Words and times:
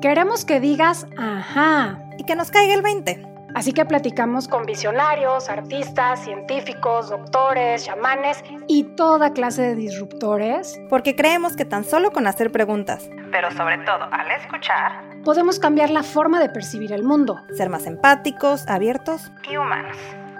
Queremos 0.00 0.44
que 0.44 0.60
digas 0.60 1.06
ajá. 1.16 1.98
Y 2.18 2.24
que 2.24 2.36
nos 2.36 2.50
caiga 2.50 2.74
el 2.74 2.82
20. 2.82 3.36
Así 3.54 3.72
que 3.72 3.86
platicamos 3.86 4.48
con 4.48 4.66
visionarios, 4.66 5.48
artistas, 5.48 6.22
científicos, 6.22 7.08
doctores, 7.08 7.86
chamanes 7.86 8.44
y 8.68 8.84
toda 8.96 9.32
clase 9.32 9.62
de 9.62 9.74
disruptores. 9.74 10.78
Porque 10.90 11.16
creemos 11.16 11.56
que 11.56 11.64
tan 11.64 11.84
solo 11.84 12.10
con 12.10 12.26
hacer 12.26 12.52
preguntas, 12.52 13.08
pero 13.32 13.50
sobre 13.52 13.78
todo 13.78 14.04
al 14.12 14.30
escuchar, 14.32 15.02
podemos 15.24 15.58
cambiar 15.58 15.88
la 15.88 16.02
forma 16.02 16.38
de 16.38 16.50
percibir 16.50 16.92
el 16.92 17.02
mundo. 17.02 17.40
Ser 17.56 17.70
más 17.70 17.86
empáticos, 17.86 18.68
abiertos 18.68 19.32
y 19.50 19.56
humanos. 19.56 19.96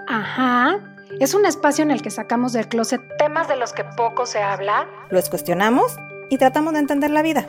Ajá. 0.07 0.77
Es 1.19 1.33
un 1.33 1.47
espacio 1.47 1.83
en 1.83 1.89
el 1.89 2.03
que 2.03 2.11
sacamos 2.11 2.53
del 2.53 2.67
closet 2.67 3.01
temas 3.17 3.47
de 3.47 3.55
los 3.55 3.73
que 3.73 3.83
poco 3.83 4.27
se 4.27 4.43
habla. 4.43 4.87
Los 5.09 5.29
cuestionamos 5.29 5.97
y 6.29 6.37
tratamos 6.37 6.73
de 6.73 6.79
entender 6.79 7.09
la 7.09 7.23
vida. 7.23 7.47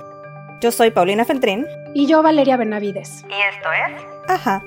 Yo 0.60 0.72
soy 0.72 0.90
Paulina 0.90 1.24
Feltrín. 1.24 1.68
Y 1.94 2.08
yo 2.08 2.20
Valeria 2.20 2.56
Benavides. 2.56 3.24
Y 3.28 3.32
esto 3.32 3.68
es... 3.70 4.02
Ajá. 4.28 4.60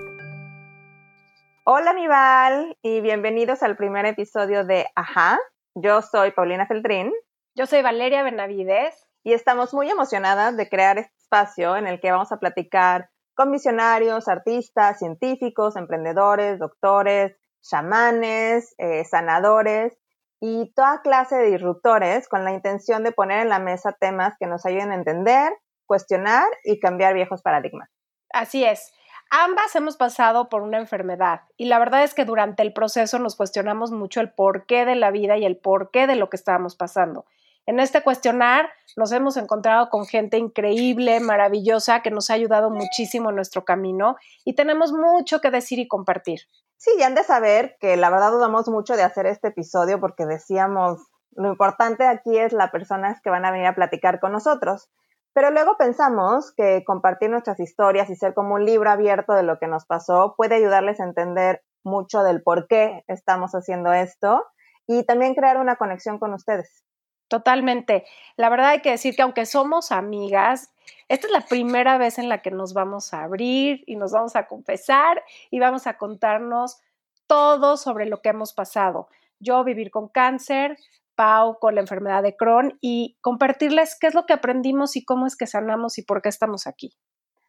Hola 1.65 1.91
mi 1.93 2.07
Val 2.07 2.77
y 2.81 3.01
bienvenidos 3.01 3.61
al 3.61 3.75
primer 3.75 4.05
episodio 4.05 4.63
de 4.63 4.87
Ajá. 4.95 5.37
Yo 5.75 6.01
soy 6.01 6.31
Paulina 6.31 6.65
Feltrín. 6.65 7.11
Yo 7.55 7.65
soy 7.65 7.81
Valeria 7.81 8.23
Benavides. 8.23 9.05
Y 9.25 9.33
estamos 9.33 9.73
muy 9.73 9.89
emocionadas 9.89 10.55
de 10.55 10.69
crear 10.69 10.97
este 10.97 11.13
espacio 11.17 11.75
en 11.75 11.87
el 11.87 11.99
que 11.99 12.09
vamos 12.09 12.31
a 12.31 12.37
platicar 12.37 13.09
con 13.33 13.51
visionarios, 13.51 14.29
artistas, 14.29 14.97
científicos, 14.97 15.75
emprendedores, 15.75 16.57
doctores, 16.57 17.35
chamanes, 17.61 18.75
eh, 18.77 19.03
sanadores 19.03 19.97
y 20.39 20.71
toda 20.73 21.01
clase 21.01 21.35
de 21.35 21.51
disruptores 21.51 22.29
con 22.29 22.45
la 22.45 22.53
intención 22.53 23.03
de 23.03 23.11
poner 23.11 23.41
en 23.41 23.49
la 23.49 23.59
mesa 23.59 23.91
temas 23.99 24.35
que 24.39 24.47
nos 24.47 24.65
ayuden 24.65 24.91
a 24.91 24.95
entender, 24.95 25.51
cuestionar 25.91 26.45
y 26.63 26.79
cambiar 26.79 27.13
viejos 27.13 27.41
paradigmas. 27.41 27.89
Así 28.31 28.63
es. 28.63 28.93
Ambas 29.29 29.75
hemos 29.75 29.97
pasado 29.97 30.47
por 30.47 30.61
una 30.61 30.77
enfermedad 30.77 31.41
y 31.57 31.65
la 31.65 31.79
verdad 31.79 32.05
es 32.05 32.13
que 32.13 32.23
durante 32.23 32.63
el 32.63 32.71
proceso 32.71 33.19
nos 33.19 33.35
cuestionamos 33.35 33.91
mucho 33.91 34.21
el 34.21 34.31
porqué 34.31 34.85
de 34.85 34.95
la 34.95 35.11
vida 35.11 35.37
y 35.37 35.43
el 35.43 35.57
porqué 35.57 36.07
de 36.07 36.15
lo 36.15 36.29
que 36.29 36.37
estábamos 36.37 36.77
pasando. 36.77 37.25
En 37.65 37.81
este 37.81 38.03
cuestionar 38.03 38.69
nos 38.95 39.11
hemos 39.11 39.35
encontrado 39.35 39.89
con 39.89 40.05
gente 40.05 40.37
increíble, 40.37 41.19
maravillosa, 41.19 42.01
que 42.01 42.09
nos 42.09 42.29
ha 42.29 42.35
ayudado 42.35 42.69
muchísimo 42.69 43.31
en 43.31 43.35
nuestro 43.35 43.65
camino 43.65 44.15
y 44.45 44.55
tenemos 44.55 44.93
mucho 44.93 45.41
que 45.41 45.51
decir 45.51 45.77
y 45.77 45.89
compartir. 45.89 46.39
Sí, 46.77 46.91
ya 46.97 47.07
han 47.07 47.15
de 47.15 47.25
saber 47.25 47.75
que 47.81 47.97
la 47.97 48.09
verdad 48.09 48.31
dudamos 48.31 48.69
mucho 48.69 48.95
de 48.95 49.03
hacer 49.03 49.25
este 49.25 49.49
episodio 49.49 49.99
porque 49.99 50.25
decíamos, 50.25 51.01
lo 51.31 51.49
importante 51.49 52.05
aquí 52.05 52.37
es 52.37 52.53
las 52.53 52.71
personas 52.71 53.19
que 53.21 53.29
van 53.29 53.45
a 53.45 53.51
venir 53.51 53.67
a 53.67 53.75
platicar 53.75 54.21
con 54.21 54.31
nosotros. 54.31 54.89
Pero 55.33 55.51
luego 55.51 55.77
pensamos 55.77 56.51
que 56.51 56.83
compartir 56.85 57.29
nuestras 57.29 57.59
historias 57.59 58.09
y 58.09 58.15
ser 58.15 58.33
como 58.33 58.55
un 58.55 58.65
libro 58.65 58.89
abierto 58.89 59.33
de 59.33 59.43
lo 59.43 59.59
que 59.59 59.67
nos 59.67 59.85
pasó 59.85 60.35
puede 60.35 60.55
ayudarles 60.55 60.99
a 60.99 61.05
entender 61.05 61.63
mucho 61.83 62.23
del 62.23 62.43
por 62.43 62.67
qué 62.67 63.03
estamos 63.07 63.53
haciendo 63.53 63.93
esto 63.93 64.43
y 64.87 65.03
también 65.05 65.35
crear 65.35 65.57
una 65.57 65.77
conexión 65.77 66.19
con 66.19 66.33
ustedes. 66.33 66.83
Totalmente. 67.29 68.03
La 68.35 68.49
verdad 68.49 68.71
hay 68.71 68.81
que 68.81 68.91
decir 68.91 69.15
que 69.15 69.21
aunque 69.21 69.45
somos 69.45 69.93
amigas, 69.93 70.73
esta 71.07 71.27
es 71.27 71.33
la 71.33 71.41
primera 71.41 71.97
vez 71.97 72.19
en 72.19 72.27
la 72.27 72.41
que 72.41 72.51
nos 72.51 72.73
vamos 72.73 73.13
a 73.13 73.23
abrir 73.23 73.83
y 73.87 73.95
nos 73.95 74.11
vamos 74.11 74.35
a 74.35 74.47
confesar 74.47 75.23
y 75.49 75.59
vamos 75.59 75.87
a 75.87 75.97
contarnos 75.97 76.81
todo 77.27 77.77
sobre 77.77 78.05
lo 78.05 78.21
que 78.21 78.29
hemos 78.29 78.53
pasado. 78.53 79.07
Yo 79.39 79.63
vivir 79.63 79.91
con 79.91 80.09
cáncer, 80.09 80.77
Pau 81.15 81.57
con 81.59 81.75
la 81.75 81.81
enfermedad 81.81 82.23
de 82.23 82.35
Crohn 82.35 82.77
y 82.81 83.17
compartirles 83.21 83.97
qué 83.99 84.07
es 84.07 84.15
lo 84.15 84.25
que 84.25 84.33
aprendimos 84.33 84.95
y 84.95 85.05
cómo 85.05 85.25
es 85.25 85.35
que 85.35 85.47
sanamos 85.47 85.97
y 85.97 86.03
por 86.03 86.21
qué 86.21 86.29
estamos 86.29 86.67
aquí. 86.67 86.91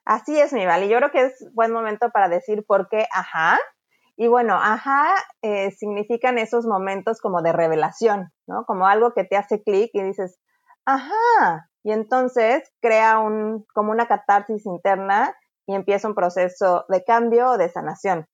Así 0.05 0.39
es, 0.39 0.53
mi 0.53 0.67
Val. 0.67 0.85
Y 0.85 0.89
yo 0.89 0.99
creo 0.99 1.11
que 1.11 1.23
es 1.27 1.49
buen 1.55 1.73
momento 1.73 2.11
para 2.11 2.29
decir 2.29 2.65
por 2.67 2.89
qué 2.89 3.07
ajá. 3.13 3.59
Y 4.17 4.27
bueno, 4.27 4.59
ajá 4.61 5.15
eh, 5.43 5.71
significan 5.73 6.39
esos 6.39 6.67
momentos 6.67 7.21
como 7.21 7.41
de 7.43 7.53
revelación, 7.53 8.33
¿no? 8.47 8.65
Como 8.67 8.87
algo 8.87 9.13
que 9.15 9.25
te 9.25 9.37
hace 9.37 9.63
clic 9.63 9.91
y 9.95 10.03
dices, 10.03 10.39
ajá. 10.85 11.69
Y 11.85 11.93
entonces 11.93 12.63
crea 12.81 13.19
un, 13.19 13.65
como 13.75 13.93
una 13.93 14.07
catarsis 14.07 14.67
interna 14.67 15.35
y 15.67 15.75
empieza 15.75 16.09
un 16.09 16.15
proceso 16.15 16.85
de 16.89 17.05
cambio 17.05 17.51
o 17.51 17.59
de 17.59 17.69
sanación. 17.69 18.27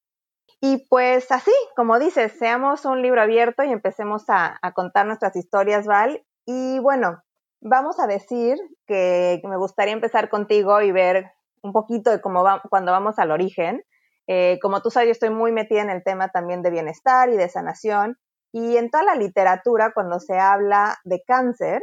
Y 0.60 0.86
pues 0.88 1.30
así, 1.30 1.52
como 1.76 1.98
dices, 1.98 2.32
seamos 2.32 2.84
un 2.84 3.00
libro 3.00 3.22
abierto 3.22 3.62
y 3.62 3.70
empecemos 3.70 4.24
a, 4.28 4.58
contar 4.74 5.06
nuestras 5.06 5.36
historias, 5.36 5.86
Val. 5.86 6.24
Y 6.46 6.80
bueno, 6.80 7.22
vamos 7.60 8.00
a 8.00 8.06
decir 8.06 8.58
que, 8.86 9.40
me 9.44 9.56
gustaría 9.56 9.94
empezar 9.94 10.28
contigo 10.28 10.80
y 10.80 10.90
ver 10.90 11.30
un 11.62 11.72
poquito 11.72 12.10
de 12.10 12.20
cómo 12.20 12.42
va, 12.42 12.60
cuando 12.68 12.90
vamos 12.90 13.18
al 13.18 13.30
origen. 13.30 13.82
Eh, 14.26 14.58
como 14.60 14.82
tú 14.82 14.90
sabes, 14.90 15.06
yo 15.06 15.12
estoy 15.12 15.30
muy 15.30 15.52
metida 15.52 15.82
en 15.82 15.90
el 15.90 16.02
tema 16.02 16.28
también 16.28 16.62
de 16.62 16.70
bienestar 16.70 17.28
y 17.28 17.36
de 17.36 17.48
sanación. 17.48 18.18
Y 18.52 18.78
en 18.78 18.90
toda 18.90 19.04
la 19.04 19.14
literatura, 19.14 19.92
cuando 19.94 20.18
se 20.18 20.38
habla 20.38 20.98
de 21.04 21.22
cáncer, 21.24 21.80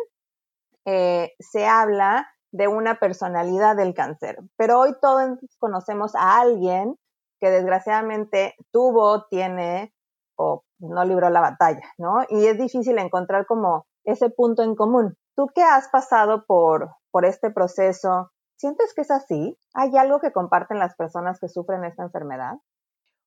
eh, 0.85 1.31
se 1.39 1.65
habla 1.65 2.27
de 2.51 2.67
una 2.67 2.95
personalidad 2.95 3.77
del 3.77 3.93
cáncer. 3.93 4.37
Pero 4.57 4.79
hoy 4.79 4.93
todos 5.01 5.39
conocemos 5.59 6.13
a 6.15 6.39
alguien 6.41 6.97
que 7.39 7.49
desgraciadamente 7.49 8.55
tuvo, 8.71 9.25
tiene 9.27 9.93
o 10.37 10.63
no 10.79 11.03
libró 11.05 11.29
la 11.29 11.41
batalla, 11.41 11.83
¿no? 11.97 12.25
Y 12.29 12.45
es 12.47 12.57
difícil 12.57 12.97
encontrar 12.97 13.45
como 13.45 13.85
ese 14.03 14.29
punto 14.29 14.63
en 14.63 14.75
común. 14.75 15.17
¿Tú 15.35 15.47
qué 15.53 15.63
has 15.63 15.89
pasado 15.89 16.45
por, 16.45 16.95
por 17.11 17.25
este 17.25 17.51
proceso? 17.51 18.31
¿Sientes 18.57 18.93
que 18.93 19.01
es 19.01 19.11
así? 19.11 19.57
¿Hay 19.73 19.95
algo 19.97 20.19
que 20.19 20.31
comparten 20.31 20.79
las 20.79 20.95
personas 20.95 21.39
que 21.39 21.49
sufren 21.49 21.83
esta 21.83 22.03
enfermedad? 22.03 22.55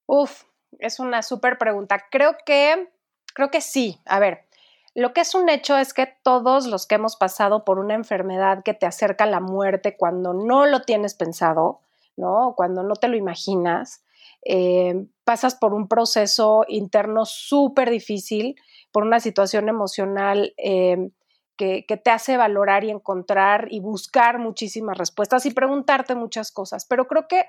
Uf, 0.06 0.44
es 0.78 1.00
una 1.00 1.22
súper 1.22 1.58
pregunta. 1.58 1.98
Creo 2.10 2.36
que, 2.46 2.90
creo 3.34 3.50
que 3.50 3.60
sí. 3.60 4.00
A 4.06 4.18
ver, 4.18 4.46
lo 4.94 5.12
que 5.12 5.20
es 5.20 5.34
un 5.34 5.48
hecho 5.48 5.76
es 5.76 5.92
que 5.92 6.06
todos 6.22 6.66
los 6.66 6.86
que 6.86 6.94
hemos 6.94 7.16
pasado 7.16 7.64
por 7.64 7.78
una 7.78 7.94
enfermedad 7.94 8.62
que 8.64 8.74
te 8.74 8.86
acerca 8.86 9.24
a 9.24 9.28
la 9.28 9.40
muerte 9.40 9.96
cuando 9.96 10.32
no 10.32 10.66
lo 10.66 10.82
tienes 10.82 11.14
pensado, 11.14 11.80
¿no? 12.18 12.54
Cuando 12.56 12.82
no 12.82 12.94
te 12.94 13.08
lo 13.08 13.16
imaginas, 13.16 14.04
eh, 14.44 15.06
pasas 15.24 15.54
por 15.54 15.74
un 15.74 15.88
proceso 15.88 16.64
interno 16.68 17.24
súper 17.24 17.90
difícil, 17.90 18.56
por 18.92 19.04
una 19.04 19.20
situación 19.20 19.68
emocional 19.68 20.54
eh, 20.56 21.10
que, 21.56 21.84
te 22.02 22.10
hace 22.10 22.36
valorar 22.36 22.84
y 22.84 22.90
encontrar 22.90 23.66
y 23.70 23.80
buscar 23.80 24.38
muchísimas 24.38 24.96
respuestas 24.96 25.44
y 25.44 25.50
preguntarte 25.50 26.14
muchas 26.14 26.52
cosas. 26.52 26.86
Pero 26.86 27.08
creo 27.08 27.26
que, 27.28 27.46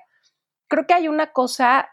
creo 0.68 0.88
que 0.88 0.94
hay 0.96 1.08
una 1.08 1.32
cosa 1.32 1.90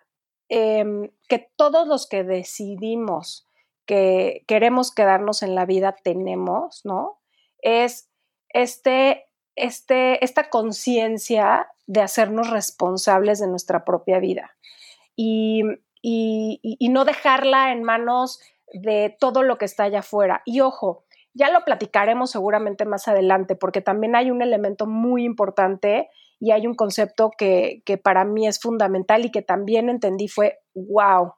em, 0.49 1.11
que 1.29 1.51
todos 1.57 1.87
los 1.87 2.09
que 2.09 2.25
decidimos 2.25 3.47
que 3.85 4.45
queremos 4.49 4.93
quedarnos 4.93 5.43
en 5.43 5.55
la 5.55 5.65
vida 5.65 5.95
tenemos, 6.03 6.85
¿no? 6.85 7.21
Es 7.61 8.11
este, 8.49 9.27
este, 9.55 10.25
esta 10.25 10.51
conciencia 10.51 11.69
de 11.87 12.01
hacernos 12.01 12.51
responsables 12.51 13.39
de 13.39 13.47
nuestra 13.47 13.85
propia 13.85 14.19
vida 14.19 14.57
y, 15.17 15.63
no 16.91 17.05
dejarla 17.05 17.73
en 17.73 17.83
manos 17.83 18.41
de 18.73 19.17
todo 19.19 19.43
lo 19.43 19.59
que 19.59 19.65
está 19.65 19.85
allá 19.85 20.01
afuera. 20.01 20.43
Y 20.45 20.61
ojo, 20.61 21.05
ya 21.35 21.51
lo 21.51 21.65
platicaremos 21.65 22.31
seguramente 22.31 22.85
más 22.85 23.09
adelante, 23.09 23.57
porque 23.57 23.81
también 23.81 24.15
hay 24.17 24.31
un 24.31 24.43
elemento 24.43 24.87
muy 24.87 25.25
importante 25.25 26.09
y 26.39 26.53
hay 26.53 26.67
un 26.67 26.75
concepto 26.75 27.31
que, 27.37 27.83
para 28.03 28.25
mí 28.25 28.47
es 28.47 28.61
fundamental 28.61 29.25
y 29.25 29.31
que 29.31 29.43
también 29.43 29.89
entendí 29.89 30.29
fue, 30.29 30.59
wow, 30.75 31.35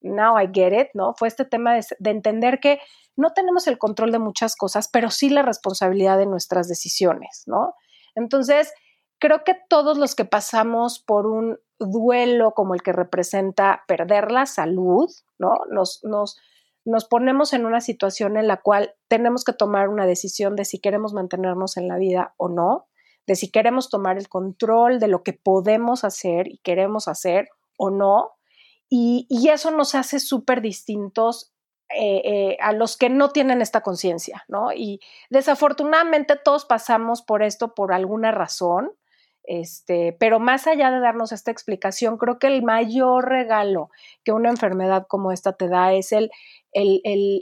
now 0.00 0.38
I 0.38 0.48
get 0.52 0.72
it, 0.78 0.88
¿no? 0.94 1.14
Fue 1.14 1.28
este 1.28 1.44
tema 1.44 1.74
de, 1.74 1.84
de, 1.98 2.10
entender 2.10 2.58
que 2.60 2.80
no 3.16 3.32
tenemos 3.32 3.66
el 3.66 3.78
control 3.78 4.12
de 4.12 4.18
muchas 4.18 4.56
cosas, 4.56 4.88
pero 4.88 5.10
sí 5.10 5.30
la 5.30 5.42
responsabilidad 5.42 6.18
de 6.18 6.26
nuestras 6.26 6.68
decisiones, 6.68 7.44
¿no? 7.46 7.74
Entonces, 8.14 8.72
creo 9.20 9.44
que 9.44 9.54
todos 9.68 9.98
los 9.98 10.16
que 10.16 10.24
pasamos 10.24 10.98
por 10.98 11.26
un 11.26 11.60
duelo 11.78 12.52
como 12.52 12.74
el 12.74 12.82
que 12.82 12.92
representa 12.92 13.84
perder 13.86 14.32
la 14.32 14.46
salud, 14.46 15.08
¿no? 15.38 15.60
Nos, 15.70 16.00
nos, 16.02 16.38
nos 16.84 17.04
ponemos 17.04 17.52
en 17.52 17.66
una 17.66 17.80
situación 17.80 18.36
en 18.36 18.48
la 18.48 18.56
cual 18.56 18.94
tenemos 19.08 19.44
que 19.44 19.52
tomar 19.52 19.88
una 19.88 20.06
decisión 20.06 20.56
de 20.56 20.64
si 20.64 20.80
queremos 20.80 21.12
mantenernos 21.12 21.76
en 21.76 21.86
la 21.86 21.98
vida 21.98 22.34
o 22.36 22.48
no, 22.48 22.88
de 23.26 23.36
si 23.36 23.50
queremos 23.50 23.90
tomar 23.90 24.18
el 24.18 24.28
control 24.28 24.98
de 24.98 25.08
lo 25.08 25.22
que 25.22 25.34
podemos 25.34 26.02
hacer 26.04 26.48
y 26.48 26.58
queremos 26.58 27.06
hacer 27.06 27.48
o 27.76 27.90
no. 27.90 28.32
Y, 28.88 29.26
eso 29.48 29.70
nos 29.70 29.94
hace 29.94 30.18
súper 30.18 30.60
distintos 30.60 31.52
eh, 31.90 32.22
eh, 32.24 32.56
a 32.60 32.72
los 32.72 32.96
que 32.96 33.08
no 33.08 33.30
tienen 33.30 33.62
esta 33.62 33.82
conciencia, 33.82 34.44
¿no? 34.48 34.72
Y 34.72 35.00
desafortunadamente 35.28 36.36
todos 36.42 36.64
pasamos 36.64 37.22
por 37.22 37.42
esto 37.42 37.74
por 37.74 37.92
alguna 37.92 38.32
razón, 38.32 38.90
este, 39.44 40.16
pero 40.18 40.38
más 40.38 40.66
allá 40.66 40.90
de 40.90 41.00
darnos 41.00 41.32
esta 41.32 41.50
explicación, 41.50 42.18
creo 42.18 42.38
que 42.38 42.46
el 42.46 42.62
mayor 42.62 43.28
regalo 43.28 43.90
que 44.24 44.32
una 44.32 44.50
enfermedad 44.50 45.06
como 45.08 45.32
esta 45.32 45.52
te 45.54 45.68
da 45.68 45.92
es 45.92 46.12
el, 46.12 46.30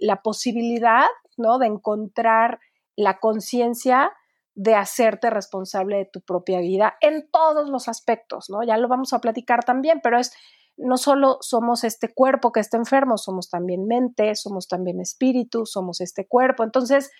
la 0.01 0.23
posibilidad 0.23 1.07
¿no? 1.37 1.59
de 1.59 1.67
encontrar 1.67 2.61
la 2.97 3.19
conciencia 3.19 4.13
de 4.55 4.75
hacerte 4.75 5.31
responsable 5.31 5.99
de 5.99 6.05
tu 6.05 6.21
propia 6.21 6.59
vida 6.61 6.97
en 7.01 7.31
todos 7.31 7.71
los 7.71 7.87
aspectos, 7.87 8.51
¿no? 8.51 8.65
Ya 8.65 8.77
lo 8.77 8.89
vamos 8.89 9.13
a 9.13 9.21
platicar 9.21 9.63
también, 9.65 10.01
pero 10.03 10.19
es 10.19 10.33
no 10.77 10.97
solo 10.97 11.39
somos 11.41 11.85
este 11.85 12.13
cuerpo 12.13 12.51
que 12.51 12.61
está 12.61 12.77
enfermo, 12.77 13.19
somos 13.19 13.51
también 13.51 13.87
mente, 13.87 14.35
somos 14.35 14.67
también 14.67 15.01
espíritu, 15.01 15.67
somos 15.67 16.01
este 16.01 16.27
cuerpo. 16.27 16.65
Entonces, 16.65 17.11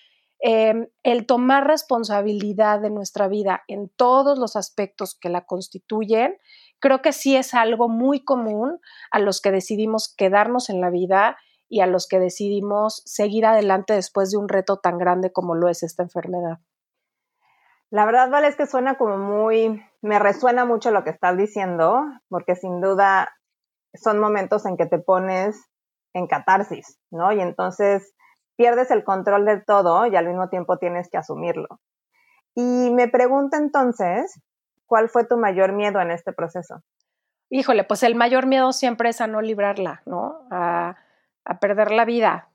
em, 0.41 0.89
el 1.03 1.27
tomar 1.27 1.67
responsabilidad 1.67 2.81
de 2.81 2.91
nuestra 2.91 3.29
vida 3.29 3.63
en 3.69 3.89
todos 3.89 4.39
los 4.39 4.57
aspectos 4.57 5.17
que 5.19 5.29
la 5.29 5.47
constituyen, 5.47 6.37
creo 6.81 7.03
que 7.03 7.13
sí 7.13 7.37
es 7.37 7.55
algo 7.55 7.89
muy 7.89 8.25
común 8.25 8.81
a 9.11 9.19
los 9.19 9.41
que 9.41 9.51
decidimos 9.51 10.15
quedarnos 10.17 10.71
en 10.71 10.81
la 10.81 10.91
vida 10.91 11.37
y 11.69 11.81
a 11.81 11.87
los 11.87 12.09
que 12.09 12.19
decidimos 12.19 13.03
seguir 13.05 13.47
adelante 13.47 13.93
después 13.93 14.31
de 14.31 14.39
un 14.39 14.49
reto 14.49 14.79
tan 14.79 14.99
grande 14.99 15.33
como 15.33 15.55
lo 15.55 15.69
es 15.69 15.83
esta 15.83 16.03
enfermedad. 16.03 16.59
La 17.91 18.05
verdad, 18.05 18.31
Vale, 18.31 18.49
es 18.49 18.57
que 18.57 18.67
suena 18.67 18.97
como 18.97 19.17
muy, 19.17 19.83
me 20.03 20.19
resuena 20.19 20.65
mucho 20.65 20.91
lo 20.91 21.05
que 21.05 21.11
estás 21.11 21.37
diciendo, 21.37 22.03
porque 22.29 22.55
sin 22.55 22.81
duda 22.81 23.35
son 23.95 24.19
momentos 24.19 24.67
en 24.67 24.77
que 24.77 24.87
te 24.87 24.99
pones 24.99 25.59
en 26.13 26.27
catarsis, 26.27 26.99
¿no? 27.11 27.33
Y 27.33 27.41
entonces 27.41 28.15
pierdes 28.59 28.91
el 28.91 29.05
control 29.05 29.47
del 29.47 29.65
todo 29.65 30.07
y 30.07 30.17
al 30.17 30.27
mismo 30.27 30.51
tiempo 30.51 30.77
tienes 30.77 31.09
que 31.09 31.17
asumirlo. 31.17 31.81
Y 32.55 32.91
me 32.91 33.09
pregunto 33.09 33.57
entonces, 33.57 34.43
¿cuál 34.85 35.09
fue 35.09 35.25
tu 35.25 35.39
mayor 35.39 35.73
miedo 35.73 36.01
en 36.01 36.11
este 36.11 36.33
proceso? 36.33 36.83
Híjole, 37.49 37.85
pues 37.85 38.03
el 38.03 38.15
mayor 38.15 38.47
miedo 38.47 38.73
siempre 38.73 39.09
es 39.09 39.21
a 39.21 39.27
no 39.27 39.41
librarla, 39.41 40.03
¿no? 40.05 40.47
A, 40.51 40.97
perder 41.61 41.93
la 41.93 42.05
vida. 42.05 42.51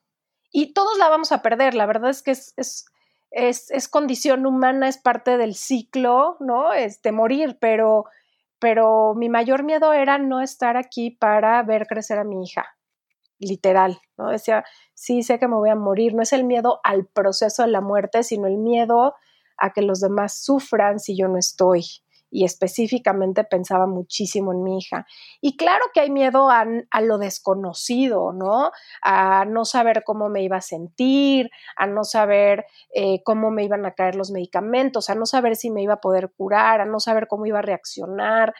Y 0.51 0.73
todos 0.73 0.99
la 0.99 1.09
vamos 1.09 1.31
a 1.31 1.41
perder, 1.41 1.73
la 1.73 1.87
verdad 1.87 2.11
es 2.11 2.21
que 2.21 2.29
es, 2.31 2.85
es 3.31 3.87
condición 3.87 4.45
humana, 4.45 4.87
es 4.87 4.99
parte 4.99 5.37
del 5.37 5.55
ciclo, 5.55 6.37
¿no? 6.39 6.73
Este, 6.73 7.11
morir, 7.11 7.57
pero 7.59 8.05
pero 8.63 9.13
mi 9.13 9.27
mayor 9.27 9.63
miedo 9.63 9.91
era 9.91 10.17
no 10.17 10.39
estar 10.39 10.77
aquí 10.77 11.11
para 11.11 11.61
ver 11.63 11.85
crecer 11.85 12.17
a 12.17 12.23
mi 12.23 12.45
hija, 12.45 12.77
literal, 13.47 13.99
¿no? 14.17 14.29
Decía, 14.29 14.63
sí, 14.93 15.23
sé 15.23 15.39
que 15.39 15.47
me 15.47 15.55
voy 15.55 15.69
a 15.69 15.75
morir, 15.75 16.13
no 16.13 16.21
es 16.21 16.33
el 16.33 16.43
miedo 16.43 16.79
al 16.83 17.05
proceso 17.05 17.63
de 17.63 17.69
la 17.69 17.81
muerte, 17.81 18.23
sino 18.23 18.47
el 18.47 18.57
miedo 18.57 19.15
a 19.57 19.71
que 19.71 19.81
los 19.81 19.99
demás 19.99 20.43
sufran 20.43 20.99
si 20.99 21.15
yo 21.17 21.27
no 21.27 21.37
estoy 21.37 21.85
y 22.33 22.45
específicamente 22.45 23.43
pensaba 23.43 23.85
muchísimo 23.85 24.51
en 24.51 24.63
mi 24.63 24.79
hija. 24.79 25.05
Y 25.39 25.55
claro 25.55 25.85
que 25.93 25.99
hay 25.99 26.09
miedo 26.09 26.49
a, 26.49 26.65
lo 27.01 27.17
desconocido, 27.19 28.33
¿no? 28.33 28.71
A 29.03 29.45
no 29.45 29.65
saber 29.65 30.03
cómo 30.03 30.29
me 30.29 30.41
iba 30.41 30.57
a 30.57 30.61
sentir, 30.61 31.51
a 31.77 31.85
no 31.85 32.03
saber 32.03 32.65
eh, 32.93 33.21
cómo 33.23 33.51
me 33.51 33.63
iban 33.63 33.85
a 33.85 33.93
caer 33.93 34.15
los 34.15 34.31
medicamentos, 34.31 35.11
a 35.11 35.15
no 35.15 35.27
saber 35.27 35.55
si 35.55 35.69
me 35.69 35.83
iba 35.83 35.93
a 35.93 36.01
poder 36.01 36.31
curar, 36.35 36.81
a 36.81 36.85
no 36.85 36.99
saber 36.99 37.27
cómo 37.27 37.45
iba 37.45 37.59
a 37.59 37.63
reaccionar. 37.63 38.55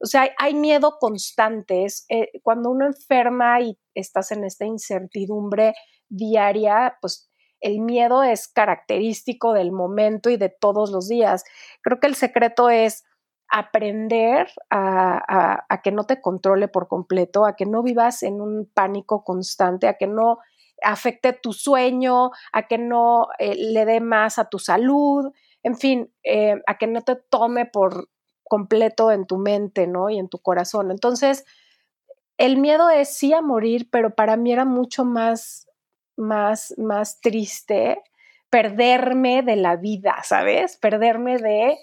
O 0.00 0.06
sea, 0.06 0.30
hay, 0.38 0.54
miedo 0.54 0.98
constante. 0.98 1.86
Eh, 2.08 2.28
cuando 2.42 2.70
uno 2.70 2.86
enferma 2.86 3.60
y 3.60 3.78
estás 3.94 4.30
en 4.32 4.44
esta 4.44 4.64
incertidumbre 4.64 5.74
diaria, 6.08 6.96
pues 7.00 7.28
el 7.60 7.80
miedo 7.80 8.22
es 8.22 8.48
característico 8.48 9.52
del 9.52 9.72
momento 9.72 10.30
y 10.30 10.36
de 10.36 10.48
todos 10.48 10.90
los 10.90 11.08
días. 11.08 11.44
Creo 11.82 11.98
que 12.00 12.06
el 12.06 12.14
secreto 12.14 12.70
es 12.70 13.04
aprender 13.50 14.46
a, 14.70 15.80
que 15.82 15.90
no 15.90 16.04
te 16.04 16.20
controle 16.20 16.68
por 16.68 16.86
completo, 16.86 17.46
a 17.46 17.56
que 17.56 17.66
no 17.66 17.82
vivas 17.82 18.22
en 18.22 18.40
un 18.40 18.70
pánico 18.72 19.24
constante, 19.24 19.88
a 19.88 19.96
que 19.96 20.06
no 20.06 20.38
afecte 20.82 21.32
tu 21.32 21.52
sueño, 21.52 22.30
a 22.52 22.68
que 22.68 22.78
no 22.78 23.28
eh, 23.38 23.54
le 23.56 23.84
dé 23.84 24.00
más 24.00 24.38
a 24.38 24.48
tu 24.48 24.58
salud, 24.58 25.32
en 25.62 25.76
fin, 25.76 26.12
eh, 26.22 26.56
a 26.66 26.78
que 26.78 26.86
no 26.86 27.02
te 27.02 27.16
tome 27.16 27.66
por 27.66 28.08
completo 28.48 29.12
en 29.12 29.26
tu 29.26 29.38
mente, 29.38 29.86
¿no? 29.86 30.10
Y 30.10 30.18
en 30.18 30.28
tu 30.28 30.38
corazón. 30.38 30.90
Entonces, 30.90 31.44
el 32.36 32.56
miedo 32.56 32.90
es 32.90 33.16
sí 33.16 33.32
a 33.32 33.42
morir, 33.42 33.88
pero 33.90 34.14
para 34.14 34.36
mí 34.36 34.52
era 34.52 34.64
mucho 34.64 35.04
más, 35.04 35.68
más, 36.16 36.74
más 36.78 37.20
triste 37.20 38.02
perderme 38.50 39.42
de 39.42 39.56
la 39.56 39.76
vida, 39.76 40.16
¿sabes? 40.24 40.76
Perderme 40.76 41.38
de 41.38 41.76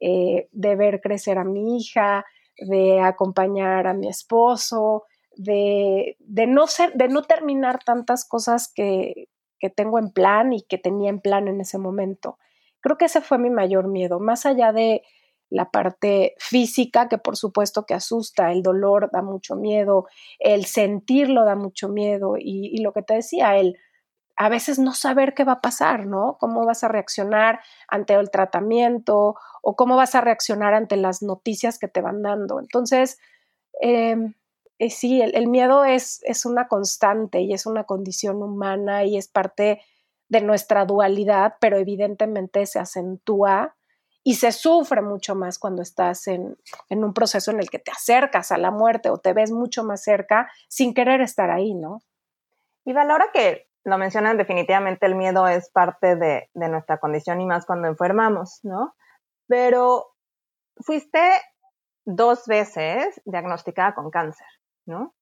eh, 0.00 0.48
de 0.52 0.76
ver 0.76 1.00
crecer 1.00 1.38
a 1.38 1.44
mi 1.44 1.76
hija, 1.76 2.24
de 2.56 3.00
acompañar 3.00 3.88
a 3.88 3.94
mi 3.94 4.08
esposo, 4.08 5.04
de, 5.34 6.16
no 6.20 6.68
ser, 6.68 6.92
de 6.92 7.08
no 7.08 7.22
terminar 7.22 7.82
tantas 7.82 8.24
cosas 8.24 8.72
que, 8.72 9.28
que 9.58 9.70
tengo 9.70 9.98
en 9.98 10.12
plan 10.12 10.52
y 10.52 10.62
que 10.62 10.78
tenía 10.78 11.10
en 11.10 11.20
plan 11.20 11.48
en 11.48 11.60
ese 11.60 11.78
momento. 11.78 12.38
Creo 12.80 12.96
que 12.96 13.06
ese 13.06 13.20
fue 13.20 13.38
mi 13.38 13.50
mayor 13.50 13.88
miedo, 13.88 14.20
más 14.20 14.46
allá 14.46 14.72
de 14.72 15.02
la 15.50 15.70
parte 15.70 16.34
física, 16.38 17.08
que 17.08 17.18
por 17.18 17.36
supuesto 17.36 17.86
que 17.86 17.94
asusta, 17.94 18.52
el 18.52 18.62
dolor 18.62 19.10
da 19.12 19.22
mucho 19.22 19.56
miedo, 19.56 20.06
el 20.38 20.66
sentirlo 20.66 21.44
da 21.44 21.54
mucho 21.54 21.88
miedo 21.88 22.34
y, 22.38 22.78
lo 22.82 22.92
que 22.92 23.02
te 23.02 23.14
decía, 23.14 23.56
el 23.56 23.76
a 24.40 24.48
veces 24.48 24.78
no 24.78 24.94
saber 24.94 25.34
qué 25.34 25.42
va 25.42 25.54
a 25.54 25.60
pasar, 25.60 26.06
¿no? 26.06 26.36
Cómo 26.38 26.64
vas 26.64 26.84
a 26.84 26.88
reaccionar 26.88 27.60
ante 27.88 28.14
el 28.14 28.30
tratamiento 28.30 29.34
o 29.62 29.74
cómo 29.74 29.96
vas 29.96 30.14
a 30.14 30.20
reaccionar 30.20 30.74
ante 30.74 30.96
las 30.96 31.22
noticias 31.22 31.76
que 31.76 31.88
te 31.88 32.00
van 32.00 32.22
dando. 32.22 32.60
Entonces, 32.60 33.18
em, 33.80 34.34
eh, 34.78 34.90
sí, 34.90 35.20
el, 35.20 35.48
miedo 35.48 35.84
es, 35.84 36.20
es, 36.22 36.46
una 36.46 36.68
constante 36.68 37.40
y 37.40 37.52
es 37.52 37.66
una 37.66 37.82
condición 37.82 38.40
humana 38.40 39.04
y 39.04 39.16
es 39.16 39.26
parte 39.26 39.80
de 40.28 40.40
nuestra 40.40 40.84
dualidad, 40.84 41.54
pero 41.60 41.76
evidentemente 41.76 42.64
se 42.66 42.78
acentúa 42.78 43.77
y 44.28 44.34
se 44.34 44.52
sufre 44.52 45.00
mucho 45.00 45.34
más 45.34 45.58
cuando 45.58 45.80
estás 45.80 46.28
en, 46.28 46.58
en 46.90 47.02
un 47.02 47.14
proceso 47.14 47.50
en 47.50 47.60
el 47.60 47.70
que 47.70 47.78
te 47.78 47.90
acercas 47.90 48.52
a 48.52 48.58
la 48.58 48.70
muerte 48.70 49.08
o 49.08 49.16
te 49.16 49.32
ves 49.32 49.50
mucho 49.50 49.84
más 49.84 50.02
cerca 50.02 50.50
sin 50.68 50.92
querer 50.92 51.22
estar 51.22 51.48
ahí, 51.48 51.72
¿no? 51.72 52.02
Y 52.84 52.92
valora 52.92 53.30
que 53.32 53.70
lo 53.84 53.96
mencionan 53.96 54.36
definitivamente, 54.36 55.06
el 55.06 55.14
miedo 55.14 55.48
es 55.48 55.70
parte 55.70 56.14
de, 56.16 56.50
nuestra 56.52 56.98
condición 56.98 57.40
y 57.40 57.46
más 57.46 57.64
cuando 57.64 57.88
enfermamos, 57.88 58.60
¿no? 58.64 58.94
Pero 59.46 60.08
fuiste 60.76 61.20
dos 62.04 62.44
veces 62.46 63.22
diagnosticada 63.24 63.94
con 63.94 64.10
cáncer, 64.10 64.48
¿no? 64.84 65.14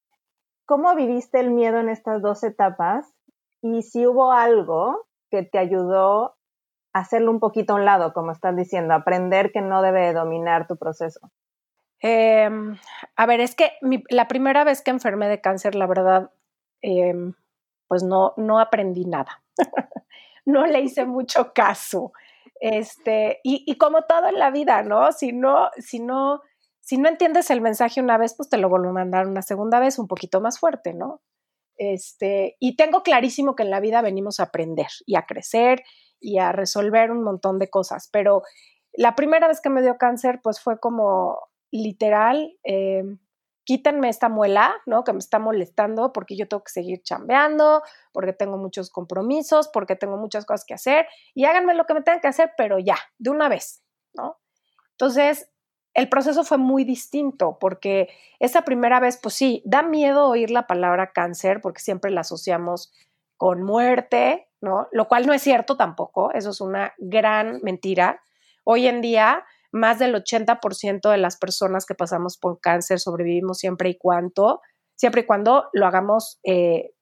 ¿Cómo 0.64 0.92
viviste 0.96 1.38
el 1.38 1.52
miedo 1.52 1.78
en 1.78 1.90
estas 1.90 2.22
dos 2.22 2.42
etapas? 2.42 3.06
Y 3.62 3.82
si 3.82 4.04
hubo 4.04 4.32
algo 4.32 5.06
que 5.30 5.44
te 5.44 5.58
ayudó 5.58 6.35
hacerlo 6.98 7.30
un 7.30 7.40
poquito 7.40 7.72
a 7.72 7.76
un 7.76 7.84
lado, 7.84 8.12
como 8.12 8.32
estás 8.32 8.56
diciendo, 8.56 8.94
aprender 8.94 9.52
que 9.52 9.60
no 9.60 9.82
debe 9.82 10.12
dominar 10.12 10.66
tu 10.66 10.76
proceso. 10.76 11.20
Em, 12.00 12.76
a 13.16 13.26
ver, 13.26 13.40
es 13.40 13.54
que 13.54 13.72
la 14.10 14.28
primera 14.28 14.64
vez 14.64 14.82
que 14.82 14.90
enfermé 14.90 15.28
de 15.28 15.40
cáncer, 15.40 15.74
la 15.74 15.86
verdad, 15.86 16.30
em, 16.82 17.34
pues 17.88 18.02
no, 18.02 18.34
no 18.36 18.58
aprendí 18.58 19.04
nada. 19.04 19.42
no 20.46 20.66
le 20.66 20.80
hice 20.80 21.06
mucho 21.06 21.52
caso. 21.52 22.12
Este, 22.60 23.40
y, 23.42 23.76
como 23.76 24.02
todo 24.02 24.28
en 24.28 24.38
la 24.38 24.50
vida, 24.50 24.82
¿no? 24.82 25.12
Si 25.12 25.32
no, 25.32 25.70
si 25.78 26.00
no, 26.00 26.40
si 26.80 26.96
no 26.96 27.08
entiendes 27.08 27.50
el 27.50 27.60
mensaje 27.60 28.00
una 28.00 28.16
vez, 28.16 28.34
pues 28.34 28.48
te 28.48 28.56
lo 28.56 28.68
vuelvo 28.68 28.88
a 28.88 28.92
mandar 28.92 29.26
una 29.26 29.42
segunda 29.42 29.80
vez 29.80 29.98
un 29.98 30.06
poquito 30.06 30.40
más 30.40 30.58
fuerte, 30.58 30.94
¿no? 30.94 31.20
Este, 31.76 32.56
y 32.58 32.76
tengo 32.76 33.02
clarísimo 33.02 33.54
que 33.54 33.62
en 33.62 33.70
la 33.70 33.80
vida 33.80 34.00
venimos 34.00 34.40
a 34.40 34.44
aprender 34.44 34.86
y 35.04 35.16
a 35.16 35.26
crecer 35.26 35.82
y 36.20 36.38
a 36.38 36.52
resolver 36.52 37.10
un 37.10 37.22
montón 37.22 37.58
de 37.58 37.70
cosas, 37.70 38.08
pero 38.12 38.42
la 38.92 39.14
primera 39.14 39.48
vez 39.48 39.60
que 39.60 39.70
me 39.70 39.82
dio 39.82 39.98
cáncer, 39.98 40.40
pues 40.42 40.60
fue 40.60 40.80
como 40.80 41.38
literal, 41.70 42.56
eh, 42.64 43.04
quítenme 43.64 44.08
esta 44.08 44.28
muela, 44.28 44.74
¿no? 44.86 45.04
Que 45.04 45.12
me 45.12 45.18
está 45.18 45.38
molestando 45.38 46.12
porque 46.12 46.36
yo 46.36 46.48
tengo 46.48 46.62
que 46.62 46.72
seguir 46.72 47.02
chambeando, 47.02 47.82
porque 48.12 48.32
tengo 48.32 48.56
muchos 48.56 48.90
compromisos, 48.90 49.68
porque 49.68 49.96
tengo 49.96 50.16
muchas 50.16 50.46
cosas 50.46 50.64
que 50.64 50.74
hacer 50.74 51.06
y 51.34 51.44
háganme 51.44 51.74
lo 51.74 51.84
que 51.84 51.94
me 51.94 52.02
tengan 52.02 52.20
que 52.20 52.28
hacer, 52.28 52.52
pero 52.56 52.78
ya, 52.78 52.96
de 53.18 53.30
una 53.30 53.48
vez, 53.48 53.82
¿no? 54.14 54.38
Entonces, 54.92 55.50
el 55.94 56.08
proceso 56.08 56.44
fue 56.44 56.58
muy 56.58 56.84
distinto 56.84 57.58
porque 57.58 58.08
esa 58.38 58.62
primera 58.62 59.00
vez, 59.00 59.18
pues 59.20 59.34
sí, 59.34 59.62
da 59.64 59.82
miedo 59.82 60.28
oír 60.28 60.50
la 60.50 60.66
palabra 60.66 61.12
cáncer 61.12 61.60
porque 61.60 61.80
siempre 61.80 62.10
la 62.10 62.20
asociamos 62.20 62.92
con 63.36 63.62
muerte, 63.62 64.45
¿no? 64.60 64.88
Lo 64.92 65.08
cual 65.08 65.26
no 65.26 65.32
es 65.32 65.42
cierto 65.42 65.76
tampoco, 65.76 66.32
eso 66.32 66.50
es 66.50 66.60
una 66.60 66.94
gran 66.98 67.60
mentira. 67.62 68.22
Hoy 68.64 68.86
en 68.86 69.00
día 69.00 69.44
más 69.72 69.98
del 69.98 70.14
80% 70.14 71.10
de 71.10 71.18
las 71.18 71.36
personas 71.36 71.86
que 71.86 71.94
pasamos 71.94 72.36
por 72.38 72.60
cáncer 72.60 72.98
sobrevivimos 72.98 73.58
siempre 73.58 73.90
y 73.90 73.98
cuando, 73.98 74.60
siempre 74.94 75.22
y 75.22 75.26
cuando 75.26 75.68
lo 75.72 75.86
hagamos, 75.86 76.40
eh, 76.44 76.92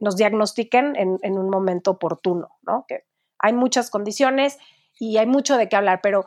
nos 0.00 0.16
diagnostiquen 0.16 0.96
en, 0.96 1.38
un 1.38 1.50
momento 1.50 1.92
oportuno, 1.92 2.48
¿no? 2.62 2.84
Que 2.88 3.04
hay 3.38 3.52
muchas 3.52 3.90
condiciones 3.90 4.58
y 4.98 5.18
hay 5.18 5.26
mucho 5.26 5.56
de 5.56 5.68
qué 5.68 5.76
hablar, 5.76 6.00
pero 6.02 6.26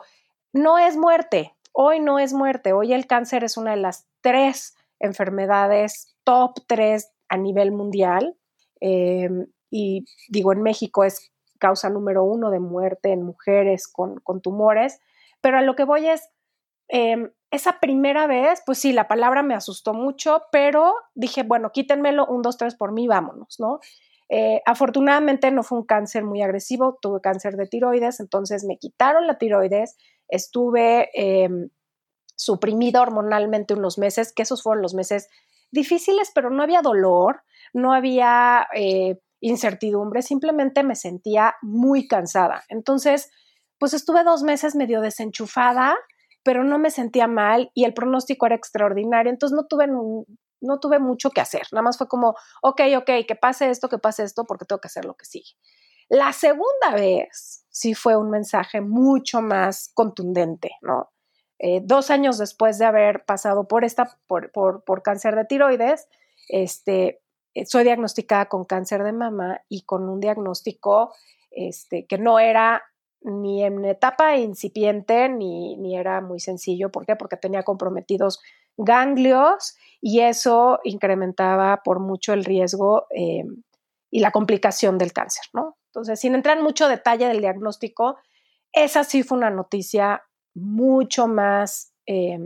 no 0.52 0.78
es 0.78 0.96
muerte. 0.96 1.54
Hoy 1.72 2.00
no 2.00 2.18
es 2.18 2.32
muerte. 2.32 2.72
Hoy 2.72 2.92
el 2.92 3.06
cáncer 3.06 3.44
es 3.44 3.56
una 3.56 3.72
de 3.72 3.76
las 3.76 4.06
tres 4.20 4.74
enfermedades 4.98 6.16
top 6.24 6.58
tres 6.66 7.10
a 7.28 7.36
nivel 7.36 7.72
mundial. 7.72 8.36
Em, 8.80 9.46
y 9.70 10.04
digo, 10.28 10.52
en 10.52 10.62
México 10.62 11.04
es 11.04 11.32
causa 11.58 11.90
número 11.90 12.24
uno 12.24 12.50
de 12.50 12.60
muerte 12.60 13.12
en 13.12 13.22
mujeres 13.22 13.88
con, 13.88 14.22
tumores, 14.42 15.00
pero 15.40 15.58
a 15.58 15.62
lo 15.62 15.74
que 15.74 15.84
voy 15.84 16.08
es, 16.08 16.28
em, 16.88 17.30
esa 17.50 17.80
primera 17.80 18.26
vez, 18.26 18.62
pues 18.64 18.78
sí, 18.78 18.92
la 18.92 19.08
palabra 19.08 19.42
me 19.42 19.54
asustó 19.54 19.94
mucho, 19.94 20.42
pero 20.52 20.94
dije, 21.14 21.42
bueno, 21.42 21.70
quítenmelo, 21.72 22.26
un, 22.26 22.42
dos, 22.42 22.56
tres 22.56 22.74
por 22.74 22.92
mí, 22.92 23.08
vámonos, 23.08 23.56
¿no? 23.58 23.80
Eh, 24.30 24.60
afortunadamente 24.66 25.50
no 25.50 25.62
fue 25.62 25.78
un 25.78 25.86
cáncer 25.86 26.24
muy 26.24 26.42
agresivo, 26.42 26.98
tuve 27.00 27.20
cáncer 27.22 27.56
de 27.56 27.66
tiroides, 27.66 28.20
entonces 28.20 28.64
me 28.64 28.76
quitaron 28.78 29.26
la 29.26 29.38
tiroides, 29.38 29.96
estuve 30.28 31.10
eh, 31.14 31.48
suprimida 32.36 33.00
hormonalmente 33.00 33.74
unos 33.74 33.98
meses, 33.98 34.32
que 34.32 34.42
esos 34.42 34.62
fueron 34.62 34.82
los 34.82 34.94
meses 34.94 35.28
difíciles, 35.70 36.30
pero 36.34 36.50
no 36.50 36.62
había 36.62 36.82
dolor, 36.82 37.42
no 37.72 37.92
había 37.92 38.66
eh, 38.74 39.18
incertidumbre, 39.40 40.22
simplemente 40.22 40.82
me 40.82 40.96
sentía 40.96 41.56
muy 41.62 42.08
cansada. 42.08 42.64
Entonces, 42.68 43.30
pues 43.78 43.94
estuve 43.94 44.24
dos 44.24 44.42
meses 44.42 44.74
medio 44.74 45.00
desenchufada, 45.00 45.96
pero 46.42 46.64
no 46.64 46.78
me 46.78 46.90
sentía 46.90 47.26
mal 47.26 47.70
y 47.74 47.84
el 47.84 47.94
pronóstico 47.94 48.46
era 48.46 48.56
extraordinario, 48.56 49.30
entonces 49.30 49.54
no 49.56 49.66
tuve, 49.66 49.86
no 49.86 50.80
tuve 50.80 50.98
mucho 50.98 51.30
que 51.30 51.40
hacer, 51.40 51.62
nada 51.72 51.82
más 51.82 51.98
fue 51.98 52.08
como, 52.08 52.34
ok, 52.62 52.80
ok, 52.98 53.10
que 53.26 53.36
pase 53.40 53.70
esto, 53.70 53.88
que 53.88 53.98
pase 53.98 54.22
esto, 54.24 54.44
porque 54.44 54.64
tengo 54.64 54.80
que 54.80 54.88
hacer 54.88 55.04
lo 55.04 55.14
que 55.14 55.26
sigue. 55.26 55.52
La 56.08 56.32
segunda 56.32 56.94
vez 56.94 57.66
sí 57.68 57.94
fue 57.94 58.16
un 58.16 58.30
mensaje 58.30 58.80
mucho 58.80 59.42
más 59.42 59.90
contundente, 59.94 60.70
¿no? 60.80 61.10
Eh, 61.58 61.80
dos 61.82 62.10
años 62.10 62.38
después 62.38 62.78
de 62.78 62.86
haber 62.86 63.24
pasado 63.24 63.66
por, 63.66 63.84
esta, 63.84 64.16
por, 64.26 64.52
por, 64.52 65.02
cáncer 65.02 65.34
de 65.34 65.44
tiroides, 65.44 66.08
este, 66.48 67.20
soy 67.66 67.84
diagnosticada 67.84 68.46
con 68.46 68.64
cáncer 68.64 69.02
de 69.04 69.12
mama 69.12 69.62
y 69.68 69.82
con 69.82 70.08
un 70.08 70.20
diagnóstico 70.20 71.14
este, 71.50 72.06
que 72.06 72.18
no 72.18 72.38
era 72.38 72.82
ni 73.20 73.64
en 73.64 73.84
etapa 73.84 74.36
incipiente 74.36 75.28
ni, 75.28 75.76
ni 75.76 75.96
era 75.96 76.20
muy 76.20 76.40
sencillo. 76.40 76.90
¿Por 76.90 77.04
qué? 77.06 77.16
Porque 77.16 77.36
tenía 77.36 77.62
comprometidos 77.62 78.40
ganglios 78.76 79.76
y 80.00 80.20
eso 80.20 80.78
incrementaba 80.84 81.82
por 81.84 82.00
mucho 82.00 82.32
el 82.32 82.44
riesgo 82.44 83.06
eh, 83.10 83.44
y 84.10 84.20
la 84.20 84.30
complicación 84.30 84.98
del 84.98 85.12
cáncer, 85.12 85.44
¿no? 85.52 85.76
Entonces, 85.86 86.20
sin 86.20 86.34
entrar 86.34 86.58
en 86.58 86.64
mucho 86.64 86.88
detalle 86.88 87.26
del 87.26 87.40
diagnóstico, 87.40 88.16
esa 88.72 89.04
sí 89.04 89.22
fue 89.22 89.38
una 89.38 89.50
noticia 89.50 90.22
mucho 90.54 91.26
más 91.26 91.92
eh, 92.06 92.38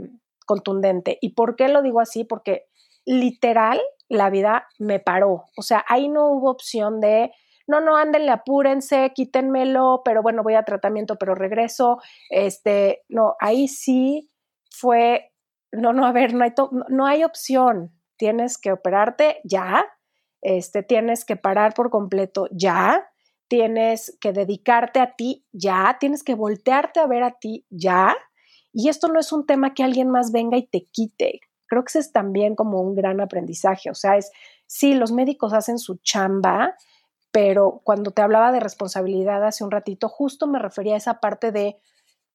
contundente. 0.47 1.19
¿Y 1.21 1.31
por 1.31 1.57
qué 1.57 1.69
lo 1.69 1.83
digo 1.83 2.01
así? 2.01 2.25
Porque 2.25 2.67
literal 3.05 3.81
la 4.13 4.29
vida 4.29 4.69
me 4.79 5.01
paró. 5.01 5.47
O 5.57 5.63
sea, 5.63 5.85
ahí 5.89 6.09
no 6.09 6.29
hubo 6.29 6.51
opción 6.51 7.01
de, 7.01 7.33
no, 7.67 7.81
no, 7.81 7.97
ándenle, 7.97 8.31
apúrense, 8.31 9.11
quítenmelo, 9.15 10.03
pero 10.05 10.23
bueno, 10.23 10.43
voy 10.43 10.55
a 10.55 10.65
tratamiento, 10.65 11.17
pero 11.17 11.35
regreso. 11.35 11.99
Este, 12.29 13.03
no, 13.09 13.37
ahí 13.41 13.69
sí 13.69 14.29
fue, 14.71 15.33
no, 15.73 15.95
no, 15.95 16.07
a 16.07 16.13
ver, 16.13 16.35
no 16.35 16.45
hay, 16.45 16.53
no 16.89 17.07
hay 17.07 17.25
opción. 17.25 17.91
Tienes 18.19 18.59
que 18.59 18.73
operarte 18.73 19.41
ya, 19.45 19.87
este, 20.43 20.83
tienes 20.83 21.25
que 21.25 21.37
parar 21.37 21.73
por 21.73 21.89
completo 21.89 22.49
ya, 22.51 23.09
tienes 23.49 24.19
que 24.21 24.33
dedicarte 24.33 25.01
a 25.01 25.15
ti 25.17 25.47
ya, 25.53 25.97
tienes 25.99 26.23
que 26.23 26.35
voltearte 26.35 27.01
a 27.01 27.07
ver 27.07 27.23
a 27.23 27.39
ti 27.39 27.65
ya. 27.71 28.15
Y 28.75 28.91
esto 28.91 29.09
no 29.09 29.19
es 29.19 29.33
un 29.33 29.47
tema 29.47 29.73
que 29.73 29.85
alguien 29.85 30.11
más 30.11 30.33
venga 30.33 30.59
y 30.59 30.67
te 30.67 30.87
quite. 30.93 31.41
Creo 31.73 31.85
que 31.85 31.89
ese 31.89 32.01
es 32.01 32.13
también 32.13 32.55
como 32.55 32.83
un 32.83 32.95
gran 32.95 33.23
aprendizaje. 33.23 33.89
O 33.89 33.95
sea, 33.95 34.19
es, 34.19 34.31
sí, 34.67 34.93
los 34.93 35.11
médicos 35.11 35.55
hacen 35.55 35.79
su 35.79 35.97
chamba, 36.03 36.77
pero 37.31 37.81
cuando 37.83 38.11
te 38.11 38.21
hablaba 38.21 38.53
de 38.53 38.61
responsabilidad 38.61 39.43
hace 39.43 39.65
un 39.65 39.71
ratito, 39.71 40.11
justo 40.11 40.47
me 40.47 40.59
refería 40.59 40.93
a 40.93 40.99
esa 40.99 41.19
parte 41.19 41.51
de, 41.51 41.79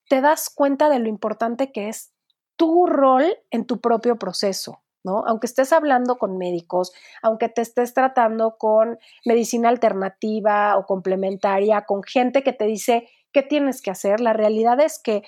te 0.10 0.22
das 0.22 0.50
cuenta 0.50 0.90
de 0.90 0.98
lo 0.98 1.08
importante 1.08 1.72
que 1.72 1.88
es 1.88 2.16
tu 2.56 2.88
rol 2.88 3.26
en 3.52 3.68
tu 3.68 3.80
propio 3.80 4.18
proceso, 4.18 4.82
¿no? 5.04 5.24
Aunque 5.28 5.46
estés 5.46 5.72
hablando 5.72 6.18
con 6.18 6.40
médicos, 6.40 6.92
aunque 7.22 7.48
te 7.48 7.62
estés 7.62 7.94
tratando 7.94 8.58
con 8.58 8.98
medicina 9.24 9.70
alternativa 9.70 10.78
o 10.78 10.88
complementaria, 10.88 11.84
con 11.84 12.02
gente 12.02 12.42
que 12.42 12.54
te 12.54 12.66
dice 12.66 13.08
qué 13.32 13.44
tienes 13.44 13.84
que 13.84 13.92
hacer, 13.92 14.20
la 14.20 14.34
realidad 14.34 14.80
es 14.80 14.98
que, 14.98 15.22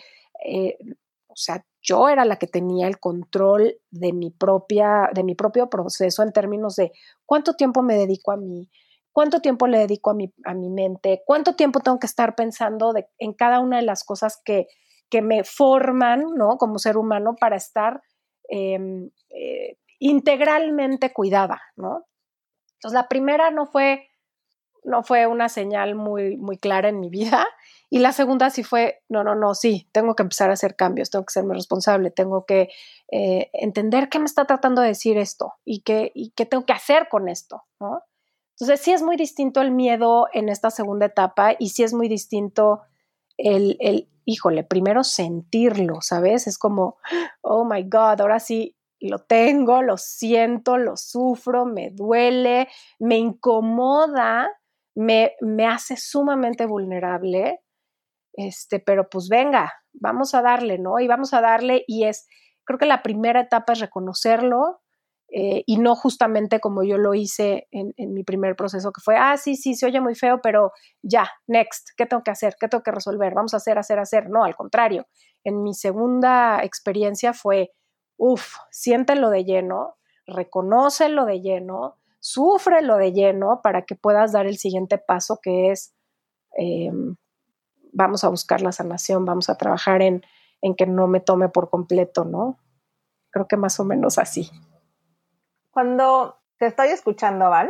eh, 0.43 0.79
o 1.29 1.35
sea, 1.35 1.63
yo 1.81 2.09
era 2.09 2.25
la 2.25 2.37
que 2.37 2.47
tenía 2.47 2.87
el 2.87 2.99
control 2.99 3.77
de 3.91 4.13
mi 4.13 4.31
propia, 4.31 5.09
de 5.13 5.23
mi 5.23 5.35
propio 5.35 5.69
proceso 5.69 6.23
en 6.23 6.33
términos 6.33 6.75
de 6.75 6.91
cuánto 7.25 7.53
tiempo 7.53 7.83
me 7.83 7.95
dedico 7.95 8.31
a 8.31 8.37
mí, 8.37 8.69
cuánto 9.11 9.39
tiempo 9.39 9.67
le 9.67 9.77
dedico 9.77 10.09
a 10.09 10.15
mi, 10.15 10.33
a 10.43 10.53
mi 10.53 10.69
mente, 10.69 11.21
cuánto 11.25 11.55
tiempo 11.55 11.79
tengo 11.79 11.99
que 11.99 12.07
estar 12.07 12.35
pensando 12.35 12.93
de, 12.93 13.07
en 13.19 13.33
cada 13.33 13.59
una 13.59 13.77
de 13.77 13.83
las 13.83 14.03
cosas 14.03 14.41
que, 14.43 14.67
que 15.09 15.21
me 15.21 15.43
forman, 15.43 16.23
¿no? 16.35 16.57
Como 16.57 16.79
ser 16.79 16.97
humano 16.97 17.35
para 17.39 17.55
estar 17.55 18.01
em, 18.47 19.09
eh, 19.29 19.77
integralmente 19.99 21.13
cuidada, 21.13 21.61
¿no? 21.75 22.05
Entonces, 22.73 22.95
la 22.95 23.07
primera 23.07 23.51
no 23.51 23.67
fue, 23.67 24.07
no 24.83 25.03
fue 25.03 25.27
una 25.27 25.49
señal 25.49 25.95
muy, 25.95 26.37
muy 26.37 26.57
clara 26.57 26.89
en 26.89 26.99
mi 26.99 27.09
vida. 27.09 27.47
Y 27.89 27.99
la 27.99 28.11
segunda 28.11 28.49
sí 28.49 28.63
fue, 28.63 29.01
no, 29.09 29.23
no, 29.23 29.35
no, 29.35 29.55
sí, 29.55 29.89
tengo 29.91 30.15
que 30.15 30.23
empezar 30.23 30.49
a 30.51 30.53
hacer 30.53 30.75
cambios, 30.75 31.09
tengo 31.09 31.25
que 31.25 31.33
serme 31.33 31.55
responsable, 31.55 32.11
tengo 32.11 32.45
que 32.45 32.69
eh, 33.11 33.49
entender 33.53 34.09
qué 34.09 34.19
me 34.19 34.25
está 34.25 34.45
tratando 34.45 34.81
de 34.81 34.89
decir 34.89 35.17
esto 35.17 35.53
y 35.65 35.81
qué, 35.81 36.11
y 36.13 36.31
qué 36.31 36.45
tengo 36.45 36.65
que 36.65 36.73
hacer 36.73 37.07
con 37.09 37.27
esto. 37.27 37.63
Entonces 38.59 38.81
sí 38.81 38.91
es 38.91 39.01
muy 39.01 39.15
distinto 39.15 39.61
el 39.61 39.71
miedo 39.71 40.27
en 40.33 40.49
esta 40.49 40.69
segunda 40.69 41.07
etapa 41.07 41.55
y 41.57 41.69
sí 41.69 41.83
es 41.83 41.93
muy 41.93 42.07
distinto 42.07 42.81
el, 43.37 43.77
el, 43.79 44.09
híjole, 44.25 44.63
primero 44.63 45.03
sentirlo, 45.03 46.01
¿sabes? 46.01 46.45
Es 46.45 46.57
como, 46.59 46.97
oh 47.41 47.65
my 47.65 47.83
God, 47.83 48.21
ahora 48.21 48.39
sí 48.39 48.75
lo 48.99 49.19
tengo, 49.19 49.81
lo 49.81 49.97
siento, 49.97 50.77
lo 50.77 50.97
sufro, 50.97 51.65
me 51.65 51.89
duele, 51.89 52.67
me 52.99 53.17
incomoda, 53.17 54.49
me, 54.95 55.33
me 55.41 55.65
hace 55.65 55.97
sumamente 55.97 56.65
vulnerable, 56.65 57.59
este, 58.33 58.79
pero 58.79 59.09
pues 59.09 59.27
venga, 59.29 59.73
vamos 59.93 60.33
a 60.35 60.41
darle, 60.41 60.77
¿no? 60.79 60.99
Y 60.99 61.07
vamos 61.07 61.33
a 61.33 61.41
darle 61.41 61.83
y 61.87 62.05
es, 62.05 62.27
creo 62.65 62.79
que 62.79 62.85
la 62.85 63.01
primera 63.01 63.41
etapa 63.41 63.73
es 63.73 63.79
reconocerlo, 63.79 64.81
eh, 65.31 65.63
y 65.67 65.77
no 65.77 65.95
justamente 65.95 66.59
como 66.59 66.83
yo 66.83 66.97
lo 66.97 67.13
hice 67.13 67.67
en, 67.71 67.93
mi 68.13 68.23
primer 68.23 68.55
proceso, 68.55 68.91
que 68.91 69.01
fue, 69.01 69.15
ah, 69.15 69.37
sí, 69.37 69.55
sí, 69.55 69.75
se 69.75 69.85
oye 69.85 70.01
muy 70.01 70.15
feo, 70.15 70.39
pero 70.41 70.71
ya, 71.03 71.29
next, 71.47 71.89
¿qué 71.95 72.07
tengo 72.07 72.23
que 72.23 72.31
hacer? 72.31 72.55
¿Qué 72.59 72.67
tengo 72.67 72.83
que 72.83 72.91
resolver? 72.91 73.33
Vamos 73.35 73.53
a 73.53 73.57
hacer, 73.57 73.77
hacer, 73.77 73.99
hacer. 73.99 74.29
No, 74.29 74.43
al 74.43 74.55
contrario, 74.55 75.05
en 75.43 75.61
mi 75.61 75.75
segunda 75.75 76.63
experiencia 76.63 77.33
fue, 77.33 77.71
uff, 78.17 78.55
siéntelo 78.71 79.29
de 79.29 79.43
lleno, 79.45 79.97
reconócelo 80.25 81.25
de 81.25 81.41
lleno, 81.41 81.98
sufrelo 82.19 82.97
de 82.97 83.13
lleno 83.13 83.61
para 83.63 83.83
que 83.83 83.95
puedas 83.95 84.31
dar 84.31 84.45
el 84.45 84.57
siguiente 84.57 84.97
paso 84.97 85.39
que 85.41 85.71
es, 85.71 85.95
em, 86.57 87.15
vamos 87.91 88.23
a 88.23 88.29
buscar 88.29 88.61
la 88.61 88.71
sanación, 88.71 89.25
vamos 89.25 89.49
a 89.49 89.55
trabajar 89.55 90.01
en, 90.01 90.21
en 90.61 90.75
que 90.75 90.85
no 90.85 91.07
me 91.07 91.19
tome 91.19 91.49
por 91.49 91.69
completo, 91.69 92.25
¿no? 92.25 92.59
Creo 93.31 93.47
que 93.47 93.57
más 93.57 93.79
o 93.79 93.85
menos 93.85 94.17
así. 94.17 94.49
Cuando 95.71 96.39
te 96.57 96.65
estoy 96.65 96.89
escuchando, 96.89 97.49
Val, 97.49 97.69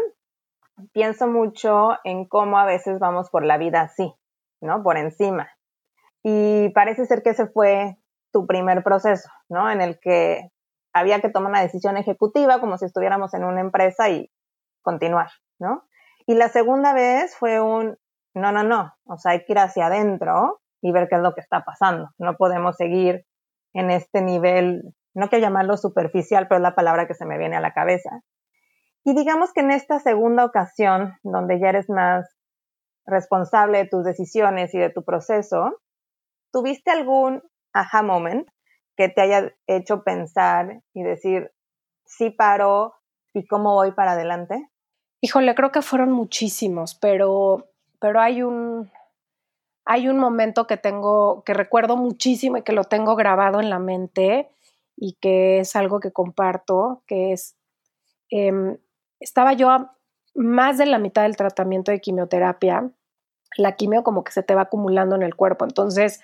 pienso 0.94 1.28
mucho 1.28 1.92
en 2.04 2.26
cómo 2.26 2.58
a 2.58 2.66
veces 2.66 3.00
vamos 3.00 3.30
por 3.30 3.46
la 3.46 3.58
vida 3.58 3.82
así, 3.82 4.14
¿no? 4.62 4.82
Por 4.84 4.98
encima. 4.98 5.50
Y 6.24 6.70
parece 6.70 7.06
ser 7.06 7.24
que 7.24 7.32
ese 7.32 7.48
fue 7.48 7.98
tu 8.32 8.46
primer 8.48 8.84
proceso, 8.84 9.30
¿no? 9.50 9.70
En 9.70 9.82
el 9.82 10.00
que 10.00 10.52
había 10.94 11.22
que 11.22 11.30
tomar 11.30 11.52
una 11.52 11.62
decisión 11.62 11.98
ejecutiva 11.98 12.60
como 12.60 12.78
si 12.78 12.86
estuviéramos 12.86 13.34
en 13.34 13.44
una 13.44 13.62
empresa 13.62 14.10
y 14.10 14.32
continuar, 14.82 15.30
¿no? 15.60 15.84
Y 16.26 16.36
la 16.36 16.50
segunda 16.50 16.94
vez 16.94 17.36
fue 17.36 17.60
un, 17.60 17.98
no, 18.34 18.52
no, 18.52 18.64
no, 18.64 18.94
o 19.06 19.18
sea, 19.18 19.34
hay 19.34 19.46
que 19.46 19.54
ir 19.54 19.60
hacia 19.60 19.88
adentro 19.88 20.62
y 20.82 20.92
ver 20.92 21.08
qué 21.10 21.16
es 21.16 21.22
lo 21.22 21.34
que 21.34 21.42
está 21.42 21.64
pasando. 21.64 22.10
No 22.18 22.36
podemos 22.38 22.76
seguir 22.76 23.26
en 23.74 23.92
este 23.92 24.22
nivel 24.22 24.94
no 25.14 25.30
quiero 25.30 25.44
llamarlo 25.44 25.78
superficial, 25.78 26.48
pero 26.48 26.58
es 26.58 26.64
la 26.64 26.76
palabra 26.76 27.08
que 27.08 27.14
se 27.14 27.26
me 27.26 27.38
viene 27.38 27.58
a 27.58 27.62
la 27.62 27.74
cabeza. 27.74 28.22
Y 29.04 29.16
digamos 29.16 29.54
que 29.54 29.62
en 29.62 29.72
esta 29.72 30.00
segunda 30.00 30.46
ocasión, 30.46 31.18
donde 31.24 31.60
ya 31.60 31.70
eres 31.70 31.90
más 31.90 32.28
responsable 33.06 33.80
de 33.80 33.88
tus 33.88 34.04
decisiones 34.04 34.74
y 34.74 34.80
de 34.80 34.92
tu 34.92 35.04
proceso, 35.04 35.82
¿tuviste 36.52 36.92
algún 36.92 37.42
aha 37.74 38.04
moment 38.04 38.48
que 38.96 39.10
te 39.10 39.22
haya 39.22 39.52
hecho 39.68 40.04
pensar 40.04 40.82
y 40.94 41.04
decir, 41.04 41.52
sí 42.06 42.30
paro 42.30 42.94
y 43.34 43.46
cómo 43.46 43.74
voy 43.74 43.92
para 43.92 44.14
adelante? 44.14 44.70
Híjole, 45.22 45.56
creo 45.56 45.72
que 45.72 45.82
fueron 45.82 46.12
muchísimos, 46.12 46.96
pero, 46.96 47.68
pero 48.00 48.22
hay 48.22 48.42
un, 48.42 48.90
hay 49.86 50.08
un 50.08 50.18
momento 50.18 50.68
que 50.68 50.78
tengo, 50.78 51.44
que 51.44 51.54
recuerdo 51.54 51.98
muchísimo 51.98 52.58
y 52.58 52.64
que 52.64 52.72
lo 52.72 52.86
tengo 52.86 53.16
grabado 53.16 53.60
en 53.60 53.70
la 53.70 53.80
mente, 53.80 54.50
y 54.96 55.14
que 55.14 55.60
es 55.60 55.76
algo 55.76 56.00
que 56.00 56.12
comparto, 56.12 57.04
que 57.08 57.32
es, 57.32 57.56
em, 58.30 58.78
estaba 59.20 59.54
yo 59.54 59.70
a 59.70 59.96
más 60.36 60.78
de 60.78 60.86
la 60.86 61.00
mitad 61.00 61.24
del 61.24 61.38
tratamiento 61.38 61.92
de 61.92 62.02
quimioterapia 62.02 62.92
la 63.58 63.76
quimio 63.76 64.04
como 64.04 64.24
que 64.24 64.32
se 64.32 64.44
te 64.44 64.56
va 64.56 64.64
acumulando 64.64 65.16
en 65.16 65.24
el 65.24 65.36
cuerpo. 65.36 65.66
Entonces, 65.66 66.22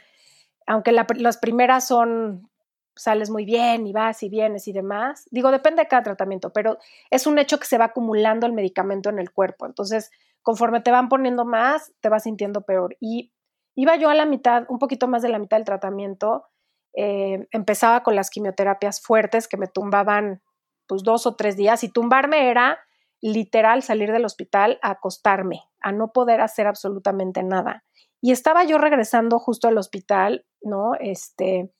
aunque 0.68 0.92
las 0.92 1.38
primeras 1.38 1.88
son, 1.88 2.50
sales 2.96 3.30
muy 3.30 3.46
bien 3.46 3.88
y 3.88 3.94
vas 3.94 4.24
y 4.24 4.30
vienes 4.30 4.68
y 4.68 4.74
demás, 4.74 5.28
digo, 5.32 5.52
depende 5.52 5.84
de 5.84 5.88
cada 5.88 6.04
tratamiento, 6.04 6.52
pero 6.52 6.78
es 7.10 7.28
un 7.28 7.38
hecho 7.40 7.60
que 7.60 7.68
se 7.68 7.78
va 7.78 7.86
acumulando 7.86 8.46
el 8.48 8.54
medicamento 8.54 9.10
en 9.10 9.20
el 9.20 9.32
cuerpo. 9.32 9.66
Entonces, 9.66 10.12
conforme 10.42 10.82
te 10.82 10.92
van 10.92 11.10
poniendo 11.10 11.46
más, 11.46 11.94
te 12.02 12.10
vas 12.10 12.24
sintiendo 12.24 12.62
peor. 12.62 12.96
Y 13.00 13.32
iba 13.76 13.96
yo 13.96 14.10
a 14.10 14.16
la 14.16 14.26
mitad, 14.26 14.66
un 14.70 14.80
poquito 14.80 15.08
más 15.08 15.22
de 15.22 15.30
la 15.30 15.40
mitad 15.40 15.58
del 15.58 15.66
tratamiento, 15.66 16.46
eh, 16.94 17.48
empezaba 17.52 18.04
con 18.04 18.16
las 18.16 18.30
quimioterapias 18.30 19.02
fuertes 19.02 19.48
que 19.48 19.58
me 19.58 19.68
tumbaban 19.68 20.42
pues 20.88 21.04
dos 21.04 21.26
o 21.26 21.36
tres 21.36 21.58
días 21.58 21.84
y 21.84 21.90
tumbarme 21.90 22.50
era 22.50 22.80
literal 23.22 23.82
salir 23.82 24.12
del 24.12 24.24
hospital 24.24 24.80
a 24.82 24.92
acostarme, 24.92 25.64
a 25.82 25.92
no 25.92 26.12
poder 26.12 26.42
hacer 26.42 26.68
absolutamente 26.68 27.44
nada. 27.44 27.84
Y 28.22 28.32
estaba 28.32 28.64
yo 28.64 28.78
regresando 28.78 29.40
justo 29.40 29.68
al 29.68 29.78
hospital, 29.78 30.46
¿no? 30.62 30.94
Este, 31.00 31.72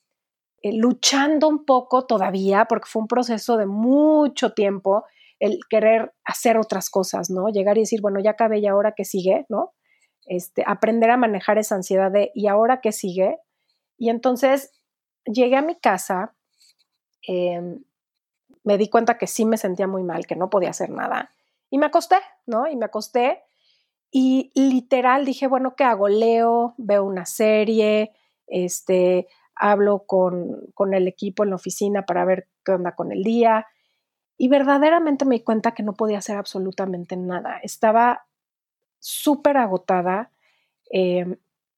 eh, 0.62 0.72
luchando 0.72 1.48
un 1.48 1.64
poco 1.64 2.06
todavía, 2.06 2.66
porque 2.66 2.88
fue 2.88 3.02
un 3.02 3.08
proceso 3.08 3.56
de 3.56 3.66
mucho 3.66 4.52
tiempo, 4.52 5.04
el 5.38 5.60
querer 5.68 6.14
hacer 6.24 6.56
otras 6.56 6.88
cosas, 6.88 7.30
¿no? 7.30 7.48
Llegar 7.48 7.76
y 7.76 7.80
decir, 7.80 8.00
bueno, 8.00 8.20
ya 8.20 8.30
acabé 8.30 8.58
y 8.58 8.66
ahora 8.66 8.92
qué 8.96 9.04
sigue, 9.04 9.44
¿no? 9.48 9.74
Este, 10.24 10.64
aprender 10.66 11.10
a 11.10 11.16
manejar 11.16 11.58
esa 11.58 11.74
ansiedad 11.74 12.10
de, 12.10 12.32
¿y 12.34 12.46
ahora 12.46 12.80
qué 12.80 12.92
sigue? 12.92 13.38
Y 13.98 14.08
entonces 14.08 14.72
llegué 15.24 15.56
a 15.56 15.62
mi 15.62 15.76
casa, 15.76 16.34
em, 17.26 17.84
me 18.64 18.78
di 18.78 18.88
cuenta 18.88 19.18
que 19.18 19.26
sí 19.26 19.44
me 19.44 19.58
sentía 19.58 19.86
muy 19.86 20.02
mal, 20.02 20.26
que 20.26 20.36
no 20.36 20.50
podía 20.50 20.70
hacer 20.70 20.90
nada. 20.90 21.34
Y 21.70 21.78
me 21.78 21.86
acosté, 21.86 22.16
¿no? 22.46 22.66
Y 22.66 22.76
me 22.76 22.86
acosté 22.86 23.42
y 24.10 24.50
literal 24.54 25.24
dije, 25.24 25.46
bueno, 25.46 25.76
¿qué 25.76 25.84
hago? 25.84 26.08
Leo, 26.08 26.74
veo 26.78 27.04
una 27.04 27.26
serie, 27.26 28.12
este, 28.46 29.28
hablo 29.56 30.04
con, 30.06 30.66
con 30.74 30.94
el 30.94 31.08
equipo 31.08 31.44
en 31.44 31.50
la 31.50 31.56
oficina 31.56 32.06
para 32.06 32.24
ver 32.24 32.48
qué 32.64 32.72
onda 32.72 32.94
con 32.94 33.12
el 33.12 33.22
día. 33.22 33.66
Y 34.36 34.48
verdaderamente 34.48 35.24
me 35.24 35.36
di 35.36 35.44
cuenta 35.44 35.72
que 35.72 35.82
no 35.82 35.94
podía 35.94 36.18
hacer 36.18 36.36
absolutamente 36.36 37.16
nada. 37.16 37.58
Estaba 37.62 38.26
súper 38.98 39.56
agotada, 39.56 40.30
em, 40.90 41.36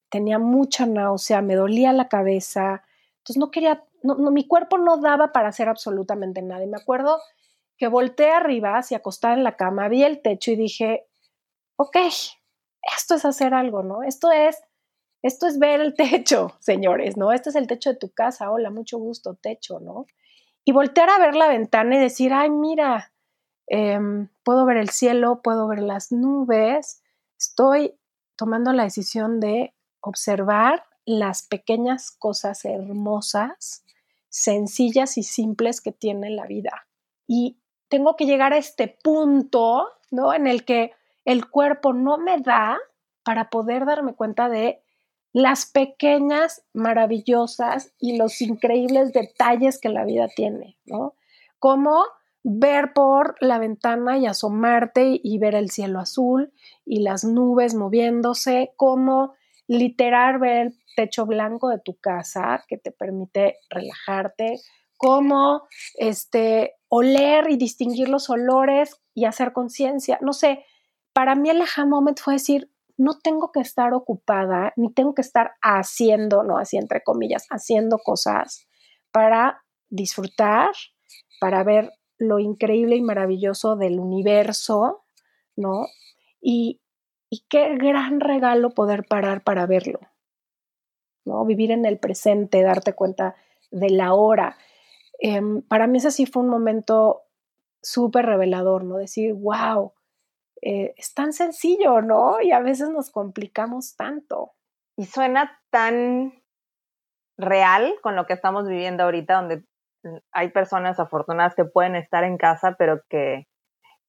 tenía 0.09 0.39
mucha 0.39 0.85
náusea, 0.85 1.41
me 1.41 1.55
dolía 1.55 1.93
la 1.93 2.09
cabeza, 2.09 2.83
entonces 3.17 3.37
no 3.37 3.51
quería 3.51 3.83
no, 4.03 4.31
mi 4.31 4.47
cuerpo 4.47 4.77
no 4.77 4.97
daba 4.97 5.31
para 5.31 5.49
hacer 5.49 5.69
absolutamente 5.69 6.41
nada. 6.41 6.63
Y 6.63 6.67
me 6.67 6.77
acuerdo 6.77 7.19
que 7.77 7.87
volteé 7.87 8.31
arriba, 8.31 8.77
hacia 8.77 8.97
acostada 8.97 9.33
en 9.33 9.43
la 9.43 9.55
cama, 9.55 9.87
vi 9.87 10.03
el 10.03 10.21
techo 10.21 10.51
y 10.51 10.55
dije, 10.55 11.07
ok, 11.77 11.97
esto 12.97 13.15
es 13.15 13.25
hacer 13.25 13.53
algo, 13.53 13.83
¿no? 13.83 14.03
Esto 14.03 14.31
es, 14.31 14.61
esto 15.21 15.47
es 15.47 15.59
ver 15.59 15.81
el 15.81 15.93
techo, 15.95 16.55
señores, 16.59 17.17
¿no? 17.17 17.31
Este 17.31 17.49
es 17.49 17.55
el 17.55 17.67
techo 17.67 17.91
de 17.91 17.97
tu 17.97 18.09
casa, 18.11 18.51
hola, 18.51 18.69
mucho 18.69 18.97
gusto, 18.97 19.35
techo, 19.35 19.79
¿no? 19.79 20.05
Y 20.65 20.71
voltear 20.71 21.09
a 21.09 21.19
ver 21.19 21.35
la 21.35 21.47
ventana 21.47 21.95
y 21.95 21.99
decir, 21.99 22.33
ay, 22.33 22.49
mira, 22.49 23.13
em, 23.67 24.29
puedo 24.43 24.65
ver 24.65 24.77
el 24.77 24.89
cielo, 24.89 25.41
puedo 25.41 25.67
ver 25.67 25.79
las 25.79 26.11
nubes, 26.11 27.01
estoy 27.37 27.95
tomando 28.35 28.73
la 28.73 28.83
decisión 28.83 29.39
de 29.39 29.73
observar 30.01 30.83
las 31.05 31.43
pequeñas 31.43 32.11
cosas 32.11 32.63
hermosas 32.65 33.83
sencillas 34.29 35.17
y 35.17 35.23
simples 35.23 35.81
que 35.81 35.91
tiene 35.91 36.29
la 36.29 36.45
vida. 36.45 36.87
Y 37.27 37.59
tengo 37.89 38.15
que 38.15 38.25
llegar 38.25 38.53
a 38.53 38.57
este 38.57 38.87
punto, 38.87 39.87
¿no? 40.11 40.33
En 40.33 40.47
el 40.47 40.65
que 40.65 40.93
el 41.25 41.49
cuerpo 41.49 41.93
no 41.93 42.17
me 42.17 42.39
da 42.39 42.77
para 43.23 43.49
poder 43.49 43.85
darme 43.85 44.13
cuenta 44.13 44.49
de 44.49 44.83
las 45.31 45.65
pequeñas, 45.65 46.63
maravillosas 46.73 47.93
y 47.99 48.17
los 48.17 48.41
increíbles 48.41 49.13
detalles 49.13 49.79
que 49.79 49.89
la 49.89 50.05
vida 50.05 50.27
tiene, 50.27 50.77
¿no? 50.85 51.15
Como 51.59 52.03
ver 52.43 52.93
por 52.93 53.35
la 53.41 53.59
ventana 53.59 54.17
y 54.17 54.25
asomarte 54.25 55.19
y 55.21 55.37
ver 55.39 55.55
el 55.55 55.69
cielo 55.69 55.99
azul 55.99 56.53
y 56.85 57.01
las 57.01 57.23
nubes 57.23 57.75
moviéndose, 57.75 58.71
como 58.75 59.33
literar 59.67 60.39
ver 60.39 60.67
el 60.67 60.79
techo 60.95 61.25
blanco 61.25 61.69
de 61.69 61.79
tu 61.79 61.97
casa 61.97 62.63
que 62.67 62.77
te 62.77 62.91
permite 62.91 63.57
relajarte, 63.69 64.59
cómo 64.97 65.67
este, 65.95 66.75
oler 66.89 67.49
y 67.49 67.55
distinguir 67.55 68.09
los 68.09 68.29
olores 68.29 68.99
y 69.13 69.25
hacer 69.25 69.53
conciencia. 69.53 70.17
No 70.21 70.33
sé, 70.33 70.65
para 71.13 71.35
mí 71.35 71.49
el 71.49 71.61
aha 71.61 71.85
moment 71.85 72.19
fue 72.19 72.33
decir, 72.33 72.69
no 72.99 73.17
tengo 73.17 73.53
que 73.53 73.61
estar 73.61 73.93
ocupada, 73.93 74.73
ni 74.75 74.91
tengo 74.91 75.13
que 75.13 75.21
estar 75.21 75.53
haciendo, 75.61 76.43
no 76.43 76.57
así 76.57 76.75
entre 76.75 77.01
comillas, 77.01 77.47
haciendo 77.49 77.97
cosas 77.97 78.67
para 79.11 79.63
disfrutar, 79.89 80.71
para 81.39 81.63
ver 81.63 81.93
lo 82.17 82.39
increíble 82.39 82.97
y 82.97 83.01
maravilloso 83.01 83.77
del 83.77 84.01
universo, 84.01 85.05
¿no? 85.55 85.87
Y, 86.41 86.81
y 87.29 87.45
qué 87.47 87.77
gran 87.77 88.19
regalo 88.19 88.71
poder 88.71 89.05
parar 89.07 89.45
para 89.45 89.65
verlo. 89.65 89.99
Vivir 91.45 91.71
en 91.71 91.85
el 91.85 91.99
presente, 91.99 92.61
darte 92.63 92.93
cuenta 92.93 93.35
de 93.71 93.91
la 93.91 94.13
hora. 94.13 94.57
Em, 95.19 95.61
para 95.61 95.87
mí 95.87 95.99
ese 95.99 96.11
sí 96.11 96.25
fue 96.25 96.43
un 96.43 96.49
momento 96.49 97.21
súper 97.81 98.25
revelador, 98.25 98.83
¿no? 98.83 98.97
Decir, 98.97 99.33
wow, 99.35 99.93
eh, 100.61 100.93
es 100.97 101.13
tan 101.13 101.33
sencillo, 101.33 102.01
¿no? 102.01 102.41
Y 102.41 102.51
a 102.51 102.59
veces 102.59 102.89
nos 102.89 103.11
complicamos 103.11 103.95
tanto. 103.95 104.51
Y 104.97 105.05
suena 105.05 105.59
tan 105.69 106.33
real 107.37 107.95
con 108.01 108.15
lo 108.15 108.25
que 108.25 108.33
estamos 108.33 108.67
viviendo 108.67 109.03
ahorita, 109.03 109.35
donde 109.35 109.63
hay 110.31 110.51
personas 110.51 110.99
afortunadas 110.99 111.55
que 111.55 111.65
pueden 111.65 111.95
estar 111.95 112.23
en 112.23 112.37
casa, 112.37 112.75
pero 112.77 113.01
que 113.09 113.47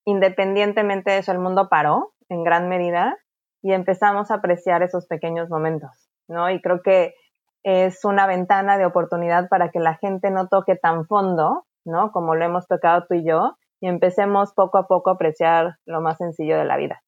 independientemente 0.04 1.10
de 1.10 1.18
eso 1.18 1.32
el 1.32 1.38
mundo 1.38 1.68
paró 1.68 2.14
en 2.28 2.42
gran 2.42 2.68
medida 2.68 3.16
y 3.62 3.72
empezamos 3.72 4.30
a 4.30 4.36
apreciar 4.36 4.82
esos 4.82 5.06
pequeños 5.06 5.48
momentos. 5.48 6.10
¿no? 6.30 6.50
Y 6.50 6.60
creo 6.62 6.80
que 6.82 7.14
es 7.62 8.04
una 8.04 8.26
ventana 8.26 8.78
de 8.78 8.86
oportunidad 8.86 9.48
para 9.48 9.70
que 9.70 9.80
la 9.80 9.96
gente 9.96 10.30
no 10.30 10.48
toque 10.48 10.76
tan 10.76 11.06
fondo, 11.06 11.66
¿no? 11.84 12.10
Como 12.12 12.34
lo 12.34 12.44
hemos 12.44 12.66
tocado 12.66 13.04
tú 13.06 13.14
y 13.14 13.26
yo, 13.26 13.58
y 13.80 13.88
empecemos 13.88 14.52
poco 14.52 14.78
a 14.78 14.86
poco 14.86 15.10
a 15.10 15.14
apreciar 15.14 15.76
lo 15.86 16.00
más 16.00 16.18
sencillo 16.18 16.58
de 16.58 16.64
la 16.64 16.76
vida. 16.76 17.02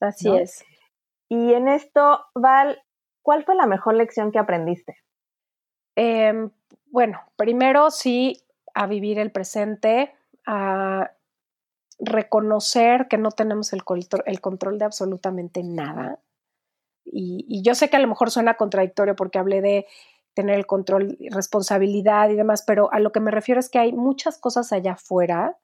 Así 0.00 0.34
es. 0.34 0.64
Y 1.28 1.54
en 1.54 1.68
esto, 1.68 2.24
Val, 2.34 2.82
¿cuál 3.22 3.44
fue 3.44 3.54
la 3.54 3.66
mejor 3.66 3.94
lección 3.94 4.32
que 4.32 4.38
aprendiste? 4.38 4.96
Em, 5.96 6.50
bueno, 6.86 7.20
primero 7.36 7.90
sí, 7.90 8.42
a 8.74 8.86
vivir 8.86 9.18
el 9.18 9.32
presente, 9.32 10.14
a 10.46 11.12
reconocer 11.98 13.08
que 13.08 13.18
no 13.18 13.30
tenemos 13.30 13.72
el, 13.72 13.82
el 14.26 14.40
control 14.40 14.78
de 14.78 14.84
absolutamente 14.84 15.62
nada, 15.62 16.18
y, 17.04 17.62
yo 17.62 17.74
sé 17.74 17.90
que 17.90 17.96
a 17.96 18.00
lo 18.00 18.08
mejor 18.08 18.30
suena 18.30 18.56
contradictorio 18.56 19.16
porque 19.16 19.38
hablé 19.38 19.60
de 19.60 19.86
tener 20.34 20.56
el 20.56 20.66
control, 20.66 21.18
responsabilidad 21.30 22.30
y 22.30 22.36
demás, 22.36 22.64
pero 22.66 22.92
a 22.92 23.00
lo 23.00 23.12
que 23.12 23.20
me 23.20 23.30
refiero 23.30 23.60
es 23.60 23.68
que 23.68 23.78
hay 23.78 23.92
muchas 23.92 24.38
cosas 24.38 24.72
allá 24.72 24.92
afuera 24.92 25.58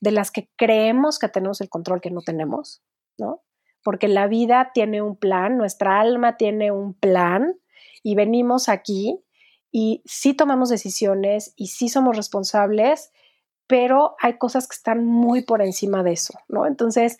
de 0.00 0.10
las 0.10 0.30
que 0.30 0.48
creemos 0.56 1.18
que 1.18 1.28
tenemos 1.28 1.60
el 1.60 1.68
control 1.68 2.00
que 2.00 2.10
no 2.10 2.20
tenemos, 2.20 2.82
¿no? 3.18 3.42
Porque 3.82 4.08
la 4.08 4.26
vida 4.26 4.70
tiene 4.74 5.02
un 5.02 5.16
plan, 5.16 5.56
nuestra 5.56 6.00
alma 6.00 6.36
tiene 6.36 6.70
un 6.70 6.94
plan 6.94 7.58
y 8.02 8.14
venimos 8.14 8.68
aquí 8.68 9.20
y 9.70 10.02
sí 10.04 10.34
tomamos 10.34 10.68
decisiones 10.68 11.52
y 11.56 11.68
sí 11.68 11.88
somos 11.88 12.16
responsables, 12.16 13.10
pero 13.66 14.16
hay 14.20 14.38
cosas 14.38 14.66
que 14.66 14.74
están 14.74 15.04
muy 15.04 15.42
por 15.42 15.62
encima 15.62 16.02
de 16.02 16.12
eso, 16.12 16.38
¿no? 16.48 16.66
Entonces, 16.66 17.18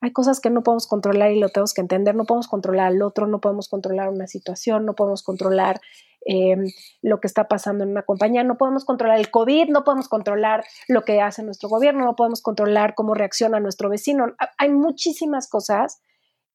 hay 0.00 0.12
cosas 0.12 0.40
que 0.40 0.50
no 0.50 0.62
podemos 0.62 0.86
controlar 0.86 1.30
y 1.32 1.38
lo 1.38 1.50
tenemos 1.50 1.74
que 1.74 1.82
entender. 1.82 2.14
No 2.14 2.24
podemos 2.24 2.48
controlar 2.48 2.86
al 2.86 3.02
otro, 3.02 3.26
no 3.26 3.40
podemos 3.40 3.68
controlar 3.68 4.08
una 4.08 4.26
situación, 4.26 4.86
no 4.86 4.94
podemos 4.94 5.22
controlar 5.22 5.80
em, 6.22 6.66
lo 7.02 7.20
que 7.20 7.26
está 7.26 7.48
pasando 7.48 7.84
en 7.84 7.90
una 7.90 8.02
compañía, 8.02 8.44
no 8.44 8.56
podemos 8.56 8.84
controlar 8.84 9.18
el 9.18 9.30
COVID, 9.30 9.68
no 9.68 9.84
podemos 9.84 10.08
controlar 10.08 10.64
lo 10.88 11.02
que 11.02 11.20
hace 11.20 11.42
nuestro 11.42 11.68
gobierno, 11.68 12.04
no 12.04 12.16
podemos 12.16 12.42
controlar 12.42 12.94
cómo 12.94 13.14
reacciona 13.14 13.60
nuestro 13.60 13.88
vecino. 13.88 14.26
Hay 14.58 14.70
muchísimas 14.70 15.48
cosas 15.48 16.00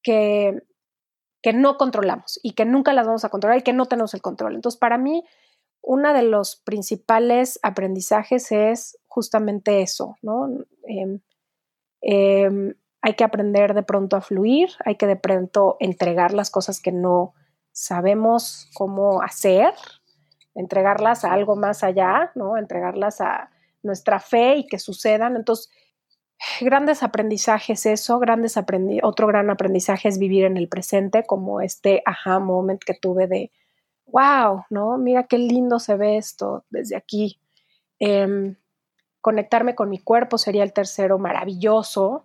que, 0.02 0.62
que 1.42 1.52
no 1.52 1.76
controlamos 1.76 2.38
y 2.42 2.52
que 2.52 2.64
nunca 2.64 2.92
las 2.92 3.06
vamos 3.06 3.24
a 3.24 3.28
controlar 3.28 3.58
y 3.58 3.62
que 3.62 3.72
no 3.72 3.86
tenemos 3.86 4.14
el 4.14 4.22
control. 4.22 4.54
Entonces, 4.54 4.78
para 4.78 4.98
mí, 4.98 5.24
uno 5.82 6.12
de 6.12 6.22
los 6.22 6.56
principales 6.56 7.58
aprendizajes 7.62 8.50
es 8.52 8.98
justamente 9.06 9.82
eso, 9.82 10.16
¿no? 10.22 10.48
eh, 12.02 12.74
hay 13.06 13.14
que 13.14 13.22
aprender 13.22 13.72
de 13.74 13.84
pronto 13.84 14.16
a 14.16 14.20
fluir, 14.20 14.70
hay 14.84 14.96
que 14.96 15.06
de 15.06 15.14
pronto 15.14 15.76
entregar 15.78 16.34
las 16.34 16.50
cosas 16.50 16.80
que 16.80 16.90
no 16.90 17.34
sabemos 17.76 18.70
cómo 18.72 19.20
hacer, 19.20 19.74
entregarlas 20.54 21.26
a 21.26 21.34
algo 21.34 21.56
más 21.56 21.84
allá, 21.84 22.32
¿no? 22.34 22.56
Entregarlas 22.56 23.20
a 23.20 23.50
nuestra 23.82 24.18
fe 24.18 24.56
y 24.56 24.66
que 24.66 24.78
sucedan. 24.78 25.36
Entonces, 25.36 25.70
grandes 26.62 27.02
aprendizajes 27.02 27.84
eso, 27.84 28.18
grandes 28.18 28.56
aprendi 28.56 29.00
otro 29.02 29.26
gran 29.26 29.50
aprendizaje 29.50 30.08
es 30.08 30.18
vivir 30.18 30.46
en 30.46 30.56
el 30.56 30.70
presente, 30.70 31.24
como 31.26 31.60
este 31.60 32.02
aha 32.06 32.38
moment 32.38 32.82
que 32.82 32.94
tuve 32.94 33.26
de, 33.26 33.52
wow, 34.06 34.64
¿no? 34.70 34.96
Mira 34.96 35.24
qué 35.24 35.36
lindo 35.36 35.78
se 35.78 35.96
ve 35.96 36.16
esto 36.16 36.64
desde 36.70 36.96
aquí. 36.96 37.42
Em, 37.98 38.56
conectarme 39.20 39.74
con 39.74 39.90
mi 39.90 39.98
cuerpo 39.98 40.38
sería 40.38 40.62
el 40.62 40.72
tercero, 40.72 41.18
maravilloso. 41.18 42.24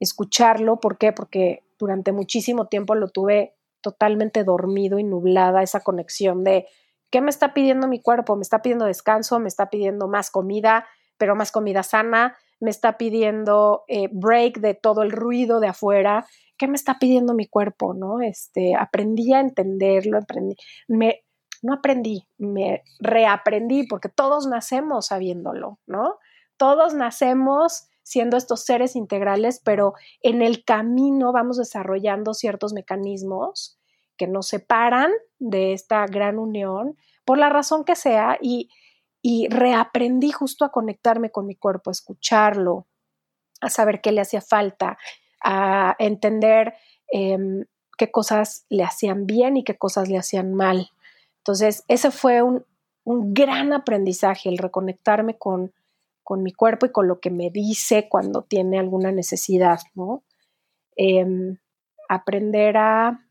Escucharlo, 0.00 0.80
¿por 0.80 0.96
qué? 0.96 1.12
Porque 1.12 1.64
durante 1.78 2.12
muchísimo 2.12 2.68
tiempo 2.68 2.94
lo 2.94 3.08
tuve 3.08 3.56
totalmente 3.80 4.44
dormido 4.44 4.98
y 4.98 5.04
nublada, 5.04 5.62
esa 5.62 5.80
conexión 5.80 6.44
de, 6.44 6.66
¿qué 7.10 7.20
me 7.20 7.30
está 7.30 7.54
pidiendo 7.54 7.88
mi 7.88 8.00
cuerpo? 8.00 8.36
Me 8.36 8.42
está 8.42 8.62
pidiendo 8.62 8.84
descanso, 8.84 9.38
me 9.38 9.48
está 9.48 9.70
pidiendo 9.70 10.08
más 10.08 10.30
comida, 10.30 10.86
pero 11.18 11.34
más 11.34 11.52
comida 11.52 11.82
sana, 11.82 12.36
me 12.60 12.70
está 12.70 12.96
pidiendo 12.96 13.84
eh, 13.88 14.08
break 14.12 14.58
de 14.58 14.74
todo 14.74 15.02
el 15.02 15.10
ruido 15.10 15.60
de 15.60 15.68
afuera, 15.68 16.26
¿qué 16.56 16.68
me 16.68 16.76
está 16.76 16.98
pidiendo 16.98 17.34
mi 17.34 17.46
cuerpo? 17.46 17.94
¿no? 17.94 18.20
Este, 18.20 18.74
aprendí 18.74 19.32
a 19.32 19.40
entenderlo, 19.40 20.18
aprendí, 20.18 20.56
me, 20.88 21.24
no 21.62 21.74
aprendí, 21.74 22.26
me 22.38 22.82
reaprendí, 23.00 23.86
porque 23.86 24.08
todos 24.08 24.46
nacemos 24.46 25.06
sabiéndolo, 25.06 25.78
¿no? 25.86 26.18
Todos 26.56 26.94
nacemos 26.94 27.88
siendo 28.06 28.36
estos 28.36 28.64
seres 28.64 28.94
integrales, 28.94 29.60
pero 29.64 29.94
en 30.22 30.40
el 30.40 30.64
camino 30.64 31.32
vamos 31.32 31.56
desarrollando 31.56 32.34
ciertos 32.34 32.72
mecanismos 32.72 33.80
que 34.16 34.28
nos 34.28 34.46
separan 34.46 35.10
de 35.40 35.72
esta 35.72 36.06
gran 36.06 36.38
unión, 36.38 36.96
por 37.24 37.36
la 37.36 37.48
razón 37.48 37.84
que 37.84 37.96
sea, 37.96 38.38
y, 38.40 38.70
y 39.22 39.48
reaprendí 39.48 40.30
justo 40.30 40.64
a 40.64 40.70
conectarme 40.70 41.32
con 41.32 41.46
mi 41.46 41.56
cuerpo, 41.56 41.90
a 41.90 41.98
escucharlo, 41.98 42.86
a 43.60 43.70
saber 43.70 44.00
qué 44.00 44.12
le 44.12 44.20
hacía 44.20 44.40
falta, 44.40 44.98
a 45.42 45.96
entender 45.98 46.74
em, 47.10 47.64
qué 47.98 48.12
cosas 48.12 48.66
le 48.68 48.84
hacían 48.84 49.26
bien 49.26 49.56
y 49.56 49.64
qué 49.64 49.76
cosas 49.76 50.08
le 50.08 50.16
hacían 50.16 50.54
mal. 50.54 50.90
Entonces, 51.38 51.82
ese 51.88 52.12
fue 52.12 52.40
un, 52.40 52.64
gran 53.04 53.72
aprendizaje, 53.72 54.48
el 54.48 54.58
reconectarme 54.58 55.36
con, 55.38 55.72
mi 56.42 56.52
cuerpo 56.52 56.86
y 56.86 56.92
con 56.92 57.08
lo 57.08 57.20
que 57.20 57.30
me 57.30 57.50
dice 57.50 58.08
cuando 58.08 58.42
tiene 58.42 58.78
alguna 58.78 59.12
necesidad, 59.12 59.80
¿no? 59.94 60.24
Em, 60.96 61.58
aprender 62.08 62.76
a, 62.76 63.24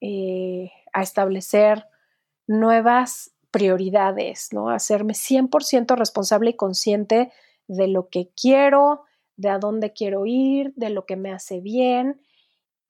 eh, 0.00 0.70
a 0.92 1.02
establecer 1.02 1.84
nuevas 2.46 3.32
prioridades, 3.50 4.48
¿no? 4.52 4.70
Hacerme 4.70 5.14
100% 5.14 5.96
responsable 5.96 6.50
y 6.50 6.56
consciente 6.56 7.32
de 7.66 7.88
lo 7.88 8.08
que 8.08 8.30
quiero, 8.40 9.04
de 9.36 9.50
a 9.50 9.58
dónde 9.58 9.92
quiero 9.92 10.26
ir, 10.26 10.72
de 10.74 10.90
lo 10.90 11.06
que 11.06 11.16
me 11.16 11.32
hace 11.32 11.60
bien, 11.60 12.20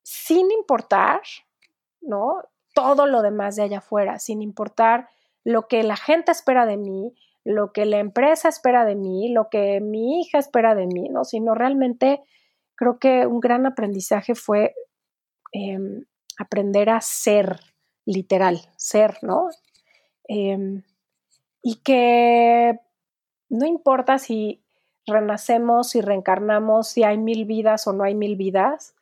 sin 0.03 0.51
importar, 0.53 1.21
¿no? 2.01 2.43
Todo 2.75 3.07
lo 3.07 3.23
demás 3.23 3.57
de 3.57 3.65
allá 3.65 3.79
afuera, 3.79 4.19
sin 4.19 4.41
importar 4.41 5.09
lo 5.45 5.69
que 5.69 5.83
la 5.83 5.97
gente 5.97 6.33
espera 6.33 6.65
de 6.67 6.77
mí, 6.77 7.15
lo 7.49 7.73
que 7.73 7.87
la 7.87 7.99
empresa 7.99 8.51
espera 8.51 8.85
de 8.85 8.95
mí, 8.95 9.33
lo 9.33 9.49
que 9.49 9.81
mi 9.81 10.21
hija 10.21 10.39
espera 10.39 10.75
de 10.75 10.87
mí, 10.87 11.09
¿no? 11.09 11.25
Sino 11.25 11.55
realmente 11.55 12.21
creo 12.75 12.99
que 12.99 13.27
un 13.27 13.41
gran 13.41 13.65
aprendizaje 13.65 14.35
fue 14.35 14.75
em, 15.53 16.05
aprender 16.39 16.91
a 16.91 17.01
ser, 17.01 17.59
literal, 18.05 18.61
ser, 18.77 19.17
¿no? 19.23 19.49
Em, 20.25 20.83
y 21.63 21.77
que 21.77 22.79
no 23.49 23.65
importa 23.65 24.19
si 24.19 24.63
renacemos, 25.07 25.89
si 25.89 26.03
reencarnamos, 26.03 26.89
si 26.89 27.03
hay 27.03 27.17
mil 27.17 27.47
vidas 27.47 27.87
o 27.87 27.95
no 27.95 28.05
hay 28.05 28.15
mil 28.15 28.37
vidas, 28.37 28.95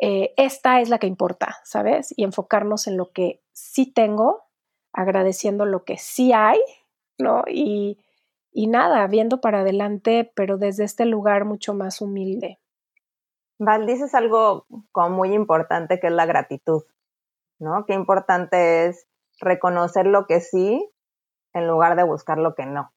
eh, 0.00 0.34
esta 0.36 0.80
es 0.80 0.88
la 0.88 0.98
que 0.98 1.08
importa, 1.08 1.58
¿sabes? 1.64 2.14
Y 2.16 2.22
enfocarnos 2.22 2.86
en 2.86 2.96
lo 2.96 3.10
que 3.10 3.42
sí 3.50 3.86
tengo, 3.86 4.44
agradeciendo 4.92 5.66
lo 5.66 5.84
que 5.84 5.98
sí 5.98 6.32
hay, 6.32 6.60
¿no? 7.18 7.44
Y, 7.48 7.98
y 8.52 8.66
nada, 8.66 9.06
viendo 9.06 9.40
para 9.40 9.60
adelante, 9.60 10.30
pero 10.34 10.58
desde 10.58 10.84
este 10.84 11.04
lugar 11.04 11.44
mucho 11.44 11.74
más 11.74 12.00
humilde. 12.00 12.58
Val, 13.58 13.86
dices 13.86 14.14
algo 14.14 14.66
como 14.90 15.16
muy 15.16 15.34
importante 15.34 16.00
que 16.00 16.08
es 16.08 16.12
la 16.12 16.26
gratitud, 16.26 16.82
¿no? 17.58 17.84
Qué 17.86 17.94
importante 17.94 18.86
es 18.86 19.06
reconocer 19.40 20.06
lo 20.06 20.26
que 20.26 20.40
sí 20.40 20.90
en 21.52 21.68
lugar 21.68 21.96
de 21.96 22.04
buscar 22.04 22.38
lo 22.38 22.54
que 22.54 22.66
no. 22.66 22.92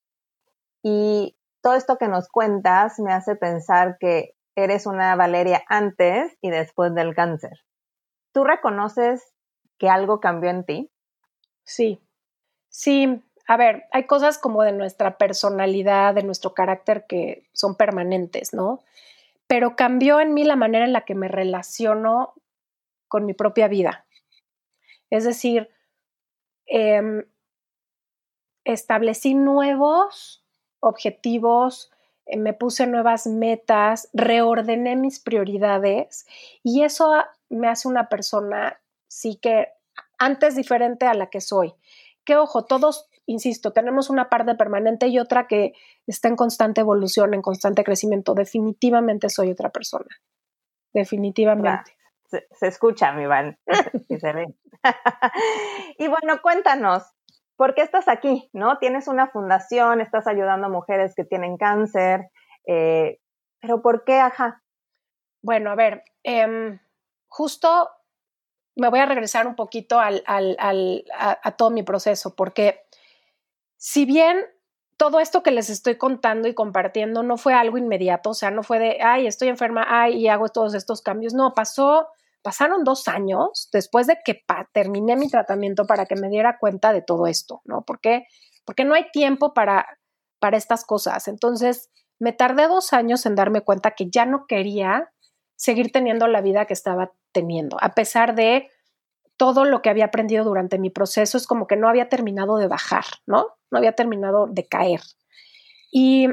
Y 0.82 1.38
todo 1.62 1.74
esto 1.74 1.98
que 1.98 2.08
nos 2.08 2.30
cuentas 2.30 3.00
me 3.00 3.12
hace 3.12 3.36
pensar 3.36 3.98
que 4.00 4.36
eres 4.56 4.86
una 4.86 5.16
Valeria 5.16 5.64
antes 5.68 6.38
y 6.42 6.50
después 6.50 6.94
del 6.96 7.16
cáncer. 7.16 7.66
¿Tú 8.32 8.44
reconoces 8.44 9.34
que 9.78 9.90
algo 9.90 10.20
cambió 10.20 10.50
en 10.50 10.66
ti? 10.66 10.92
Sí, 11.64 12.02
sí. 12.70 13.22
A 13.48 13.58
ver, 13.58 13.86
hay 13.92 14.06
cosas 14.06 14.38
como 14.38 14.64
de 14.64 14.72
nuestra 14.72 15.18
personalidad, 15.18 16.16
de 16.16 16.24
nuestro 16.24 16.54
carácter 16.54 17.06
que 17.08 17.48
son 17.54 17.76
permanentes, 17.76 18.54
¿no? 18.54 18.82
Pero 19.48 19.76
cambió 19.76 20.20
en 20.20 20.34
mí 20.34 20.44
la 20.44 20.56
manera 20.56 20.86
en 20.86 20.94
la 20.94 21.02
que 21.02 21.16
me 21.16 21.28
relaciono 21.28 22.34
con 23.08 23.26
mi 23.26 23.34
propia 23.34 23.68
vida. 23.68 24.06
Es 25.12 25.24
decir, 25.24 25.70
Em, 26.68 27.24
establecí 28.64 29.36
nuevos 29.36 30.44
objetivos, 30.80 31.92
eh, 32.26 32.38
me 32.38 32.54
puse 32.54 32.88
nuevas 32.88 33.28
metas, 33.28 34.10
reordené 34.14 34.96
mis 34.96 35.20
prioridades 35.20 36.26
y 36.64 36.84
eso 36.84 37.14
me 37.50 37.68
hace 37.68 37.88
una 37.88 38.10
persona, 38.10 38.80
sí 39.08 39.38
que 39.40 39.70
antes 40.18 40.56
diferente 40.56 41.06
a 41.06 41.14
la 41.14 41.30
que 41.30 41.42
soy. 41.42 41.74
Que 42.24 42.36
ojo, 42.38 42.66
todos, 42.66 43.08
insisto, 43.26 43.72
tenemos 43.72 44.10
una 44.10 44.30
parte 44.30 44.56
permanente 44.56 45.08
y 45.08 45.20
otra 45.20 45.48
que 45.48 45.74
está 46.08 46.28
en 46.28 46.36
constante 46.36 46.82
evolución, 46.82 47.34
en 47.34 47.42
constante 47.42 47.84
crecimiento. 47.84 48.34
Definitivamente 48.34 49.30
soy 49.30 49.52
otra 49.52 49.70
persona. 49.70 50.10
Definitivamente 50.94 51.96
se, 52.52 52.68
escucha, 52.68 53.12
mi 53.14 53.26
Van, 53.26 53.58
y 54.10 54.20
se 54.20 54.34
ve. 54.34 54.56
y 55.98 56.08
bueno, 56.08 56.42
cuéntanos, 56.42 57.04
¿por 57.56 57.76
qué 57.76 57.82
estás 57.82 58.08
aquí? 58.08 58.50
¿No? 58.54 58.78
Tienes 58.78 59.08
una 59.08 59.28
fundación, 59.28 60.02
estás 60.02 60.28
ayudando 60.28 60.68
a 60.68 60.70
mujeres 60.70 61.14
que 61.16 61.24
tienen 61.24 61.58
cáncer, 61.58 62.30
eh, 62.68 63.20
pero 63.60 63.82
¿por 63.82 64.04
qué, 64.04 64.20
ajá? 64.20 64.64
Bueno, 65.42 65.72
a 65.72 65.76
ver, 65.76 66.04
em, 66.24 66.80
justo 67.28 67.90
me 68.76 68.90
voy 68.90 69.00
a 69.00 69.06
regresar 69.06 69.48
un 69.48 69.56
poquito 69.56 70.00
al, 70.00 70.24
al, 70.26 70.56
al, 70.60 71.06
a, 71.18 71.52
todo 71.52 71.70
mi 71.70 71.84
proceso, 71.84 72.36
porque 72.36 72.84
si 73.78 74.06
bien 74.06 74.46
todo 74.98 75.20
esto 75.20 75.44
que 75.44 75.52
les 75.52 75.70
estoy 75.70 75.98
contando 75.98 76.48
y 76.48 76.54
compartiendo 76.54 77.24
no 77.24 77.38
fue 77.38 77.54
algo 77.54 77.78
inmediato, 77.78 78.32
o 78.32 78.34
sea, 78.34 78.52
no 78.52 78.64
fue 78.64 78.80
de, 78.80 78.98
ay, 79.02 79.28
estoy 79.28 79.50
enferma, 79.50 79.86
ay, 79.88 80.18
y 80.18 80.28
hago 80.28 80.50
todos 80.50 80.74
estos 80.74 81.02
cambios. 81.02 81.34
No, 81.34 81.54
pasó, 81.54 82.08
pasaron 82.42 82.84
dos 82.84 83.08
años 83.08 83.70
después 83.74 84.08
de 84.08 84.18
que 84.24 84.44
terminé 84.72 85.16
mi 85.16 85.30
tratamiento 85.30 85.86
para 85.86 86.06
que 86.06 86.16
me 86.16 86.30
diera 86.30 86.58
cuenta 86.60 86.94
de 86.94 87.02
todo 87.02 87.28
esto, 87.28 87.62
¿no? 87.66 87.84
Porque, 87.84 88.26
porque 88.64 88.86
no 88.86 88.94
hay 88.94 89.12
tiempo 89.12 89.54
para, 89.54 89.86
para 90.40 90.58
estas 90.58 90.86
cosas. 90.86 91.28
Entonces, 91.28 91.90
me 92.18 92.32
tardé 92.32 92.68
dos 92.68 92.94
años 92.94 93.26
en 93.26 93.36
darme 93.36 93.62
cuenta 93.62 93.92
que 93.92 94.10
ya 94.10 94.26
no 94.26 94.46
quería 94.48 95.12
seguir 95.58 95.92
teniendo 95.92 96.28
la 96.28 96.42
vida 96.42 96.66
que 96.66 96.74
estaba 96.74 97.12
teniendo, 97.32 97.78
a 97.82 97.94
pesar 97.94 98.36
de 98.36 98.70
todo 99.38 99.66
lo 99.66 99.82
que 99.82 99.90
había 99.90 100.06
aprendido 100.06 100.44
durante 100.44 100.80
mi 100.80 100.90
proceso 100.90 101.38
es 101.38 101.48
como 101.48 101.68
que 101.68 101.76
no 101.76 101.90
había 101.90 102.10
terminado 102.10 102.58
de 102.58 102.68
bajar, 102.68 103.06
¿no? 103.26 103.58
No 103.72 103.78
había 103.78 103.94
terminado 103.94 104.48
de 104.48 104.68
caer. 104.68 105.02
Y 105.92 106.28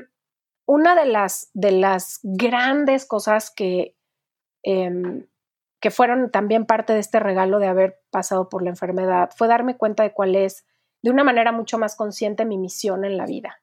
una 0.66 0.94
de 0.94 1.06
las, 1.06 1.50
de 1.54 1.72
las 1.72 2.20
grandes 2.22 3.04
cosas 3.06 3.50
que, 3.50 3.96
em, 4.62 5.26
que 5.80 5.90
fueron 5.90 6.30
también 6.30 6.64
parte 6.64 6.92
de 6.92 7.00
este 7.00 7.18
regalo 7.18 7.58
de 7.58 7.66
haber 7.66 8.00
pasado 8.10 8.48
por 8.48 8.62
la 8.62 8.70
enfermedad 8.70 9.30
fue 9.36 9.48
darme 9.48 9.76
cuenta 9.76 10.04
de 10.04 10.12
cuál 10.12 10.36
es, 10.36 10.64
de 11.02 11.10
una 11.10 11.24
manera 11.24 11.50
mucho 11.50 11.78
más 11.78 11.96
consciente, 11.96 12.44
mi 12.44 12.56
misión 12.56 13.04
en 13.04 13.16
la 13.16 13.26
vida. 13.26 13.60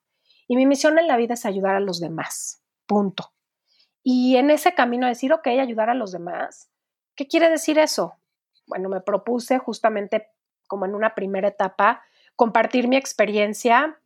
Y 0.47 0.57
mi 0.57 0.65
misión 0.65 0.99
en 0.99 1.07
la 1.07 1.15
vida 1.15 1.35
es 1.35 1.45
ayudar 1.45 1.75
a 1.75 1.79
los 1.79 1.99
demás, 1.99 2.61
punto. 2.85 3.31
Y 4.03 4.35
en 4.35 4.49
ese 4.49 4.73
camino 4.73 5.07
decir, 5.07 5.31
ok, 5.31 5.47
ayudar 5.47 5.89
a 5.89 5.93
los 5.93 6.11
demás, 6.11 6.69
¿qué 7.15 7.27
quiere 7.27 7.49
decir 7.49 7.79
eso? 7.79 8.18
Bueno, 8.69 8.87
me 8.87 9.01
propuse 9.01 9.57
justamente 9.57 10.27
como 10.67 10.85
en 10.85 10.95
una 10.95 11.15
primera 11.15 11.49
etapa 11.49 12.03
compartir 12.35 12.87
mi 12.87 12.95
experiencia 12.95 13.99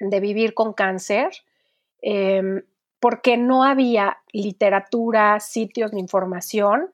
de 0.00 0.20
vivir 0.20 0.54
con 0.54 0.72
cáncer, 0.72 1.30
em, 2.02 2.62
porque 2.98 3.36
no 3.36 3.62
había 3.62 4.18
literatura, 4.32 5.38
sitios 5.38 5.92
ni 5.92 6.00
información 6.00 6.92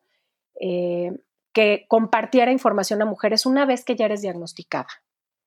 eh, 0.60 1.12
que 1.52 1.86
compartiera 1.88 2.52
información 2.52 3.00
a 3.00 3.06
mujeres 3.06 3.46
una 3.46 3.64
vez 3.64 3.84
que 3.84 3.96
ya 3.96 4.04
eres 4.04 4.20
diagnosticada. 4.20 4.88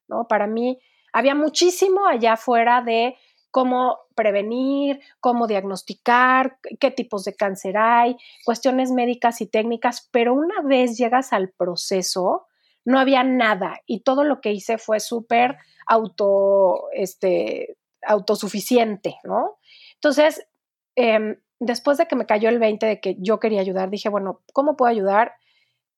¿no? 0.08 0.28
Para 0.28 0.48
mí 0.48 0.80
había 1.12 1.36
muchísimo 1.36 2.08
allá 2.08 2.34
afuera 2.34 2.82
de 2.82 3.16
cómo 3.54 4.00
prevenir, 4.16 5.00
cómo 5.20 5.46
diagnosticar, 5.46 6.58
qué 6.80 6.89
tipos 6.89 7.24
de 7.24 7.36
cáncer 7.36 7.78
hay, 7.78 8.18
cuestiones 8.44 8.92
médicas 8.92 9.42
y 9.42 9.46
técnicas, 9.46 10.10
pero 10.10 10.34
una 10.34 10.62
vez 10.63 10.98
llegas 10.98 11.34
al 11.34 11.52
proceso, 11.52 12.48
no 12.84 12.98
había 12.98 13.24
nada 13.24 13.80
y 13.86 14.00
todo 14.00 14.24
lo 14.24 14.42
que 14.42 14.54
hice 14.54 14.80
fue 14.80 15.00
súper 15.00 15.58
auto, 15.86 16.89
este, 16.94 17.78
autosuficiente, 18.02 19.18
¿no? 19.24 19.60
Entonces, 19.94 20.48
em, 20.96 21.38
después 21.60 22.00
de 22.00 22.08
que 22.08 22.16
me 22.16 22.26
cayó 22.26 22.50
el 22.50 22.58
20 22.58 22.88
de 22.88 23.00
que 23.00 23.18
yo 23.20 23.39
quería 23.39 23.62
ayudar, 23.62 23.92
dije, 23.92 24.10
bueno, 24.10 24.42
¿cómo 24.52 24.76
puedo 24.76 24.89
ayudar? 24.89 25.34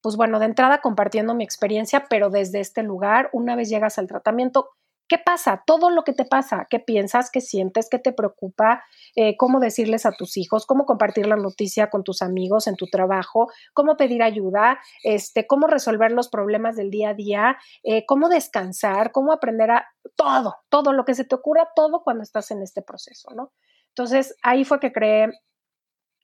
Pues 0.01 0.17
bueno, 0.17 0.39
de 0.39 0.47
entrada 0.47 0.81
compartiendo 0.81 1.33
mi 1.33 1.45
experiencia, 1.45 2.07
pero 2.09 2.29
desde 2.29 2.59
este 2.59 2.83
lugar, 2.83 3.29
una 3.31 3.55
vez 3.55 3.69
llegas 3.69 3.97
al 3.97 4.07
tratamiento, 4.07 4.71
¿qué 5.07 5.17
pasa? 5.17 5.63
Todo 5.65 5.89
lo 5.89 6.03
que 6.03 6.13
te 6.13 6.25
pasa, 6.25 6.67
qué 6.69 6.79
piensas, 6.79 7.29
qué 7.31 7.41
sientes, 7.41 7.89
qué 7.89 7.99
te 7.99 8.11
preocupa, 8.11 8.83
eh, 9.15 9.37
cómo 9.37 9.59
decirles 9.59 10.05
a 10.05 10.11
tus 10.11 10.37
hijos, 10.37 10.65
cómo 10.65 10.85
compartir 10.85 11.27
la 11.27 11.35
noticia 11.35 11.89
con 11.89 12.03
tus 12.03 12.21
amigos 12.21 12.67
en 12.67 12.75
tu 12.75 12.87
trabajo, 12.87 13.47
cómo 13.73 13.97
pedir 13.97 14.23
ayuda, 14.23 14.79
este, 15.03 15.45
cómo 15.45 15.67
resolver 15.67 16.11
los 16.11 16.29
problemas 16.29 16.75
del 16.75 16.89
día 16.89 17.09
a 17.09 17.13
día, 17.13 17.57
eh, 17.83 18.05
cómo 18.05 18.29
descansar, 18.29 19.11
cómo 19.11 19.31
aprender 19.31 19.71
a 19.71 19.87
todo, 20.15 20.55
todo 20.69 20.93
lo 20.93 21.05
que 21.05 21.15
se 21.15 21.23
te 21.25 21.35
ocurra, 21.35 21.69
todo 21.75 22.03
cuando 22.03 22.23
estás 22.23 22.51
en 22.51 22.61
este 22.61 22.81
proceso, 22.81 23.29
¿no? 23.35 23.51
Entonces 23.89 24.35
ahí 24.41 24.65
fue 24.65 24.79
que 24.79 24.91
creé 24.91 25.29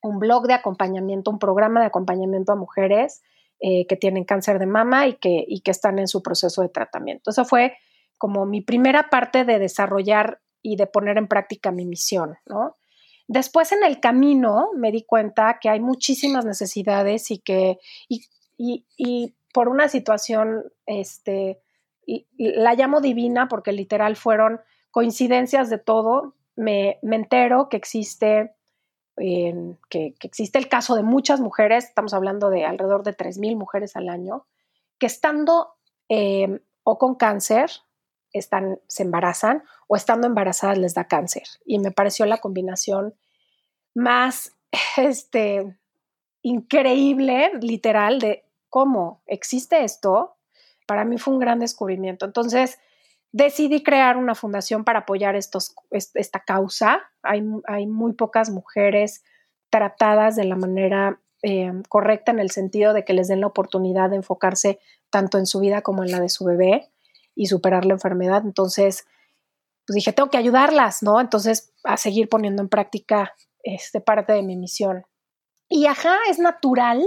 un 0.02 0.20
blog 0.20 0.48
de 0.48 0.54
acompañamiento, 0.54 1.30
un 1.30 1.40
programa 1.40 1.80
de 1.80 1.86
acompañamiento 1.86 2.52
a 2.52 2.56
mujeres 2.56 3.22
eh, 3.60 3.86
que 3.86 3.96
tienen 3.96 4.26
cáncer 4.26 4.58
de 4.58 4.66
mama 4.66 5.08
y 5.08 5.18
que, 5.18 5.46
y 5.48 5.62
que 5.62 5.70
están 5.70 6.00
en 6.00 6.08
su 6.08 6.24
proceso 6.24 6.64
de 6.64 6.70
tratamiento. 6.70 7.30
Eso 7.30 7.46
fue 7.46 7.76
como 8.22 8.46
mi 8.46 8.62
primera 8.62 9.10
parte 9.10 9.46
de 9.46 9.58
desarrollar 9.58 10.42
y 10.62 10.76
de 10.76 10.86
poner 10.86 11.18
en 11.18 11.28
práctica 11.28 11.72
mi 11.72 11.88
misión, 11.88 12.36
¿no? 12.46 12.78
Después 13.28 13.72
en 13.72 13.84
el 13.84 14.00
camino 14.00 14.70
me 14.76 14.92
di 14.92 15.06
cuenta 15.06 15.58
que 15.60 15.70
hay 15.70 15.80
muchísimas 15.80 16.46
necesidades 16.46 17.32
y 17.32 17.40
que, 17.40 17.80
y, 18.08 18.28
y, 18.96 19.34
por 19.52 19.70
una 19.70 19.88
situación, 19.88 20.66
este, 20.86 21.64
la 22.38 22.76
llamo 22.76 23.02
divina 23.02 23.48
porque 23.48 23.72
literal 23.72 24.16
fueron 24.16 24.62
coincidencias 24.92 25.72
de 25.72 25.80
todo, 25.80 26.36
me, 26.56 27.00
me 27.02 27.16
entero 27.16 27.70
que 27.70 27.78
existe 27.78 28.54
que, 29.90 30.14
existe 30.22 30.60
el 30.60 30.70
caso 30.70 30.96
de 30.96 31.02
muchas 31.02 31.40
mujeres, 31.40 31.86
estamos 31.86 32.14
hablando 32.14 32.52
de 32.52 32.66
alrededor 32.66 33.02
de 33.02 33.18
3.000 33.18 33.58
mujeres 33.58 33.96
al 33.96 34.10
año, 34.10 34.46
que 35.00 35.08
estando 35.08 35.74
eh, 36.08 36.60
o 36.84 37.00
con 37.00 37.16
cáncer, 37.16 37.72
están, 38.34 38.80
se 38.88 39.04
embarazan 39.04 39.64
o 39.88 39.96
estando 39.96 40.28
embarazadas 40.28 40.78
les 40.78 40.94
da 40.94 41.06
cáncer. 41.06 41.44
Y 41.66 41.80
me 41.80 41.92
pareció 41.92 42.26
la 42.26 42.38
combinación 42.38 43.14
más 43.94 44.56
este, 44.98 45.78
increíble, 46.42 47.52
literal, 47.62 48.20
de 48.20 48.46
cómo 48.70 49.22
existe 49.28 49.84
esto. 49.84 50.38
Para 50.88 51.06
mí 51.06 51.18
fue 51.18 51.34
un 51.34 51.40
gran 51.40 51.60
descubrimiento. 51.60 52.26
Entonces, 52.26 52.80
decidí 53.32 53.84
crear 53.84 54.18
una 54.18 54.36
fundación 54.36 54.84
para 54.84 55.00
apoyar 55.00 55.36
estos, 55.36 55.76
esta 55.92 56.40
causa. 56.42 57.02
Hay, 57.24 57.44
hay, 57.68 57.88
muy 57.88 58.14
pocas 58.14 58.50
mujeres 58.50 59.24
tratadas 59.70 60.36
de 60.36 60.46
la 60.46 60.56
manera 60.56 61.20
eh, 61.44 61.72
correcta 61.88 62.32
en 62.32 62.40
el 62.40 62.52
sentido 62.52 62.94
de 62.94 63.06
que 63.06 63.14
les 63.14 63.28
den 63.28 63.42
la 63.42 63.48
oportunidad 63.48 64.10
de 64.10 64.18
enfocarse 64.18 64.80
tanto 65.10 65.38
en 65.38 65.46
su 65.46 65.60
vida 65.60 65.82
como 65.82 66.04
en 66.04 66.12
la 66.12 66.20
de 66.20 66.30
su 66.30 66.46
bebé 66.46 66.92
y 67.36 67.48
superar 67.48 67.86
la 67.86 67.94
enfermedad. 67.94 68.44
Entonces, 68.46 69.06
pues 69.86 69.96
dije, 69.96 70.14
tengo 70.14 70.30
que 70.30 70.38
ayudarlas, 70.38 71.04
¿no? 71.04 71.20
Entonces, 71.20 71.74
a 71.84 71.98
seguir 71.98 72.30
poniendo 72.30 72.62
en 72.62 72.70
práctica 72.70 73.34
este, 73.64 74.02
parte 74.02 74.34
de 74.34 74.44
mi 74.44 74.56
misión. 74.56 75.06
Y 75.70 75.86
ajá, 75.86 76.18
es 76.30 76.40
natural 76.40 77.04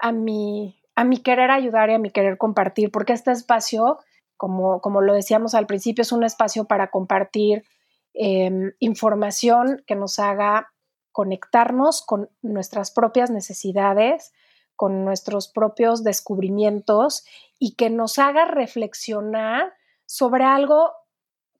a 0.00 0.12
mi, 0.12 0.80
a 0.94 1.04
mi 1.04 1.18
querer 1.18 1.50
ayudar 1.50 1.90
y 1.90 1.94
a 1.94 1.98
mi 1.98 2.10
querer 2.10 2.38
compartir, 2.38 2.90
porque 2.90 3.12
este 3.12 3.32
espacio 3.32 3.98
como, 4.38 4.80
como 4.80 5.02
lo 5.02 5.12
decíamos 5.12 5.54
al 5.54 5.66
principio, 5.66 6.00
es 6.00 6.12
un 6.12 6.24
espacio 6.24 6.64
para 6.64 6.90
compartir 6.90 7.64
em, 8.14 8.72
información 8.78 9.82
que 9.86 9.96
nos 9.96 10.18
haga 10.18 10.72
conectarnos 11.12 12.02
con 12.02 12.30
nuestras 12.40 12.92
propias 12.92 13.30
necesidades, 13.30 14.32
con 14.78 15.04
nuestros 15.04 15.48
propios 15.48 16.04
descubrimientos 16.04 17.26
y 17.58 17.74
que 17.74 17.90
nos 17.90 18.20
haga 18.20 18.44
reflexionar 18.44 19.74
sobre 20.06 20.44
algo 20.44 20.92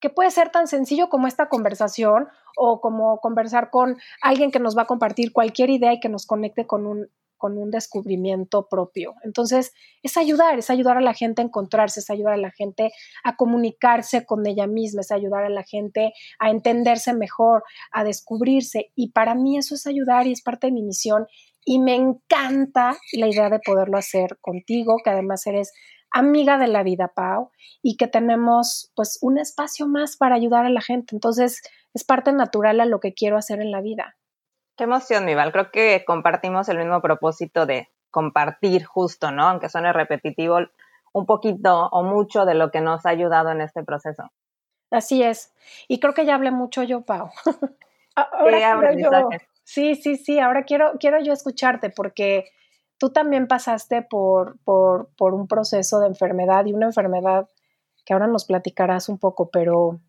que 0.01 0.09
puede 0.09 0.31
ser 0.31 0.51
tan 0.51 0.69
sencillo 0.69 1.09
como 1.09 1.27
esta 1.27 1.49
conversación 1.49 2.29
o 2.57 2.81
como 2.81 3.19
conversar 3.19 3.71
con 3.71 3.99
alguien 4.23 4.53
que 4.53 4.61
nos 4.61 4.79
va 4.79 4.83
a 4.83 4.87
compartir 4.87 5.33
cualquier 5.33 5.71
idea 5.71 5.93
y 5.93 5.99
que 5.99 6.09
nos 6.09 6.27
conecte 6.27 6.69
con 6.69 6.87
un 6.87 7.09
con 7.39 7.57
un 7.57 7.71
descubrimiento 7.71 8.69
propio. 8.69 9.15
Entonces, 9.23 9.73
es 10.03 10.17
ayudar, 10.17 10.59
es 10.59 10.69
ayudar 10.69 10.99
a 10.99 11.01
la 11.01 11.15
gente 11.15 11.41
a 11.41 11.45
encontrarse, 11.45 12.01
es 12.01 12.11
ayudar 12.11 12.35
a 12.35 12.39
la 12.39 12.51
gente 12.51 12.91
a 13.25 13.37
comunicarse 13.37 14.27
con 14.27 14.47
ella 14.47 14.67
misma, 14.67 15.01
es 15.01 15.13
ayudar 15.13 15.45
a 15.45 15.49
la 15.49 15.63
gente 15.63 16.13
a 16.39 16.51
entenderse 16.51 17.15
mejor, 17.15 17.63
a 17.93 18.05
descubrirse. 18.05 18.91
Y 18.95 19.13
para 19.13 19.35
mí 19.35 19.57
eso 19.57 19.77
es 19.77 19.87
ayudar 19.87 20.27
y 20.27 20.33
es 20.33 20.43
parte 20.43 20.67
de 20.67 20.73
mi 20.73 20.83
misión. 20.83 21.27
Y 21.71 21.81
me 21.81 21.95
encanta 21.95 22.97
la 23.13 23.27
idea 23.27 23.51
de 23.51 23.61
poderlo 23.61 23.99
hacer 23.99 24.39
contigo, 24.41 24.97
que 25.05 25.11
además 25.11 25.47
eres 25.47 25.75
amiga 26.11 26.57
de 26.57 26.67
la 26.67 26.83
vida, 26.83 27.13
Pau, 27.15 27.51
y 27.83 27.99
que 27.99 28.07
tenemos 28.07 28.91
pues 28.97 29.19
un 29.21 29.37
espacio 29.37 29.87
más 29.87 30.17
para 30.17 30.35
ayudar 30.35 30.65
a 30.65 30.71
la 30.71 30.81
gente. 30.81 31.15
Entonces, 31.15 31.61
es 31.93 32.05
parte 32.05 32.33
natural 32.33 32.81
a 32.81 32.87
lo 32.87 33.01
que 33.01 33.13
quiero 33.13 33.37
hacer 33.37 33.61
en 33.61 33.71
la 33.71 33.83
vida. 33.83 34.17
Qué 34.79 34.85
emoción, 34.85 35.27
Mival. 35.27 35.53
Creo 35.53 35.71
que 35.71 36.05
compartimos 36.07 36.71
el 36.71 36.79
mismo 36.79 37.03
propósito 37.03 37.67
de 37.67 37.91
compartir 38.11 38.87
justo, 38.87 39.31
¿no? 39.31 39.47
Aunque 39.47 39.69
suene 39.69 39.93
repetitivo, 39.93 40.61
un 41.13 41.27
poquito 41.27 41.89
o 41.93 42.03
mucho 42.03 42.47
de 42.47 42.55
lo 42.55 42.71
que 42.71 42.81
nos 42.81 43.05
ha 43.05 43.11
ayudado 43.11 43.51
en 43.51 43.61
este 43.61 43.85
proceso. 43.85 44.31
Así 44.91 45.23
es. 45.23 45.53
Y 45.87 46.01
creo 46.01 46.15
que 46.15 46.25
ya 46.25 46.35
hablé 46.35 46.51
mucho 46.51 46.83
yo, 46.83 47.03
Pau. 47.03 47.29
ahora 48.15 48.95
yo, 48.95 49.11
sí, 49.69 49.95
sí, 49.95 50.17
sí. 50.17 50.39
Ahora 50.39 50.65
quiero, 50.65 50.93
quiero 50.99 51.23
yo 51.23 51.33
escucharte 51.33 51.91
porque 51.91 52.51
tú 52.99 53.11
también 53.11 53.47
pasaste 53.47 54.03
por, 54.03 54.59
por, 54.65 55.11
por 55.17 55.35
un 55.35 55.47
proceso 55.47 56.01
de 56.01 56.07
enfermedad 56.07 56.65
y 56.67 56.73
una 56.73 56.87
enfermedad 56.87 57.49
que 58.05 58.15
ahora 58.15 58.27
nos 58.27 58.47
platicarás 58.47 59.09
un 59.09 59.19
poco, 59.19 59.51
pero, 59.51 60.01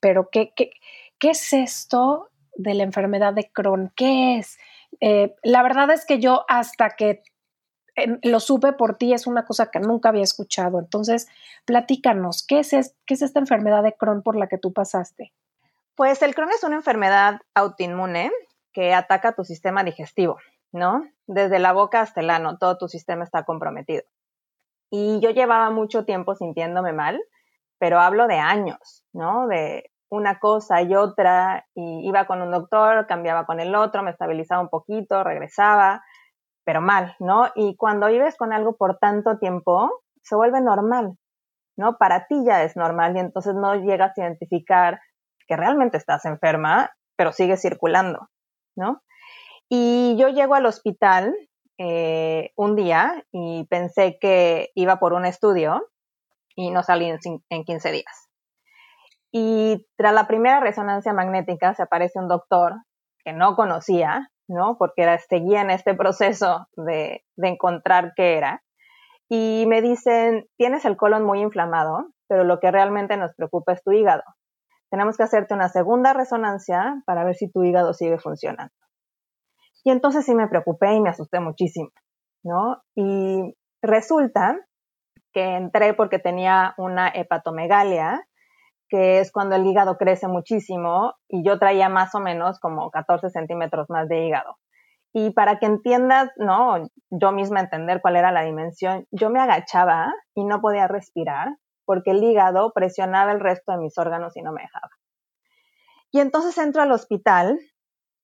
pero 0.00 0.28
¿qué, 0.30 0.52
qué, 0.54 0.70
qué 1.18 1.30
es 1.30 1.52
esto 1.52 2.30
de 2.54 2.74
la 2.74 2.84
enfermedad 2.84 3.34
de 3.34 3.50
Crohn. 3.52 3.92
¿Qué 3.96 4.38
es? 4.38 4.58
Eh, 5.00 5.34
la 5.42 5.62
verdad 5.62 5.90
es 5.90 6.04
que 6.04 6.18
yo 6.20 6.44
hasta 6.48 6.90
que 6.90 7.22
em, 7.96 8.18
lo 8.22 8.38
supe 8.38 8.72
por 8.72 8.96
ti 8.96 9.12
es 9.12 9.26
una 9.26 9.44
cosa 9.44 9.70
que 9.70 9.80
nunca 9.80 10.10
había 10.10 10.22
escuchado. 10.22 10.78
Entonces, 10.78 11.28
platícanos, 11.64 12.44
¿qué 12.46 12.60
es, 12.60 12.70
¿qué 13.06 13.14
es 13.14 13.22
esta 13.22 13.40
enfermedad 13.40 13.82
de 13.82 13.94
Crohn 13.94 14.22
por 14.22 14.36
la 14.36 14.46
que 14.46 14.58
tú 14.58 14.72
pasaste? 14.72 15.32
Pues 15.94 16.22
el 16.22 16.34
Crohn 16.34 16.50
es 16.50 16.62
una 16.64 16.76
enfermedad 16.76 17.40
autoinmune 17.54 18.30
que 18.72 18.94
ataca 18.94 19.32
tu 19.32 19.44
sistema 19.44 19.84
digestivo, 19.84 20.38
¿no? 20.72 21.04
Desde 21.26 21.58
la 21.58 21.72
boca 21.72 22.00
hasta 22.00 22.20
el 22.20 22.30
ano, 22.30 22.58
todo 22.58 22.78
tu 22.78 22.88
sistema 22.88 23.24
está 23.24 23.44
comprometido. 23.44 24.02
Y 24.90 25.20
yo 25.20 25.30
llevaba 25.30 25.70
mucho 25.70 26.04
tiempo 26.04 26.34
sintiéndome 26.34 26.92
mal, 26.92 27.20
pero 27.78 28.00
hablo 28.00 28.26
de 28.26 28.38
años, 28.38 29.04
¿no? 29.12 29.46
De 29.46 29.90
una 30.10 30.40
cosa 30.40 30.82
y 30.82 30.94
otra, 30.94 31.66
y 31.74 32.06
iba 32.06 32.26
con 32.26 32.42
un 32.42 32.50
doctor, 32.50 33.06
cambiaba 33.06 33.46
con 33.46 33.60
el 33.60 33.74
otro, 33.74 34.02
me 34.02 34.10
estabilizaba 34.10 34.60
un 34.60 34.68
poquito, 34.68 35.22
regresaba, 35.22 36.02
pero 36.64 36.80
mal, 36.80 37.14
¿no? 37.20 37.48
Y 37.54 37.76
cuando 37.76 38.08
vives 38.08 38.36
con 38.36 38.52
algo 38.52 38.76
por 38.76 38.98
tanto 38.98 39.38
tiempo, 39.38 40.02
se 40.22 40.34
vuelve 40.34 40.60
normal, 40.60 41.16
¿no? 41.76 41.96
Para 41.96 42.26
ti 42.26 42.44
ya 42.44 42.64
es 42.64 42.76
normal 42.76 43.16
y 43.16 43.20
entonces 43.20 43.54
no 43.54 43.76
llegas 43.76 44.18
a 44.18 44.22
identificar 44.22 45.00
que 45.46 45.56
realmente 45.56 45.96
estás 45.96 46.24
enferma, 46.24 46.90
pero 47.16 47.32
sigue 47.32 47.56
circulando, 47.56 48.28
¿no? 48.76 49.02
Y 49.68 50.16
yo 50.18 50.28
llego 50.28 50.54
al 50.54 50.66
hospital 50.66 51.34
eh, 51.78 52.52
un 52.56 52.76
día 52.76 53.24
y 53.32 53.64
pensé 53.70 54.18
que 54.20 54.70
iba 54.74 54.98
por 54.98 55.12
un 55.12 55.24
estudio 55.24 55.86
y 56.56 56.70
no 56.70 56.82
salí 56.82 57.06
en, 57.06 57.18
en 57.48 57.64
15 57.64 57.92
días. 57.92 58.28
Y 59.32 59.86
tras 59.96 60.12
la 60.12 60.26
primera 60.26 60.60
resonancia 60.60 61.12
magnética 61.12 61.74
se 61.74 61.82
aparece 61.82 62.18
un 62.18 62.28
doctor 62.28 62.74
que 63.24 63.32
no 63.32 63.54
conocía, 63.54 64.28
¿no? 64.48 64.76
Porque 64.76 65.02
era, 65.02 65.18
seguía 65.18 65.60
en 65.60 65.70
este 65.70 65.94
proceso 65.94 66.66
de, 66.76 67.24
de 67.36 67.48
encontrar 67.48 68.12
qué 68.16 68.36
era. 68.36 68.62
Y 69.28 69.64
me 69.68 69.82
dicen, 69.82 70.48
tienes 70.56 70.84
el 70.84 70.96
colon 70.96 71.24
muy 71.24 71.40
inflamado, 71.40 72.08
pero 72.28 72.42
lo 72.42 72.58
que 72.58 72.72
realmente 72.72 73.16
nos 73.16 73.32
preocupa 73.34 73.72
es 73.72 73.82
tu 73.84 73.92
hígado. 73.92 74.24
Tenemos 74.90 75.16
que 75.16 75.22
hacerte 75.22 75.54
una 75.54 75.68
segunda 75.68 76.12
resonancia 76.12 77.02
para 77.06 77.24
ver 77.24 77.36
si 77.36 77.50
tu 77.50 77.62
hígado 77.62 77.94
sigue 77.94 78.18
funcionando. 78.18 78.74
Y 79.84 79.90
entonces 79.90 80.26
sí 80.26 80.34
me 80.34 80.48
preocupé 80.48 80.94
y 80.94 81.00
me 81.00 81.10
asusté 81.10 81.40
muchísimo, 81.40 81.90
¿no? 82.42 82.82
Y 82.94 83.56
resulta 83.82 84.58
que 85.32 85.56
entré 85.56 85.94
porque 85.94 86.18
tenía 86.18 86.74
una 86.76 87.08
hepatomegalia 87.08 88.26
que 88.88 89.20
es 89.20 89.30
cuando 89.30 89.54
el 89.54 89.64
hígado 89.64 89.96
crece 89.96 90.26
muchísimo 90.26 91.14
y 91.28 91.44
yo 91.44 91.58
traía 91.60 91.88
más 91.88 92.14
o 92.16 92.20
menos 92.20 92.58
como 92.58 92.90
14 92.90 93.30
centímetros 93.30 93.88
más 93.88 94.08
de 94.08 94.26
hígado. 94.26 94.56
Y 95.12 95.30
para 95.30 95.58
que 95.58 95.66
entiendas, 95.66 96.30
¿no? 96.36 96.88
Yo 97.10 97.32
misma 97.32 97.60
entender 97.60 98.00
cuál 98.00 98.16
era 98.16 98.32
la 98.32 98.42
dimensión, 98.42 99.06
yo 99.12 99.30
me 99.30 99.40
agachaba 99.40 100.12
y 100.34 100.44
no 100.44 100.60
podía 100.60 100.88
respirar 100.88 101.56
porque 101.90 102.12
el 102.12 102.22
hígado 102.22 102.70
presionaba 102.72 103.32
el 103.32 103.40
resto 103.40 103.72
de 103.72 103.78
mis 103.78 103.98
órganos 103.98 104.36
y 104.36 104.42
no 104.42 104.52
me 104.52 104.62
dejaba. 104.62 104.90
Y 106.12 106.20
entonces 106.20 106.56
entro 106.56 106.82
al 106.82 106.92
hospital 106.92 107.58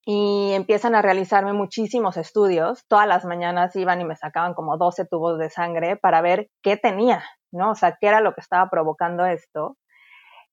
y 0.05 0.53
empiezan 0.53 0.95
a 0.95 1.03
realizarme 1.03 1.53
muchísimos 1.53 2.17
estudios. 2.17 2.85
Todas 2.87 3.09
las 3.09 3.25
mañanas 3.25 3.75
iban 3.75 4.01
y 4.01 4.05
me 4.05 4.15
sacaban 4.15 4.55
como 4.55 4.77
12 4.77 5.05
tubos 5.07 5.37
de 5.41 5.51
sangre 5.51 5.97
para 5.97 6.21
ver 6.21 6.47
qué 6.63 6.77
tenía, 6.77 7.25
¿no? 7.51 7.73
O 7.73 7.75
sea, 7.75 7.97
qué 8.01 8.07
era 8.07 8.21
lo 8.21 8.35
que 8.35 8.41
estaba 8.41 8.71
provocando 8.71 9.27
esto. 9.27 9.77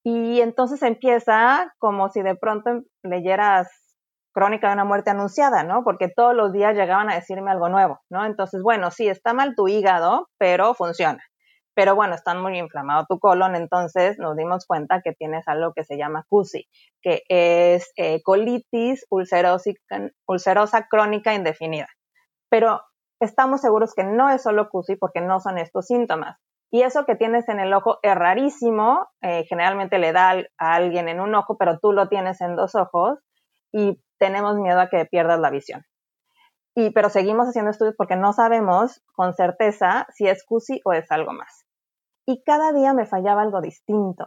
Y 0.02 0.40
entonces 0.40 0.82
empieza 0.82 1.72
como 1.78 2.08
si 2.08 2.20
de 2.20 2.34
pronto 2.34 2.82
leyeras 3.04 3.68
crónica 4.32 4.66
de 4.66 4.74
una 4.74 4.84
muerte 4.84 5.10
anunciada, 5.10 5.62
¿no? 5.62 5.84
Porque 5.84 6.08
todos 6.08 6.34
los 6.34 6.52
días 6.52 6.74
llegaban 6.74 7.10
a 7.10 7.14
decirme 7.14 7.52
algo 7.52 7.68
nuevo, 7.68 8.00
¿no? 8.10 8.26
Entonces, 8.26 8.60
bueno, 8.60 8.90
sí, 8.90 9.06
está 9.06 9.34
mal 9.34 9.54
tu 9.54 9.68
hígado, 9.68 10.26
pero 10.36 10.74
funciona. 10.74 11.22
Pero 11.74 11.94
bueno, 11.96 12.14
está 12.14 12.34
muy 12.34 12.58
inflamado 12.58 13.06
tu 13.08 13.18
colon, 13.18 13.56
entonces 13.56 14.18
nos 14.18 14.36
dimos 14.36 14.66
cuenta 14.66 15.02
que 15.02 15.12
tienes 15.12 15.46
algo 15.48 15.72
que 15.74 15.84
se 15.84 15.96
llama 15.96 16.24
CUSI, 16.28 16.68
que 17.02 17.22
es 17.28 17.92
eh, 17.96 18.22
colitis 18.22 19.04
ulcerosa 19.10 20.86
crónica 20.88 21.34
indefinida. 21.34 21.88
Pero 22.48 22.80
estamos 23.20 23.60
seguros 23.60 23.94
que 23.94 24.04
no 24.04 24.30
es 24.30 24.42
solo 24.42 24.68
CUSI 24.68 24.96
porque 24.96 25.20
no 25.20 25.40
son 25.40 25.58
estos 25.58 25.86
síntomas. 25.86 26.38
Y 26.70 26.82
eso 26.82 27.04
que 27.06 27.14
tienes 27.14 27.48
en 27.48 27.60
el 27.60 27.72
ojo 27.72 27.98
es 28.02 28.14
rarísimo, 28.14 29.08
eh, 29.20 29.44
generalmente 29.48 29.98
le 29.98 30.12
da 30.12 30.30
a 30.58 30.74
alguien 30.74 31.08
en 31.08 31.20
un 31.20 31.34
ojo, 31.34 31.56
pero 31.56 31.78
tú 31.78 31.92
lo 31.92 32.08
tienes 32.08 32.40
en 32.40 32.56
dos 32.56 32.74
ojos 32.74 33.18
y 33.72 34.00
tenemos 34.18 34.56
miedo 34.56 34.80
a 34.80 34.88
que 34.88 35.04
pierdas 35.06 35.38
la 35.38 35.50
visión. 35.50 35.84
Y, 36.74 36.90
pero 36.90 37.08
seguimos 37.08 37.48
haciendo 37.48 37.70
estudios 37.70 37.94
porque 37.96 38.16
no 38.16 38.32
sabemos 38.32 39.02
con 39.14 39.32
certeza 39.34 40.06
si 40.12 40.26
es 40.26 40.44
CUSI 40.44 40.80
o 40.84 40.92
es 40.92 41.10
algo 41.10 41.32
más. 41.32 41.64
Y 42.26 42.42
cada 42.42 42.72
día 42.72 42.94
me 42.94 43.06
fallaba 43.06 43.42
algo 43.42 43.60
distinto. 43.60 44.26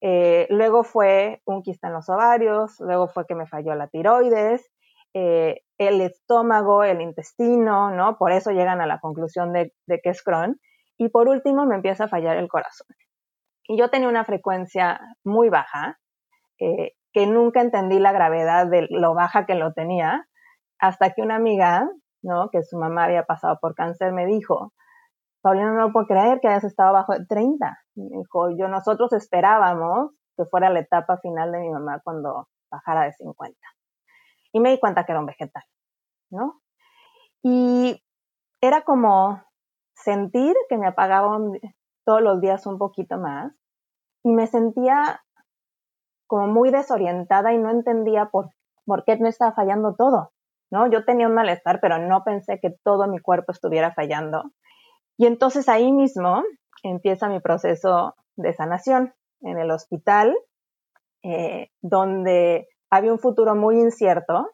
Eh, 0.00 0.46
luego 0.50 0.82
fue 0.82 1.40
un 1.44 1.62
quista 1.62 1.88
en 1.88 1.94
los 1.94 2.08
ovarios, 2.08 2.76
luego 2.80 3.08
fue 3.08 3.26
que 3.26 3.34
me 3.34 3.46
falló 3.46 3.74
la 3.74 3.88
tiroides, 3.88 4.70
eh, 5.14 5.62
el 5.78 6.00
estómago, 6.00 6.82
el 6.82 7.00
intestino, 7.00 7.90
¿no? 7.90 8.18
Por 8.18 8.32
eso 8.32 8.50
llegan 8.50 8.80
a 8.80 8.86
la 8.86 8.98
conclusión 8.98 9.52
de, 9.52 9.72
que 9.86 10.10
es 10.10 10.22
Crohn. 10.22 10.60
Y 10.98 11.08
por 11.08 11.28
último 11.28 11.64
me 11.66 11.76
empieza 11.76 12.04
a 12.04 12.08
fallar 12.08 12.36
el 12.36 12.48
corazón. 12.48 12.88
Y 13.66 13.78
yo 13.78 13.88
tenía 13.88 14.08
una 14.08 14.24
frecuencia 14.24 15.00
muy 15.24 15.48
baja, 15.48 15.98
eh, 16.58 16.92
que 17.12 17.26
nunca 17.26 17.60
entendí 17.60 17.98
la 17.98 18.12
gravedad 18.12 18.66
de 18.66 18.86
lo 18.90 19.14
baja 19.14 19.46
que 19.46 19.54
lo 19.54 19.72
tenía, 19.72 20.28
hasta 20.78 21.10
que 21.10 21.22
una 21.22 21.36
amiga, 21.36 21.88
¿no? 22.22 22.48
Que 22.50 22.62
su 22.62 22.78
mamá 22.78 23.04
había 23.04 23.24
pasado 23.24 23.58
por 23.60 23.74
cáncer, 23.74 24.12
me 24.12 24.26
dijo, 24.26 24.72
Paulina, 25.42 25.72
no 25.72 25.92
puedo 25.92 26.06
creer 26.06 26.40
que 26.40 26.48
hayas 26.48 26.64
estado 26.64 26.92
bajo 26.92 27.12
de 27.12 27.26
30. 27.26 27.78
Me 27.96 28.18
dijo, 28.18 28.50
yo, 28.56 28.68
nosotros 28.68 29.12
esperábamos 29.12 30.12
que 30.36 30.44
fuera 30.46 30.70
la 30.70 30.80
etapa 30.80 31.18
final 31.18 31.52
de 31.52 31.58
mi 31.60 31.70
mamá 31.70 32.00
cuando 32.02 32.48
bajara 32.70 33.04
de 33.04 33.12
50. 33.12 33.54
Y 34.52 34.60
me 34.60 34.70
di 34.70 34.80
cuenta 34.80 35.04
que 35.04 35.12
era 35.12 35.20
un 35.20 35.26
vegetal, 35.26 35.62
¿no? 36.30 36.60
Y 37.42 38.02
era 38.60 38.82
como 38.82 39.42
sentir 39.94 40.54
que 40.68 40.78
me 40.78 40.86
apagaban 40.86 41.52
todos 42.04 42.22
los 42.22 42.40
días 42.40 42.66
un 42.66 42.78
poquito 42.78 43.18
más 43.18 43.52
y 44.22 44.32
me 44.32 44.46
sentía 44.46 45.22
como 46.26 46.46
muy 46.46 46.70
desorientada 46.70 47.52
y 47.52 47.58
no 47.58 47.70
entendía 47.70 48.30
por, 48.30 48.48
por 48.86 49.04
qué 49.04 49.16
me 49.18 49.28
estaba 49.28 49.52
fallando 49.52 49.94
todo, 49.94 50.32
Yo 50.90 51.04
tenía 51.04 51.28
un 51.28 51.34
malestar, 51.34 51.80
pero 51.80 51.98
no 51.98 52.24
pensé 52.24 52.58
que 52.60 52.74
todo 52.82 53.06
mi 53.08 53.18
cuerpo 53.18 53.52
estuviera 53.52 53.92
fallando. 53.92 54.44
Y 55.16 55.26
entonces 55.26 55.68
ahí 55.68 55.92
mismo 55.92 56.42
empieza 56.82 57.28
mi 57.28 57.40
proceso 57.40 58.14
de 58.36 58.52
sanación 58.52 59.14
en 59.42 59.58
el 59.58 59.70
hospital, 59.70 60.34
eh, 61.22 61.68
donde 61.80 62.68
había 62.90 63.12
un 63.12 63.18
futuro 63.18 63.54
muy 63.54 63.78
incierto 63.78 64.50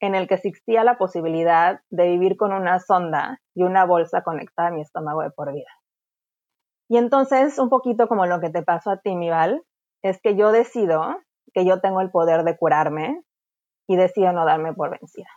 en 0.00 0.14
el 0.14 0.28
que 0.28 0.34
existía 0.34 0.84
la 0.84 0.98
posibilidad 0.98 1.80
de 1.90 2.08
vivir 2.08 2.36
con 2.36 2.52
una 2.52 2.78
sonda 2.80 3.40
y 3.54 3.62
una 3.62 3.84
bolsa 3.84 4.22
conectada 4.22 4.68
a 4.68 4.72
mi 4.72 4.82
estómago 4.82 5.22
de 5.22 5.30
por 5.30 5.52
vida. 5.52 5.70
Y 6.88 6.98
entonces, 6.98 7.58
un 7.58 7.68
poquito 7.68 8.06
como 8.06 8.26
lo 8.26 8.40
que 8.40 8.50
te 8.50 8.62
pasó 8.62 8.90
a 8.90 8.98
ti, 8.98 9.16
Mival, 9.16 9.62
es 10.02 10.20
que 10.20 10.36
yo 10.36 10.52
decido 10.52 11.16
que 11.52 11.64
yo 11.64 11.80
tengo 11.80 12.00
el 12.00 12.10
poder 12.10 12.44
de 12.44 12.56
curarme 12.56 13.22
y 13.88 13.96
decido 13.96 14.32
no 14.32 14.44
darme 14.44 14.74
por 14.74 14.90
vencida. 14.90 15.28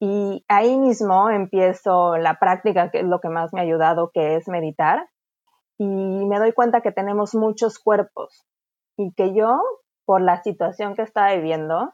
Y 0.00 0.46
ahí 0.48 0.78
mismo 0.78 1.28
empiezo 1.28 2.16
la 2.16 2.38
práctica, 2.38 2.90
que 2.90 3.00
es 3.00 3.04
lo 3.04 3.20
que 3.20 3.28
más 3.28 3.52
me 3.52 3.60
ha 3.60 3.64
ayudado, 3.64 4.10
que 4.12 4.36
es 4.36 4.48
meditar. 4.48 5.10
Y 5.78 5.84
me 5.84 6.38
doy 6.38 6.52
cuenta 6.52 6.80
que 6.80 6.90
tenemos 6.90 7.34
muchos 7.34 7.78
cuerpos 7.78 8.46
y 8.96 9.12
que 9.12 9.34
yo, 9.34 9.60
por 10.06 10.22
la 10.22 10.42
situación 10.42 10.94
que 10.94 11.02
estaba 11.02 11.34
viviendo, 11.34 11.92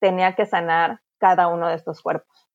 tenía 0.00 0.36
que 0.36 0.46
sanar 0.46 1.00
cada 1.18 1.48
uno 1.48 1.68
de 1.68 1.74
estos 1.74 2.00
cuerpos. 2.00 2.48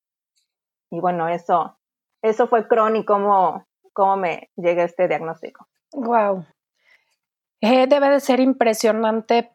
Y 0.90 1.00
bueno, 1.00 1.28
eso, 1.28 1.78
eso 2.22 2.48
fue 2.48 2.66
crónico, 2.66 3.12
cómo, 3.12 3.66
cómo 3.92 4.16
me 4.16 4.50
llegué 4.56 4.82
a 4.82 4.86
este 4.86 5.06
diagnóstico. 5.06 5.66
Wow. 5.92 6.46
Eh, 7.60 7.86
debe 7.86 8.08
de 8.08 8.20
ser 8.20 8.40
impresionante 8.40 9.50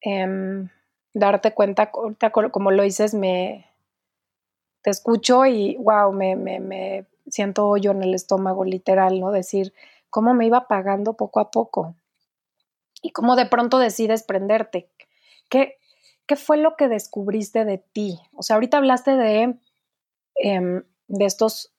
em, 0.00 0.68
darte 1.12 1.52
cuenta, 1.52 1.90
como 1.90 2.70
lo 2.70 2.82
dices, 2.82 3.14
me 3.14 3.66
te 4.86 4.90
escucho 4.90 5.44
y 5.46 5.74
wow, 5.78 6.12
me, 6.12 6.36
me, 6.36 6.60
me 6.60 7.06
siento 7.26 7.66
hoyo 7.66 7.90
en 7.90 8.04
el 8.04 8.14
estómago, 8.14 8.64
literal, 8.64 9.18
¿no? 9.18 9.32
Decir 9.32 9.74
cómo 10.10 10.32
me 10.32 10.46
iba 10.46 10.68
pagando 10.68 11.14
poco 11.14 11.40
a 11.40 11.50
poco 11.50 11.96
y 13.02 13.10
cómo 13.10 13.34
de 13.34 13.46
pronto 13.46 13.80
decides 13.80 14.22
prenderte. 14.22 14.88
¿Qué, 15.48 15.78
qué 16.26 16.36
fue 16.36 16.56
lo 16.56 16.76
que 16.76 16.86
descubriste 16.86 17.64
de 17.64 17.78
ti? 17.78 18.20
O 18.32 18.44
sea, 18.44 18.54
ahorita 18.54 18.76
hablaste 18.76 19.16
de, 19.16 19.58
em, 20.36 20.84
de, 21.08 21.24
estos, 21.24 21.72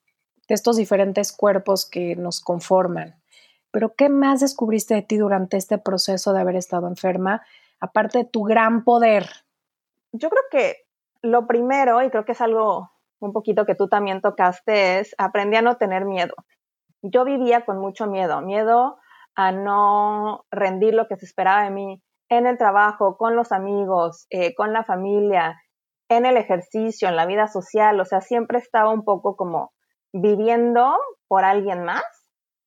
de 0.49 0.55
estos 0.55 0.75
diferentes 0.75 1.31
cuerpos 1.31 1.85
que 1.85 2.17
nos 2.17 2.41
conforman. 2.41 3.15
Pero 3.71 3.95
¿qué 3.95 4.09
más 4.09 4.41
descubriste 4.41 4.95
de 4.95 5.01
ti 5.01 5.15
durante 5.15 5.55
este 5.55 5.77
proceso 5.77 6.33
de 6.33 6.41
haber 6.41 6.57
estado 6.57 6.89
enferma, 6.89 7.41
aparte 7.79 8.17
de 8.17 8.25
tu 8.25 8.43
gran 8.43 8.83
poder? 8.83 9.29
Yo 10.11 10.29
creo 10.29 10.43
que 10.51 10.85
lo 11.21 11.47
primero, 11.47 12.03
y 12.03 12.09
creo 12.09 12.25
que 12.25 12.33
es 12.33 12.41
algo 12.41 12.91
un 13.19 13.33
poquito 13.33 13.65
que 13.65 13.75
tú 13.75 13.87
también 13.87 14.21
tocaste, 14.21 14.99
es 14.99 15.15
aprendí 15.17 15.57
a 15.57 15.61
no 15.61 15.77
tener 15.77 16.05
miedo. 16.05 16.33
Yo 17.01 17.25
vivía 17.25 17.65
con 17.65 17.79
mucho 17.79 18.07
miedo, 18.07 18.41
miedo 18.41 18.97
a 19.35 19.51
no 19.51 20.45
rendir 20.51 20.93
lo 20.93 21.07
que 21.07 21.15
se 21.17 21.25
esperaba 21.25 21.63
de 21.63 21.71
mí 21.71 22.01
en 22.29 22.47
el 22.47 22.57
trabajo, 22.57 23.17
con 23.17 23.35
los 23.35 23.51
amigos, 23.51 24.25
eh, 24.29 24.53
con 24.55 24.73
la 24.73 24.83
familia, 24.83 25.61
en 26.09 26.25
el 26.25 26.37
ejercicio, 26.37 27.07
en 27.07 27.15
la 27.15 27.25
vida 27.25 27.47
social, 27.47 27.99
o 27.99 28.05
sea, 28.05 28.21
siempre 28.21 28.57
estaba 28.57 28.91
un 28.91 29.03
poco 29.03 29.35
como 29.35 29.71
viviendo 30.11 30.97
por 31.27 31.45
alguien 31.45 31.83
más 31.83 32.03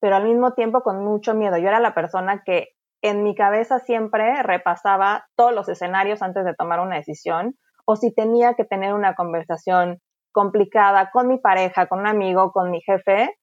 pero 0.00 0.16
al 0.16 0.24
mismo 0.24 0.54
tiempo 0.54 0.80
con 0.80 1.04
mucho 1.04 1.34
miedo. 1.34 1.58
Yo 1.58 1.68
era 1.68 1.78
la 1.78 1.94
persona 1.94 2.42
que 2.44 2.68
en 3.02 3.22
mi 3.22 3.34
cabeza 3.34 3.78
siempre 3.78 4.42
repasaba 4.42 5.26
todos 5.36 5.54
los 5.54 5.68
escenarios 5.68 6.22
antes 6.22 6.44
de 6.44 6.54
tomar 6.54 6.80
una 6.80 6.96
decisión 6.96 7.54
o 7.84 7.96
si 7.96 8.12
tenía 8.12 8.54
que 8.54 8.64
tener 8.64 8.94
una 8.94 9.14
conversación 9.14 10.00
complicada 10.32 11.10
con 11.10 11.28
mi 11.28 11.38
pareja, 11.38 11.86
con 11.86 12.00
un 12.00 12.06
amigo, 12.06 12.52
con 12.52 12.70
mi 12.70 12.80
jefe, 12.80 13.36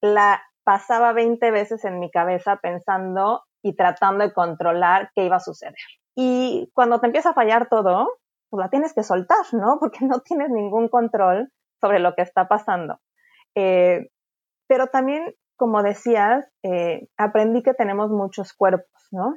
la 0.00 0.42
pasaba 0.64 1.12
20 1.12 1.50
veces 1.50 1.84
en 1.84 1.98
mi 1.98 2.10
cabeza 2.10 2.56
pensando 2.56 3.42
y 3.62 3.74
tratando 3.76 4.24
de 4.24 4.32
controlar 4.32 5.10
qué 5.14 5.24
iba 5.24 5.36
a 5.36 5.40
suceder. 5.40 5.74
Y 6.14 6.70
cuando 6.74 7.00
te 7.00 7.06
empieza 7.06 7.30
a 7.30 7.34
fallar 7.34 7.68
todo, 7.68 8.08
pues 8.50 8.60
la 8.60 8.70
tienes 8.70 8.92
que 8.94 9.02
soltar, 9.02 9.44
¿no? 9.52 9.76
Porque 9.80 10.04
no 10.04 10.20
tienes 10.20 10.50
ningún 10.50 10.88
control 10.88 11.50
sobre 11.80 11.98
lo 11.98 12.14
que 12.14 12.22
está 12.22 12.48
pasando. 12.48 12.98
Eh, 13.54 14.08
pero 14.66 14.86
también 14.86 15.34
como 15.62 15.84
decías, 15.84 16.44
eh, 16.64 17.06
aprendí 17.16 17.62
que 17.62 17.72
tenemos 17.72 18.10
muchos 18.10 18.52
cuerpos, 18.52 19.06
¿no? 19.12 19.36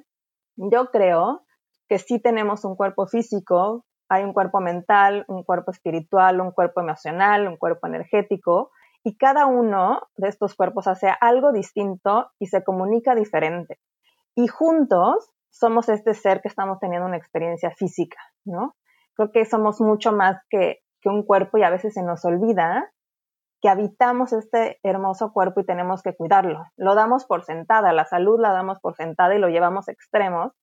Yo 0.56 0.90
creo 0.90 1.46
que 1.88 2.00
sí 2.00 2.20
tenemos 2.20 2.66
un 2.66 2.76
cuerpo 2.76 3.06
físico, 3.06 3.86
hay 4.10 4.24
un 4.24 4.34
cuerpo 4.34 4.60
mental, 4.60 5.26
un 5.28 5.44
cuerpo 5.44 5.72
espiritual, 5.72 6.42
un 6.42 6.52
cuerpo 6.52 6.82
emocional, 6.82 7.48
un 7.48 7.58
cuerpo 7.58 7.88
energético, 7.88 8.72
y 9.04 9.18
cada 9.18 9.46
uno 9.46 10.02
de 10.18 10.30
estos 10.30 10.56
cuerpos 10.56 10.88
hace 10.88 11.14
algo 11.22 11.52
distinto 11.52 12.32
y 12.40 12.48
se 12.48 12.64
comunica 12.64 13.14
diferente. 13.14 13.80
Y 14.36 14.48
juntos 14.48 15.32
somos 15.52 15.90
este 15.90 16.14
ser 16.14 16.42
que 16.42 16.48
estamos 16.48 16.80
teniendo 16.80 17.08
una 17.08 17.18
experiencia 17.18 17.72
física, 17.72 18.18
¿no? 18.44 18.76
Creo 19.14 19.32
que 19.32 19.46
somos 19.46 19.80
mucho 19.80 20.12
más 20.12 20.42
que, 20.50 20.82
un 21.06 21.22
cuerpo 21.22 21.60
y 21.60 21.64
a 21.64 21.70
veces 21.70 21.94
se 21.94 22.02
nos 22.02 22.26
olvida 22.26 22.92
que 23.62 23.70
habitamos 23.70 24.34
este 24.34 24.80
hermoso 24.82 25.32
cuerpo 25.32 25.60
y 25.60 25.64
tenemos 25.64 26.02
que 26.02 26.16
cuidarlo. 26.16 26.66
Lo 26.78 26.96
damos 26.96 27.26
por 27.28 27.44
sentada, 27.44 27.94
la 27.94 28.06
salud 28.06 28.40
la 28.40 28.52
damos 28.54 28.80
por 28.80 28.96
sentada 28.96 29.36
y 29.36 29.38
lo 29.38 29.50
llevamos 29.50 29.88
extremos 29.88 30.54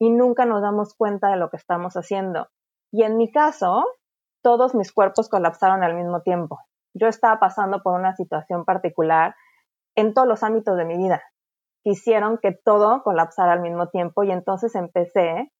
y 0.00 0.10
nunca 0.10 0.46
nos 0.46 0.62
damos 0.62 0.96
cuenta 0.96 1.28
de 1.28 1.36
lo 1.36 1.48
que 1.48 1.58
estamos 1.58 1.94
haciendo. 1.94 2.48
Y 2.94 3.02
en 3.02 3.16
mi 3.16 3.28
caso, 3.28 3.84
todos 4.40 4.72
mis 4.76 4.92
cuerpos 4.92 5.28
colapsaron 5.28 5.82
al 5.82 5.96
mismo 5.96 6.22
tiempo. 6.22 6.60
Yo 6.94 7.08
estaba 7.08 7.40
pasando 7.40 7.82
por 7.82 7.98
una 7.98 8.14
situación 8.14 8.64
particular 8.64 9.34
en 9.96 10.14
todos 10.14 10.28
los 10.28 10.44
ámbitos 10.44 10.76
de 10.76 10.84
mi 10.84 10.96
vida 10.96 11.20
que 11.82 11.90
hicieron 11.90 12.38
que 12.38 12.52
todo 12.52 13.02
colapsara 13.02 13.54
al 13.54 13.62
mismo 13.62 13.88
tiempo 13.88 14.22
y 14.22 14.30
entonces 14.30 14.76
empecé 14.76 15.50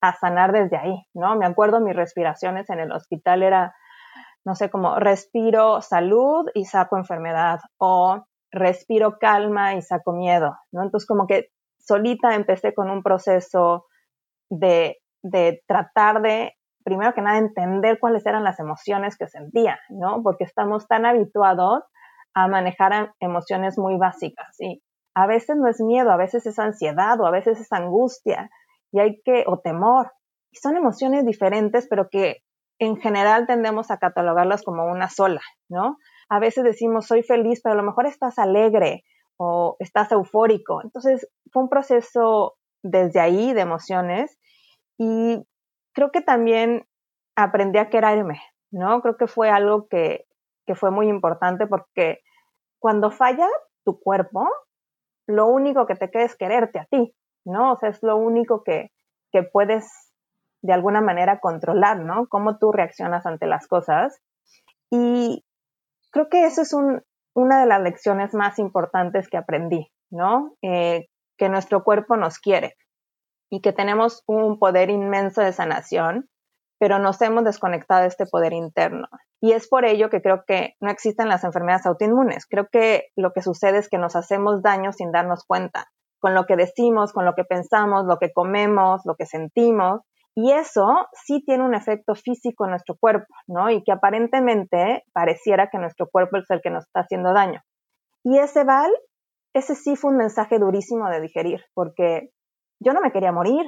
a 0.00 0.16
sanar 0.16 0.50
desde 0.50 0.78
ahí, 0.78 1.06
¿no? 1.14 1.36
Me 1.36 1.46
acuerdo 1.46 1.78
mis 1.78 1.94
respiraciones 1.94 2.68
en 2.70 2.80
el 2.80 2.90
hospital 2.90 3.44
era, 3.44 3.72
no 4.44 4.56
sé, 4.56 4.68
como 4.68 4.96
respiro 4.96 5.82
salud 5.82 6.48
y 6.54 6.64
saco 6.64 6.96
enfermedad 6.96 7.60
o 7.78 8.24
respiro 8.50 9.20
calma 9.20 9.76
y 9.76 9.82
saco 9.82 10.12
miedo, 10.12 10.56
¿no? 10.72 10.82
Entonces 10.82 11.06
como 11.06 11.28
que 11.28 11.50
solita 11.78 12.34
empecé 12.34 12.74
con 12.74 12.90
un 12.90 13.04
proceso 13.04 13.86
de, 14.50 14.98
de 15.22 15.62
tratar 15.68 16.20
de, 16.20 16.56
primero 16.84 17.14
que 17.14 17.22
nada, 17.22 17.38
entender 17.38 17.98
cuáles 18.00 18.24
eran 18.26 18.44
las 18.44 18.58
emociones 18.58 19.16
que 19.16 19.26
sentía, 19.26 19.78
¿no? 19.88 20.22
Porque 20.22 20.44
estamos 20.44 20.86
tan 20.86 21.06
habituados 21.06 21.84
a 22.34 22.48
manejar 22.48 23.12
emociones 23.20 23.78
muy 23.78 23.96
básicas 23.96 24.56
y 24.60 24.82
a 25.14 25.26
veces 25.26 25.56
no 25.56 25.68
es 25.68 25.80
miedo, 25.80 26.10
a 26.10 26.16
veces 26.16 26.46
es 26.46 26.58
ansiedad 26.58 27.20
o 27.20 27.26
a 27.26 27.30
veces 27.30 27.60
es 27.60 27.72
angustia 27.72 28.50
y 28.92 29.00
hay 29.00 29.20
que, 29.24 29.44
o 29.46 29.58
temor. 29.58 30.12
Y 30.52 30.58
son 30.58 30.76
emociones 30.76 31.24
diferentes, 31.26 31.86
pero 31.88 32.08
que 32.10 32.38
en 32.78 32.96
general 32.96 33.46
tendemos 33.46 33.90
a 33.90 33.98
catalogarlas 33.98 34.62
como 34.62 34.86
una 34.86 35.08
sola, 35.08 35.42
¿no? 35.68 35.96
A 36.28 36.38
veces 36.38 36.64
decimos 36.64 37.06
soy 37.06 37.22
feliz, 37.22 37.60
pero 37.62 37.74
a 37.74 37.76
lo 37.76 37.82
mejor 37.82 38.06
estás 38.06 38.38
alegre 38.38 39.02
o 39.36 39.76
estás 39.80 40.10
eufórico. 40.12 40.80
Entonces 40.82 41.28
fue 41.52 41.64
un 41.64 41.68
proceso 41.68 42.54
desde 42.82 43.20
ahí 43.20 43.52
de 43.52 43.60
emociones 43.60 44.38
y 44.98 45.42
creo 45.92 46.10
que 46.10 46.20
también 46.20 46.86
aprendí 47.36 47.78
a 47.78 47.90
quererme, 47.90 48.40
¿no? 48.70 49.00
Creo 49.02 49.16
que 49.16 49.26
fue 49.26 49.50
algo 49.50 49.88
que, 49.88 50.26
que 50.66 50.74
fue 50.74 50.90
muy 50.90 51.08
importante 51.08 51.66
porque 51.66 52.20
cuando 52.78 53.10
falla 53.10 53.46
tu 53.84 54.00
cuerpo, 54.00 54.48
lo 55.26 55.46
único 55.46 55.86
que 55.86 55.94
te 55.94 56.10
queda 56.10 56.24
es 56.24 56.36
quererte 56.36 56.78
a 56.78 56.86
ti, 56.86 57.14
¿no? 57.44 57.72
O 57.72 57.76
sea, 57.76 57.90
es 57.90 58.02
lo 58.02 58.16
único 58.16 58.62
que, 58.62 58.90
que 59.32 59.42
puedes 59.42 60.12
de 60.62 60.72
alguna 60.72 61.00
manera 61.00 61.40
controlar, 61.40 62.00
¿no? 62.00 62.26
Cómo 62.28 62.58
tú 62.58 62.72
reaccionas 62.72 63.26
ante 63.26 63.46
las 63.46 63.66
cosas. 63.66 64.20
Y 64.90 65.44
creo 66.10 66.28
que 66.28 66.44
eso 66.44 66.62
es 66.62 66.72
un, 66.72 67.02
una 67.34 67.60
de 67.60 67.66
las 67.66 67.80
lecciones 67.80 68.34
más 68.34 68.58
importantes 68.58 69.28
que 69.28 69.36
aprendí, 69.36 69.90
¿no? 70.10 70.54
Eh, 70.62 71.06
que 71.38 71.48
nuestro 71.48 71.84
cuerpo 71.84 72.16
nos 72.16 72.38
quiere 72.38 72.76
y 73.50 73.60
que 73.60 73.72
tenemos 73.72 74.22
un 74.26 74.58
poder 74.58 74.90
inmenso 74.90 75.42
de 75.42 75.52
sanación, 75.52 76.28
pero 76.78 76.98
nos 76.98 77.20
hemos 77.20 77.44
desconectado 77.44 78.02
de 78.02 78.08
este 78.08 78.24
poder 78.26 78.54
interno. 78.54 79.08
Y 79.42 79.52
es 79.52 79.68
por 79.68 79.84
ello 79.84 80.08
que 80.08 80.22
creo 80.22 80.44
que 80.46 80.76
no 80.80 80.90
existen 80.90 81.28
las 81.28 81.44
enfermedades 81.44 81.86
autoinmunes. 81.86 82.46
Creo 82.46 82.68
que 82.72 83.08
lo 83.16 83.32
que 83.32 83.42
sucede 83.42 83.78
es 83.78 83.88
que 83.88 83.98
nos 83.98 84.16
hacemos 84.16 84.62
daño 84.62 84.92
sin 84.92 85.12
darnos 85.12 85.44
cuenta, 85.44 85.86
con 86.20 86.34
lo 86.34 86.46
que 86.46 86.56
decimos, 86.56 87.12
con 87.12 87.26
lo 87.26 87.34
que 87.34 87.44
pensamos, 87.44 88.06
lo 88.06 88.18
que 88.18 88.32
comemos, 88.32 89.02
lo 89.04 89.14
que 89.16 89.26
sentimos. 89.26 90.00
Y 90.34 90.52
eso 90.52 91.06
sí 91.12 91.42
tiene 91.44 91.64
un 91.64 91.74
efecto 91.74 92.14
físico 92.14 92.64
en 92.64 92.70
nuestro 92.70 92.96
cuerpo, 92.98 93.34
¿no? 93.46 93.68
Y 93.68 93.82
que 93.82 93.92
aparentemente 93.92 95.04
pareciera 95.12 95.68
que 95.70 95.78
nuestro 95.78 96.08
cuerpo 96.08 96.38
es 96.38 96.50
el 96.50 96.62
que 96.62 96.70
nos 96.70 96.84
está 96.84 97.00
haciendo 97.00 97.34
daño. 97.34 97.60
Y 98.22 98.38
ese 98.38 98.64
Val, 98.64 98.90
ese 99.54 99.74
sí 99.74 99.96
fue 99.96 100.12
un 100.12 100.18
mensaje 100.18 100.58
durísimo 100.58 101.08
de 101.10 101.20
digerir, 101.20 101.64
porque 101.74 102.30
yo 102.80 102.92
no 102.92 103.00
me 103.00 103.12
quería 103.12 103.32
morir, 103.32 103.64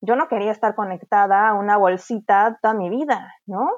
yo 0.00 0.16
no 0.16 0.28
quería 0.28 0.52
estar 0.52 0.74
conectada 0.74 1.48
a 1.48 1.54
una 1.54 1.76
bolsita 1.76 2.58
toda 2.60 2.74
mi 2.74 2.90
vida, 2.90 3.32
¿no? 3.46 3.70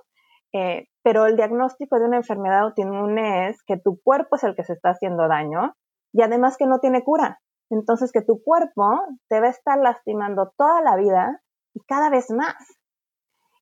Eh, 0.52 0.88
pero 1.02 1.26
el 1.26 1.36
diagnóstico 1.36 1.98
de 1.98 2.06
una 2.06 2.16
enfermedad 2.16 2.60
autoinmune 2.60 3.48
es 3.48 3.62
que 3.64 3.78
tu 3.78 4.00
cuerpo 4.02 4.36
es 4.36 4.44
el 4.44 4.54
que 4.56 4.64
se 4.64 4.72
está 4.72 4.90
haciendo 4.90 5.28
daño 5.28 5.74
y 6.12 6.22
además 6.22 6.56
que 6.56 6.66
no 6.66 6.80
tiene 6.80 7.04
cura. 7.04 7.40
Entonces 7.70 8.10
que 8.12 8.22
tu 8.22 8.42
cuerpo 8.42 9.00
te 9.28 9.40
va 9.40 9.46
a 9.46 9.50
estar 9.50 9.78
lastimando 9.78 10.52
toda 10.56 10.82
la 10.82 10.96
vida 10.96 11.40
y 11.72 11.80
cada 11.84 12.10
vez 12.10 12.30
más. 12.30 12.56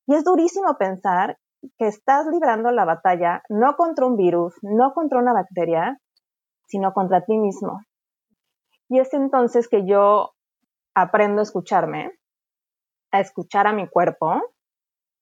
Y 0.06 0.14
es 0.14 0.24
durísimo 0.24 0.76
pensar 0.78 1.38
que 1.76 1.88
estás 1.88 2.26
librando 2.26 2.70
la 2.70 2.86
batalla 2.86 3.42
no 3.50 3.76
contra 3.76 4.06
un 4.06 4.16
virus, 4.16 4.54
no 4.62 4.94
contra 4.94 5.18
una 5.18 5.34
bacteria, 5.34 6.00
sino 6.66 6.92
contra 6.92 7.24
ti 7.24 7.36
mismo. 7.36 7.80
Y 8.88 9.00
es 9.00 9.12
entonces 9.12 9.68
que 9.68 9.86
yo 9.86 10.30
aprendo 11.00 11.40
a 11.40 11.42
escucharme, 11.42 12.18
a 13.10 13.20
escuchar 13.20 13.66
a 13.66 13.72
mi 13.72 13.88
cuerpo 13.88 14.42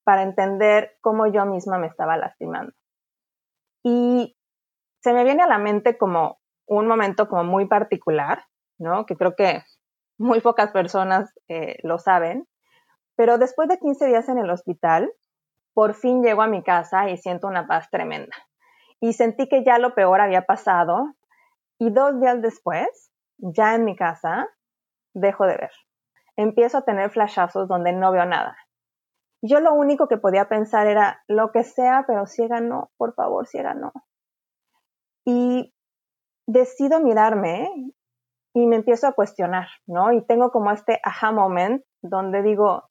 para 0.04 0.22
entender 0.22 0.96
cómo 1.00 1.26
yo 1.26 1.44
misma 1.46 1.78
me 1.78 1.86
estaba 1.86 2.16
lastimando. 2.16 2.72
Y 3.82 4.36
se 5.02 5.12
me 5.12 5.24
viene 5.24 5.42
a 5.42 5.48
la 5.48 5.58
mente 5.58 5.96
como 5.96 6.38
un 6.66 6.86
momento 6.86 7.28
como 7.28 7.44
muy 7.44 7.66
particular, 7.66 8.44
¿no? 8.78 9.06
Que 9.06 9.16
creo 9.16 9.34
que 9.36 9.62
muy 10.18 10.40
pocas 10.40 10.70
personas 10.70 11.32
eh, 11.48 11.78
lo 11.82 11.98
saben, 11.98 12.46
pero 13.16 13.38
después 13.38 13.68
de 13.68 13.78
15 13.78 14.06
días 14.06 14.28
en 14.28 14.38
el 14.38 14.50
hospital, 14.50 15.12
por 15.74 15.94
fin 15.94 16.22
llego 16.22 16.42
a 16.42 16.48
mi 16.48 16.62
casa 16.62 17.10
y 17.10 17.16
siento 17.18 17.46
una 17.46 17.66
paz 17.66 17.88
tremenda. 17.90 18.34
Y 19.00 19.12
sentí 19.12 19.48
que 19.48 19.64
ya 19.64 19.78
lo 19.78 19.94
peor 19.94 20.20
había 20.20 20.42
pasado 20.42 21.14
y 21.78 21.90
dos 21.90 22.20
días 22.20 22.40
después, 22.40 23.10
ya 23.38 23.74
en 23.74 23.84
mi 23.84 23.94
casa, 23.94 24.48
dejo 25.16 25.46
de 25.46 25.56
ver. 25.56 25.70
Empiezo 26.36 26.78
a 26.78 26.82
tener 26.82 27.10
flashazos 27.10 27.68
donde 27.68 27.92
no 27.92 28.12
veo 28.12 28.26
nada. 28.26 28.56
Yo 29.42 29.60
lo 29.60 29.72
único 29.72 30.08
que 30.08 30.18
podía 30.18 30.48
pensar 30.48 30.86
era 30.86 31.22
lo 31.26 31.50
que 31.52 31.64
sea, 31.64 32.04
pero 32.06 32.26
ciega 32.26 32.60
no, 32.60 32.90
por 32.96 33.14
favor, 33.14 33.46
ciega 33.46 33.74
no. 33.74 33.92
Y 35.24 35.74
decido 36.46 37.00
mirarme 37.00 37.68
y 38.54 38.66
me 38.66 38.76
empiezo 38.76 39.06
a 39.06 39.12
cuestionar, 39.12 39.68
¿no? 39.86 40.12
Y 40.12 40.24
tengo 40.26 40.50
como 40.50 40.70
este 40.70 41.00
aha 41.02 41.32
moment 41.32 41.82
donde 42.02 42.42
digo, 42.42 42.88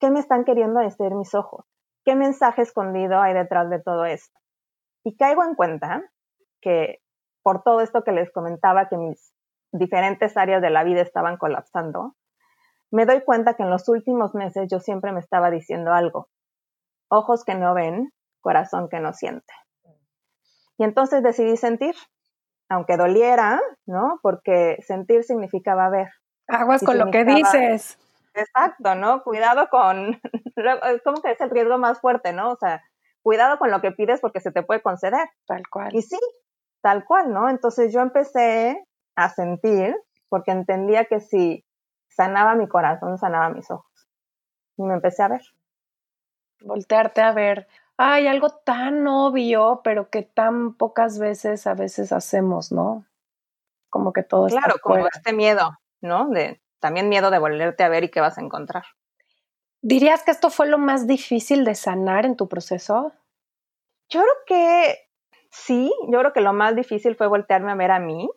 ¿qué 0.00 0.10
me 0.10 0.20
están 0.20 0.44
queriendo 0.44 0.80
decir 0.80 1.14
mis 1.14 1.34
ojos? 1.34 1.66
¿Qué 2.04 2.14
mensaje 2.14 2.62
escondido 2.62 3.20
hay 3.20 3.34
detrás 3.34 3.68
de 3.68 3.82
todo 3.82 4.04
esto? 4.04 4.38
Y 5.04 5.16
caigo 5.16 5.44
en 5.44 5.54
cuenta 5.54 6.02
que 6.60 7.00
por 7.42 7.62
todo 7.62 7.80
esto 7.80 8.02
que 8.02 8.12
les 8.12 8.30
comentaba, 8.32 8.88
que 8.88 8.96
mis 8.96 9.35
diferentes 9.72 10.36
áreas 10.36 10.62
de 10.62 10.70
la 10.70 10.84
vida 10.84 11.02
estaban 11.02 11.36
colapsando, 11.36 12.14
me 12.90 13.04
doy 13.04 13.22
cuenta 13.22 13.54
que 13.54 13.62
en 13.62 13.70
los 13.70 13.88
últimos 13.88 14.34
meses 14.34 14.68
yo 14.70 14.80
siempre 14.80 15.12
me 15.12 15.20
estaba 15.20 15.50
diciendo 15.50 15.92
algo. 15.92 16.28
Ojos 17.08 17.44
que 17.44 17.54
no 17.54 17.74
ven, 17.74 18.12
corazón 18.40 18.88
que 18.88 19.00
no 19.00 19.12
siente. 19.12 19.52
Y 20.78 20.84
entonces 20.84 21.22
decidí 21.22 21.56
sentir, 21.56 21.94
aunque 22.68 22.96
doliera, 22.96 23.60
¿no? 23.86 24.18
Porque 24.22 24.78
sentir 24.82 25.24
significaba 25.24 25.88
ver. 25.88 26.08
Aguas 26.48 26.82
con 26.84 26.98
lo 26.98 27.10
que 27.10 27.24
dices. 27.24 27.98
Exacto, 28.34 28.94
¿no? 28.94 29.22
Cuidado 29.22 29.68
con, 29.70 30.20
¿cómo 31.04 31.22
que 31.22 31.32
es 31.32 31.40
el 31.40 31.50
riesgo 31.50 31.78
más 31.78 32.00
fuerte, 32.00 32.32
¿no? 32.32 32.50
O 32.50 32.56
sea, 32.56 32.82
cuidado 33.22 33.58
con 33.58 33.70
lo 33.70 33.80
que 33.80 33.92
pides 33.92 34.20
porque 34.20 34.40
se 34.40 34.52
te 34.52 34.62
puede 34.62 34.82
conceder. 34.82 35.28
Tal 35.46 35.62
cual. 35.70 35.88
Y 35.92 36.02
sí, 36.02 36.18
tal 36.82 37.04
cual, 37.04 37.32
¿no? 37.32 37.48
Entonces 37.48 37.92
yo 37.92 38.00
empecé 38.00 38.84
a 39.16 39.30
sentir 39.30 39.96
porque 40.28 40.50
entendía 40.50 41.06
que 41.06 41.20
si 41.20 41.64
sanaba 42.08 42.54
mi 42.54 42.68
corazón, 42.68 43.18
sanaba 43.18 43.50
mis 43.50 43.70
ojos. 43.70 44.08
Y 44.76 44.82
me 44.82 44.94
empecé 44.94 45.22
a 45.22 45.28
ver. 45.28 45.42
Voltearte 46.60 47.22
a 47.22 47.32
ver. 47.32 47.66
Hay 47.96 48.26
algo 48.26 48.50
tan 48.50 49.06
obvio, 49.06 49.80
pero 49.82 50.10
que 50.10 50.22
tan 50.22 50.74
pocas 50.74 51.18
veces 51.18 51.66
a 51.66 51.74
veces 51.74 52.12
hacemos, 52.12 52.72
¿no? 52.72 53.06
Como 53.88 54.12
que 54.12 54.22
todo 54.22 54.46
Claro, 54.48 54.76
como 54.82 55.06
este 55.06 55.32
miedo, 55.32 55.78
¿no? 56.02 56.28
De, 56.28 56.60
también 56.78 57.08
miedo 57.08 57.30
de 57.30 57.38
volverte 57.38 57.84
a 57.84 57.88
ver 57.88 58.04
y 58.04 58.10
qué 58.10 58.20
vas 58.20 58.36
a 58.36 58.42
encontrar. 58.42 58.84
¿Dirías 59.80 60.24
que 60.24 60.30
esto 60.30 60.50
fue 60.50 60.66
lo 60.66 60.78
más 60.78 61.06
difícil 61.06 61.64
de 61.64 61.74
sanar 61.74 62.26
en 62.26 62.36
tu 62.36 62.48
proceso? 62.48 63.12
Yo 64.08 64.20
creo 64.20 64.34
que 64.46 65.08
sí, 65.50 65.92
yo 66.08 66.18
creo 66.18 66.32
que 66.32 66.40
lo 66.40 66.52
más 66.52 66.76
difícil 66.76 67.16
fue 67.16 67.28
voltearme 67.28 67.72
a 67.72 67.76
ver 67.76 67.92
a 67.92 67.98
mí 67.98 68.28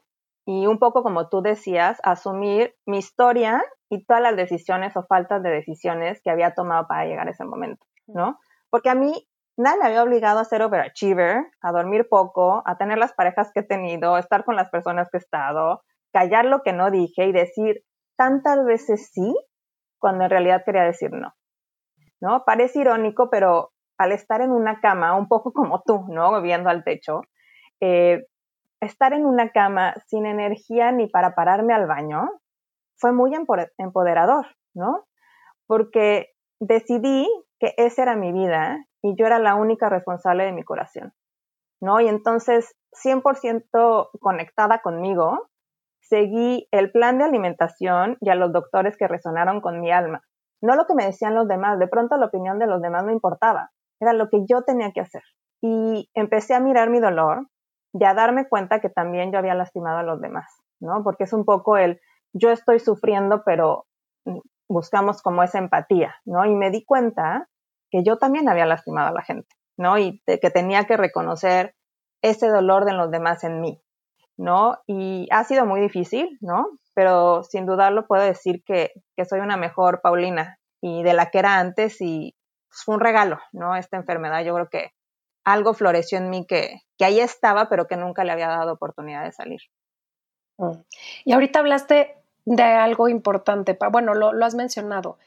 y 0.45 0.67
un 0.67 0.79
poco 0.79 1.03
como 1.03 1.29
tú 1.29 1.41
decías, 1.41 1.99
asumir 2.03 2.75
mi 2.85 2.97
historia 2.97 3.63
y 3.89 4.05
todas 4.05 4.21
las 4.21 4.35
decisiones 4.35 4.95
o 4.97 5.03
faltas 5.03 5.43
de 5.43 5.49
decisiones 5.49 6.21
que 6.23 6.31
había 6.31 6.53
tomado 6.53 6.87
para 6.87 7.05
llegar 7.05 7.27
a 7.27 7.31
ese 7.31 7.45
momento, 7.45 7.85
¿no? 8.07 8.39
Porque 8.69 8.89
a 8.89 8.95
mí 8.95 9.27
nada 9.57 9.77
me 9.77 9.85
había 9.85 10.03
obligado 10.03 10.39
a 10.39 10.45
ser 10.45 10.61
overachiever, 10.61 11.45
a 11.61 11.71
dormir 11.71 12.07
poco, 12.09 12.63
a 12.65 12.77
tener 12.77 12.97
las 12.97 13.13
parejas 13.13 13.51
que 13.53 13.61
he 13.61 13.63
tenido, 13.63 14.17
estar 14.17 14.45
con 14.45 14.55
las 14.55 14.69
personas 14.69 15.09
que 15.11 15.17
he 15.17 15.19
estado, 15.19 15.81
callar 16.13 16.45
lo 16.45 16.61
que 16.61 16.73
no 16.73 16.91
dije 16.91 17.25
y 17.25 17.31
decir 17.31 17.83
tantas 18.17 18.63
veces 18.65 19.09
sí 19.11 19.35
cuando 19.99 20.23
en 20.23 20.29
realidad 20.29 20.63
quería 20.65 20.83
decir 20.83 21.11
no. 21.11 21.33
¿No? 22.21 22.43
Parece 22.45 22.79
irónico, 22.79 23.29
pero 23.29 23.71
al 23.97 24.11
estar 24.11 24.41
en 24.41 24.51
una 24.51 24.79
cama, 24.79 25.15
un 25.15 25.27
poco 25.27 25.51
como 25.53 25.81
tú, 25.85 26.05
¿no? 26.09 26.41
Viendo 26.41 26.69
al 26.69 26.83
techo, 26.83 27.21
eh, 27.81 28.25
estar 28.81 29.13
en 29.13 29.25
una 29.25 29.49
cama 29.51 29.95
sin 30.07 30.25
energía 30.25 30.91
ni 30.91 31.07
para 31.07 31.35
pararme 31.35 31.73
al 31.73 31.87
baño 31.87 32.29
fue 32.97 33.11
muy 33.11 33.31
empoderador, 33.77 34.47
¿no? 34.73 35.05
porque 35.69 36.31
decidí 36.59 37.29
que 37.59 37.75
esa 37.77 38.01
era 38.01 38.15
mi 38.15 38.33
vida 38.33 38.83
y 39.03 39.15
yo 39.15 39.27
era 39.27 39.37
la 39.37 39.53
única 39.53 39.87
responsable 39.87 40.43
de 40.43 40.51
mi 40.51 40.63
curación, 40.63 41.13
¿no? 41.79 42.01
Y 42.01 42.07
entonces, 42.07 42.73
100% 43.05 44.09
conectada 44.19 44.81
conmigo, 44.81 45.47
seguí 46.01 46.67
el 46.71 46.91
plan 46.91 47.19
de 47.19 47.25
alimentación 47.25 48.17
y 48.19 48.31
a 48.31 48.35
los 48.35 48.51
doctores 48.51 48.97
que 48.97 49.07
resonaron 49.07 49.61
con 49.61 49.79
mi 49.79 49.91
alma. 49.91 50.21
No 50.59 50.75
lo 50.75 50.87
que 50.87 50.95
me 50.95 51.05
decían 51.05 51.35
los 51.35 51.47
demás, 51.47 51.77
de 51.77 51.87
pronto 51.87 52.17
la 52.17 52.25
opinión 52.25 52.57
de 52.57 52.65
los 52.65 52.81
demás 52.81 53.05
no 53.05 53.11
importaba, 53.11 53.69
era 54.01 54.13
lo 54.13 54.27
que 54.29 54.39
yo 54.49 54.63
tenía 54.63 54.91
que 54.91 55.01
hacer. 55.01 55.21
Y 55.61 56.09
empecé 56.15 56.55
a 56.55 56.59
mirar 56.59 56.89
mi 56.89 56.99
dolor 56.99 57.45
y 57.93 58.03
a 58.03 58.13
darme 58.13 58.47
cuenta 58.47 58.79
que 58.79 58.89
también 58.89 59.31
yo 59.31 59.39
había 59.39 59.55
lastimado 59.55 59.97
a 59.97 60.03
los 60.03 60.21
demás, 60.21 60.45
¿no? 60.79 61.03
Porque 61.03 61.23
es 61.23 61.33
un 61.33 61.45
poco 61.45 61.77
el 61.77 61.99
yo 62.33 62.51
estoy 62.51 62.79
sufriendo, 62.79 63.43
pero 63.43 63.87
buscamos 64.67 65.21
como 65.21 65.43
esa 65.43 65.57
empatía, 65.57 66.15
¿no? 66.25 66.45
Y 66.45 66.55
me 66.55 66.69
di 66.69 66.85
cuenta 66.85 67.49
que 67.89 68.03
yo 68.03 68.17
también 68.17 68.47
había 68.49 68.67
lastimado 68.67 69.09
a 69.09 69.13
la 69.13 69.23
gente, 69.23 69.49
¿no? 69.77 69.97
Y 69.97 70.21
que 70.25 70.51
tenía 70.51 70.85
que 70.85 70.97
reconocer 70.97 71.75
ese 72.21 72.47
dolor 72.47 72.85
de 72.85 72.93
los 72.93 73.09
demás 73.09 73.43
en 73.43 73.61
mí, 73.61 73.81
¿no? 74.37 74.77
Y 74.85 75.27
ha 75.31 75.43
sido 75.43 75.65
muy 75.65 75.81
difícil, 75.81 76.37
¿no? 76.41 76.67
Pero 76.93 77.43
sin 77.43 77.65
dudarlo 77.65 78.05
puedo 78.05 78.23
decir 78.23 78.63
que, 78.63 78.91
que 79.15 79.25
soy 79.25 79.39
una 79.39 79.57
mejor 79.57 80.01
Paulina 80.01 80.59
y 80.81 81.01
de 81.03 81.13
la 81.13 81.31
que 81.31 81.39
era 81.39 81.59
antes 81.59 81.99
y 82.01 82.35
fue 82.69 82.95
un 82.95 83.01
regalo, 83.01 83.39
¿no? 83.51 83.75
Esta 83.75 83.97
enfermedad, 83.97 84.43
yo 84.43 84.53
creo 84.53 84.69
que 84.69 84.91
algo 85.43 85.73
floreció 85.73 86.17
en 86.17 86.29
mí 86.29 86.45
que, 86.45 86.81
que 86.97 87.05
ahí 87.05 87.19
estaba, 87.19 87.69
pero 87.69 87.87
que 87.87 87.97
nunca 87.97 88.23
le 88.23 88.31
había 88.31 88.47
dado 88.47 88.73
oportunidad 88.73 89.23
de 89.23 89.31
salir. 89.31 89.61
Mm. 90.57 90.81
Y 91.25 91.33
ahorita 91.33 91.59
hablaste 91.59 92.17
de 92.45 92.63
algo 92.63 93.09
importante, 93.09 93.77
bueno, 93.91 94.13
lo, 94.13 94.33
lo 94.33 94.45
has 94.45 94.55
mencionado, 94.55 95.17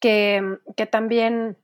que, 0.00 0.58
que, 0.76 0.86
también 0.86 1.56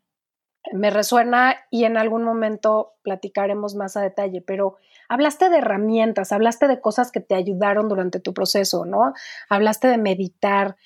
me 0.72 0.90
resuena 0.90 1.56
y 1.70 1.84
en 1.84 1.96
algún 1.96 2.24
momento 2.24 2.94
platicaremos 3.02 3.74
más 3.74 3.96
a 3.96 4.00
detalle, 4.00 4.42
pero 4.42 4.76
hablaste 5.08 5.50
de 5.50 5.58
herramientas, 5.58 6.32
hablaste 6.32 6.68
de 6.68 6.80
cosas 6.80 7.12
que 7.12 7.20
te 7.20 7.34
ayudaron 7.34 7.88
durante 7.88 8.20
tu 8.20 8.32
proceso, 8.32 8.84
¿no? 8.84 9.12
Hablaste 9.48 9.88
de 9.88 9.98
meditar. 9.98 10.76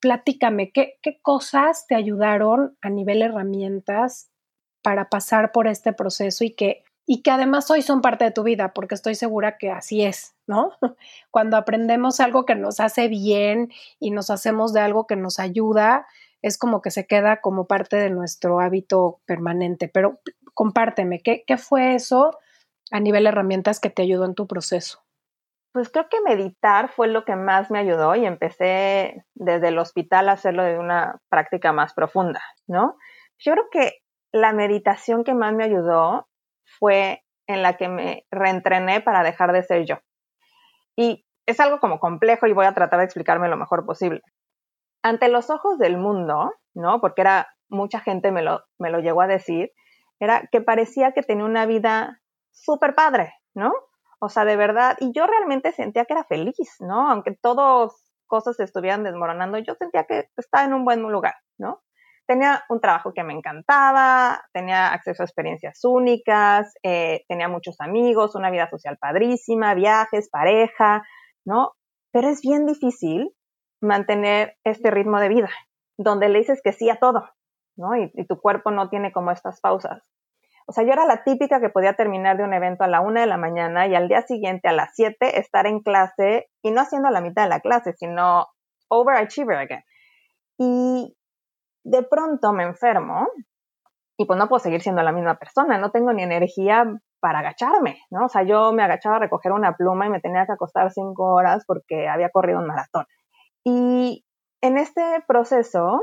Platícame, 0.00 0.70
¿qué, 0.72 0.98
qué 1.02 1.20
cosas 1.22 1.86
te 1.86 1.94
ayudaron 1.94 2.76
a 2.82 2.90
nivel 2.90 3.22
herramientas 3.22 4.30
para 4.84 5.08
pasar 5.08 5.50
por 5.50 5.66
este 5.66 5.94
proceso 5.94 6.44
y 6.44 6.50
que, 6.50 6.84
y 7.06 7.22
que 7.22 7.30
además 7.30 7.70
hoy 7.70 7.80
son 7.80 8.02
parte 8.02 8.24
de 8.24 8.32
tu 8.32 8.42
vida, 8.42 8.74
porque 8.74 8.94
estoy 8.94 9.14
segura 9.14 9.56
que 9.56 9.70
así 9.70 10.04
es, 10.04 10.36
¿no? 10.46 10.72
Cuando 11.30 11.56
aprendemos 11.56 12.20
algo 12.20 12.44
que 12.44 12.54
nos 12.54 12.80
hace 12.80 13.08
bien 13.08 13.72
y 13.98 14.10
nos 14.10 14.28
hacemos 14.28 14.74
de 14.74 14.80
algo 14.80 15.06
que 15.06 15.16
nos 15.16 15.38
ayuda, 15.38 16.06
es 16.42 16.58
como 16.58 16.82
que 16.82 16.90
se 16.90 17.06
queda 17.06 17.40
como 17.40 17.66
parte 17.66 17.96
de 17.96 18.10
nuestro 18.10 18.60
hábito 18.60 19.22
permanente. 19.24 19.88
Pero 19.88 20.20
compárteme, 20.52 21.22
¿qué, 21.22 21.44
qué 21.46 21.56
fue 21.56 21.94
eso 21.94 22.38
a 22.90 23.00
nivel 23.00 23.22
de 23.22 23.30
herramientas 23.30 23.80
que 23.80 23.88
te 23.88 24.02
ayudó 24.02 24.26
en 24.26 24.34
tu 24.34 24.46
proceso? 24.46 25.02
Pues 25.72 25.88
creo 25.88 26.10
que 26.10 26.20
meditar 26.20 26.90
fue 26.90 27.08
lo 27.08 27.24
que 27.24 27.36
más 27.36 27.70
me 27.70 27.78
ayudó 27.78 28.14
y 28.16 28.26
empecé 28.26 29.24
desde 29.34 29.68
el 29.68 29.78
hospital 29.78 30.28
a 30.28 30.32
hacerlo 30.32 30.62
de 30.62 30.78
una 30.78 31.18
práctica 31.30 31.72
más 31.72 31.94
profunda, 31.94 32.42
¿no? 32.66 32.98
Yo 33.38 33.52
creo 33.52 33.64
que 33.72 34.03
la 34.34 34.52
meditación 34.52 35.22
que 35.22 35.32
más 35.32 35.54
me 35.54 35.62
ayudó 35.62 36.26
fue 36.80 37.22
en 37.46 37.62
la 37.62 37.76
que 37.76 37.88
me 37.88 38.26
reentrené 38.32 39.00
para 39.00 39.22
dejar 39.22 39.52
de 39.52 39.62
ser 39.62 39.84
yo. 39.86 39.98
Y 40.96 41.24
es 41.46 41.60
algo 41.60 41.78
como 41.78 42.00
complejo 42.00 42.48
y 42.48 42.52
voy 42.52 42.66
a 42.66 42.74
tratar 42.74 42.98
de 42.98 43.04
explicarme 43.04 43.48
lo 43.48 43.56
mejor 43.56 43.86
posible. 43.86 44.22
Ante 45.04 45.28
los 45.28 45.50
ojos 45.50 45.78
del 45.78 45.98
mundo, 45.98 46.52
¿no? 46.74 47.00
Porque 47.00 47.20
era 47.20 47.46
mucha 47.68 48.00
gente 48.00 48.32
me 48.32 48.42
lo, 48.42 48.64
me 48.76 48.90
lo 48.90 48.98
llegó 48.98 49.22
a 49.22 49.28
decir, 49.28 49.70
era 50.18 50.48
que 50.50 50.60
parecía 50.60 51.12
que 51.12 51.22
tenía 51.22 51.44
una 51.44 51.64
vida 51.64 52.20
súper 52.50 52.96
padre, 52.96 53.34
¿no? 53.54 53.72
O 54.18 54.28
sea, 54.30 54.44
de 54.44 54.56
verdad, 54.56 54.96
y 54.98 55.12
yo 55.14 55.28
realmente 55.28 55.70
sentía 55.70 56.06
que 56.06 56.14
era 56.14 56.24
feliz, 56.24 56.74
¿no? 56.80 57.08
Aunque 57.08 57.36
todas 57.40 57.92
cosas 58.26 58.56
se 58.56 58.64
estuvieran 58.64 59.04
desmoronando, 59.04 59.58
yo 59.58 59.74
sentía 59.76 60.06
que 60.06 60.28
estaba 60.36 60.64
en 60.64 60.74
un 60.74 60.84
buen 60.84 61.02
lugar, 61.02 61.34
¿no? 61.56 61.83
Tenía 62.26 62.64
un 62.68 62.80
trabajo 62.80 63.12
que 63.12 63.24
me 63.24 63.32
encantaba, 63.32 64.42
tenía 64.52 64.92
acceso 64.92 65.22
a 65.22 65.26
experiencias 65.26 65.80
únicas, 65.84 66.74
eh, 66.82 67.24
tenía 67.28 67.48
muchos 67.48 67.80
amigos, 67.80 68.34
una 68.34 68.50
vida 68.50 68.68
social 68.68 68.96
padrísima, 68.98 69.74
viajes, 69.74 70.28
pareja, 70.30 71.02
¿no? 71.44 71.72
Pero 72.12 72.28
es 72.28 72.40
bien 72.40 72.66
difícil 72.66 73.34
mantener 73.80 74.56
este 74.64 74.90
ritmo 74.90 75.20
de 75.20 75.28
vida, 75.28 75.50
donde 75.98 76.28
le 76.28 76.38
dices 76.38 76.60
que 76.62 76.72
sí 76.72 76.88
a 76.90 76.96
todo, 76.96 77.28
¿no? 77.76 77.96
Y, 77.96 78.10
y 78.14 78.26
tu 78.26 78.40
cuerpo 78.40 78.70
no 78.70 78.88
tiene 78.88 79.12
como 79.12 79.30
estas 79.30 79.60
pausas. 79.60 80.02
O 80.66 80.72
sea, 80.72 80.84
yo 80.84 80.92
era 80.92 81.04
la 81.04 81.24
típica 81.24 81.60
que 81.60 81.68
podía 81.68 81.92
terminar 81.92 82.38
de 82.38 82.44
un 82.44 82.54
evento 82.54 82.84
a 82.84 82.88
la 82.88 83.00
una 83.00 83.20
de 83.20 83.26
la 83.26 83.36
mañana 83.36 83.86
y 83.86 83.94
al 83.94 84.08
día 84.08 84.22
siguiente 84.22 84.68
a 84.68 84.72
las 84.72 84.94
siete 84.94 85.38
estar 85.38 85.66
en 85.66 85.80
clase 85.80 86.48
y 86.62 86.70
no 86.70 86.80
haciendo 86.80 87.10
la 87.10 87.20
mitad 87.20 87.42
de 87.42 87.50
la 87.50 87.60
clase, 87.60 87.92
sino 87.92 88.46
overachiever 88.88 89.58
again. 89.58 89.84
Y 90.58 91.14
de 91.84 92.02
pronto 92.02 92.52
me 92.52 92.64
enfermo 92.64 93.28
y 94.16 94.26
pues 94.26 94.38
no 94.38 94.48
puedo 94.48 94.60
seguir 94.60 94.80
siendo 94.80 95.02
la 95.02 95.12
misma 95.12 95.36
persona, 95.36 95.78
no 95.78 95.90
tengo 95.90 96.12
ni 96.12 96.22
energía 96.22 96.84
para 97.20 97.40
agacharme, 97.40 97.98
¿no? 98.10 98.26
O 98.26 98.28
sea, 98.28 98.42
yo 98.42 98.72
me 98.72 98.82
agachaba 98.82 99.16
a 99.16 99.20
recoger 99.20 99.52
una 99.52 99.76
pluma 99.76 100.06
y 100.06 100.10
me 100.10 100.20
tenía 100.20 100.46
que 100.46 100.52
acostar 100.52 100.92
cinco 100.92 101.34
horas 101.34 101.64
porque 101.66 102.08
había 102.08 102.30
corrido 102.30 102.58
un 102.58 102.66
maratón. 102.66 103.06
Y 103.64 104.24
en 104.60 104.78
este 104.78 105.02
proceso, 105.26 106.00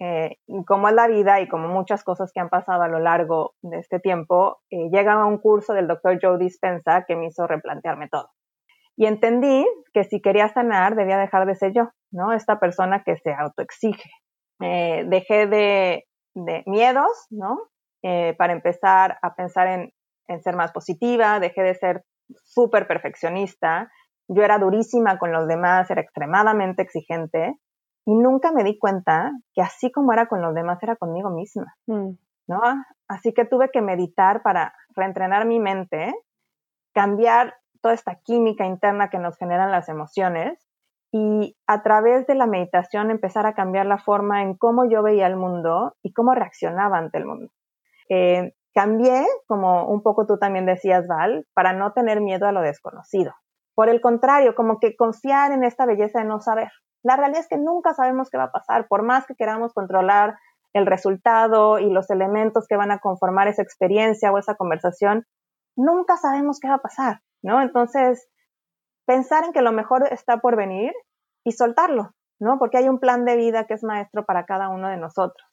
eh, 0.00 0.36
como 0.66 0.88
es 0.88 0.94
la 0.94 1.08
vida 1.08 1.40
y 1.40 1.48
como 1.48 1.68
muchas 1.68 2.02
cosas 2.02 2.32
que 2.32 2.40
han 2.40 2.48
pasado 2.48 2.82
a 2.82 2.88
lo 2.88 2.98
largo 2.98 3.54
de 3.62 3.78
este 3.78 4.00
tiempo, 4.00 4.58
eh, 4.70 4.88
un 5.24 5.38
curso 5.38 5.74
del 5.74 5.88
doctor 5.88 6.18
Joe 6.22 6.38
Dispensa 6.38 7.04
que 7.06 7.16
me 7.16 7.26
hizo 7.26 7.46
replantearme 7.46 8.08
todo. 8.08 8.30
Y 8.96 9.06
entendí 9.06 9.66
que 9.92 10.04
si 10.04 10.20
quería 10.20 10.48
sanar 10.48 10.94
debía 10.94 11.18
dejar 11.18 11.46
de 11.46 11.54
ser 11.54 11.72
yo, 11.72 11.90
¿no? 12.10 12.32
Esta 12.32 12.60
persona 12.60 13.02
que 13.04 13.16
se 13.16 13.32
autoexige, 13.32 14.10
eh, 14.60 15.04
dejé 15.06 15.46
de, 15.46 16.06
miedos, 16.66 17.26
¿no? 17.30 17.58
Eh, 18.02 18.34
para 18.38 18.52
empezar 18.52 19.18
a 19.20 19.34
pensar 19.34 19.66
en, 19.66 19.92
en, 20.28 20.42
ser 20.42 20.56
más 20.56 20.72
positiva, 20.72 21.40
dejé 21.40 21.62
de 21.62 21.74
ser 21.74 22.04
súper 22.44 22.86
perfeccionista, 22.86 23.90
yo 24.28 24.42
era 24.42 24.58
durísima 24.58 25.18
con 25.18 25.32
los 25.32 25.48
demás, 25.48 25.90
era 25.90 26.00
extremadamente 26.00 26.82
exigente 26.82 27.56
y 28.06 28.14
nunca 28.14 28.52
me 28.52 28.64
di 28.64 28.78
cuenta 28.78 29.32
que 29.54 29.60
así 29.60 29.90
como 29.90 30.12
era 30.12 30.26
con 30.26 30.40
los 30.40 30.54
demás, 30.54 30.82
era 30.82 30.96
conmigo 30.96 31.30
misma, 31.30 31.74
mm. 31.86 32.10
¿no? 32.46 32.60
Así 33.08 33.34
que 33.34 33.44
tuve 33.44 33.70
que 33.70 33.82
meditar 33.82 34.42
para 34.42 34.72
reentrenar 34.94 35.46
mi 35.46 35.58
mente, 35.58 36.14
cambiar 36.94 37.56
toda 37.82 37.94
esta 37.94 38.20
química 38.20 38.66
interna 38.66 39.10
que 39.10 39.18
nos 39.18 39.36
generan 39.36 39.72
las 39.72 39.88
emociones 39.88 40.69
y 41.12 41.56
a 41.66 41.82
través 41.82 42.26
de 42.26 42.34
la 42.34 42.46
meditación 42.46 43.10
empezar 43.10 43.46
a 43.46 43.54
cambiar 43.54 43.86
la 43.86 43.98
forma 43.98 44.42
en 44.42 44.56
cómo 44.56 44.88
yo 44.88 45.02
veía 45.02 45.26
el 45.26 45.36
mundo 45.36 45.94
y 46.02 46.12
cómo 46.12 46.34
reaccionaba 46.34 46.98
ante 46.98 47.18
el 47.18 47.26
mundo. 47.26 47.52
Eh, 48.08 48.54
cambié, 48.74 49.26
como 49.46 49.86
un 49.88 50.02
poco 50.02 50.26
tú 50.26 50.38
también 50.38 50.66
decías, 50.66 51.06
Val, 51.08 51.46
para 51.54 51.72
no 51.72 51.92
tener 51.92 52.20
miedo 52.20 52.46
a 52.46 52.52
lo 52.52 52.62
desconocido. 52.62 53.32
Por 53.74 53.88
el 53.88 54.00
contrario, 54.00 54.54
como 54.54 54.78
que 54.78 54.94
confiar 54.94 55.52
en 55.52 55.64
esta 55.64 55.86
belleza 55.86 56.20
de 56.20 56.26
no 56.26 56.40
saber. 56.40 56.70
La 57.02 57.16
realidad 57.16 57.40
es 57.40 57.48
que 57.48 57.58
nunca 57.58 57.94
sabemos 57.94 58.28
qué 58.30 58.36
va 58.36 58.44
a 58.44 58.52
pasar, 58.52 58.86
por 58.88 59.02
más 59.02 59.26
que 59.26 59.34
queramos 59.34 59.72
controlar 59.72 60.36
el 60.72 60.86
resultado 60.86 61.78
y 61.78 61.90
los 61.90 62.10
elementos 62.10 62.66
que 62.68 62.76
van 62.76 62.92
a 62.92 62.98
conformar 62.98 63.48
esa 63.48 63.62
experiencia 63.62 64.30
o 64.30 64.38
esa 64.38 64.54
conversación, 64.54 65.24
nunca 65.76 66.16
sabemos 66.16 66.60
qué 66.60 66.68
va 66.68 66.74
a 66.74 66.82
pasar, 66.82 67.20
¿no? 67.42 67.60
Entonces, 67.60 68.28
pensar 69.10 69.42
en 69.42 69.52
que 69.52 69.60
lo 69.60 69.72
mejor 69.72 70.06
está 70.12 70.36
por 70.36 70.54
venir 70.54 70.92
y 71.44 71.50
soltarlo, 71.50 72.12
¿no? 72.38 72.60
Porque 72.60 72.78
hay 72.78 72.88
un 72.88 73.00
plan 73.00 73.24
de 73.24 73.34
vida 73.34 73.64
que 73.64 73.74
es 73.74 73.82
maestro 73.82 74.24
para 74.24 74.44
cada 74.44 74.68
uno 74.68 74.88
de 74.88 74.98
nosotros. 74.98 75.44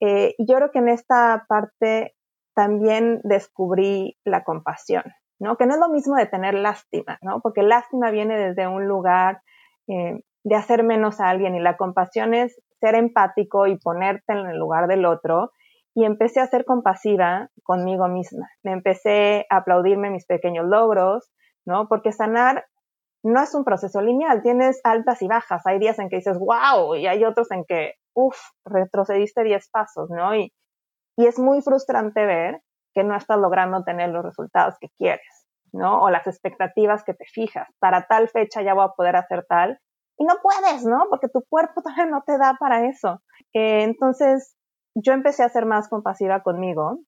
Eh, 0.00 0.34
yo 0.38 0.56
creo 0.56 0.70
que 0.70 0.78
en 0.78 0.88
esta 0.88 1.44
parte 1.46 2.16
también 2.54 3.20
descubrí 3.22 4.16
la 4.24 4.44
compasión, 4.44 5.02
¿no? 5.38 5.58
Que 5.58 5.66
no 5.66 5.74
es 5.74 5.80
lo 5.80 5.90
mismo 5.90 6.16
de 6.16 6.24
tener 6.24 6.54
lástima, 6.54 7.18
¿no? 7.20 7.42
Porque 7.42 7.62
lástima 7.62 8.10
viene 8.10 8.38
desde 8.38 8.66
un 8.66 8.88
lugar 8.88 9.42
eh, 9.88 10.22
de 10.42 10.56
hacer 10.56 10.82
menos 10.82 11.20
a 11.20 11.28
alguien 11.28 11.54
y 11.54 11.60
la 11.60 11.76
compasión 11.76 12.32
es 12.32 12.58
ser 12.80 12.94
empático 12.94 13.66
y 13.66 13.76
ponerte 13.76 14.32
en 14.32 14.46
el 14.46 14.58
lugar 14.58 14.88
del 14.88 15.04
otro. 15.04 15.50
Y 15.94 16.06
empecé 16.06 16.40
a 16.40 16.46
ser 16.46 16.64
compasiva 16.64 17.50
conmigo 17.62 18.08
misma. 18.08 18.48
Me 18.62 18.72
empecé 18.72 19.44
a 19.50 19.58
aplaudirme 19.58 20.08
mis 20.08 20.24
pequeños 20.24 20.64
logros, 20.64 21.30
¿no? 21.66 21.88
Porque 21.88 22.12
sanar 22.12 22.64
no 23.24 23.40
es 23.40 23.54
un 23.54 23.64
proceso 23.64 24.00
lineal, 24.00 24.42
tienes 24.42 24.80
altas 24.84 25.22
y 25.22 25.28
bajas. 25.28 25.62
Hay 25.66 25.78
días 25.78 25.98
en 25.98 26.08
que 26.08 26.16
dices, 26.16 26.38
wow, 26.38 26.94
y 26.96 27.06
hay 27.06 27.24
otros 27.24 27.50
en 27.50 27.64
que, 27.64 27.94
uff, 28.14 28.38
retrocediste 28.64 29.44
10 29.44 29.70
pasos, 29.70 30.10
¿no? 30.10 30.34
Y, 30.34 30.52
y 31.16 31.26
es 31.26 31.38
muy 31.38 31.62
frustrante 31.62 32.26
ver 32.26 32.60
que 32.94 33.04
no 33.04 33.16
estás 33.16 33.38
logrando 33.38 33.84
tener 33.84 34.10
los 34.10 34.24
resultados 34.24 34.74
que 34.80 34.88
quieres, 34.96 35.46
¿no? 35.72 36.02
O 36.02 36.10
las 36.10 36.26
expectativas 36.26 37.04
que 37.04 37.14
te 37.14 37.24
fijas. 37.26 37.68
Para 37.78 38.06
tal 38.06 38.28
fecha 38.28 38.62
ya 38.62 38.74
voy 38.74 38.84
a 38.84 38.94
poder 38.96 39.16
hacer 39.16 39.44
tal. 39.48 39.78
y 40.18 40.24
no 40.24 40.34
puedes, 40.42 40.84
¿no? 40.84 41.06
Porque 41.08 41.28
tu 41.28 41.42
cuerpo 41.48 41.80
todavía 41.82 42.06
no 42.06 42.22
te 42.26 42.38
da 42.38 42.56
para 42.58 42.86
eso. 42.88 43.22
Eh, 43.54 43.82
entonces, 43.82 44.56
yo 44.94 45.12
empecé 45.12 45.42
a 45.42 45.48
ser 45.48 45.64
más 45.64 45.88
compasiva 45.88 46.42
conmigo 46.42 46.98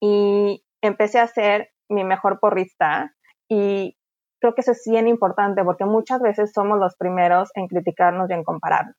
y 0.00 0.64
empecé 0.82 1.20
a 1.20 1.26
ser 1.26 1.70
mi 1.88 2.04
mejor 2.04 2.40
porrista 2.40 3.14
y 3.48 3.96
creo 4.42 4.54
que 4.54 4.60
eso 4.62 4.72
es 4.72 4.82
bien 4.86 5.06
importante 5.06 5.64
porque 5.64 5.84
muchas 5.84 6.20
veces 6.20 6.52
somos 6.52 6.78
los 6.78 6.96
primeros 6.96 7.50
en 7.54 7.68
criticarnos 7.68 8.28
y 8.28 8.34
en 8.34 8.42
compararnos. 8.42 8.96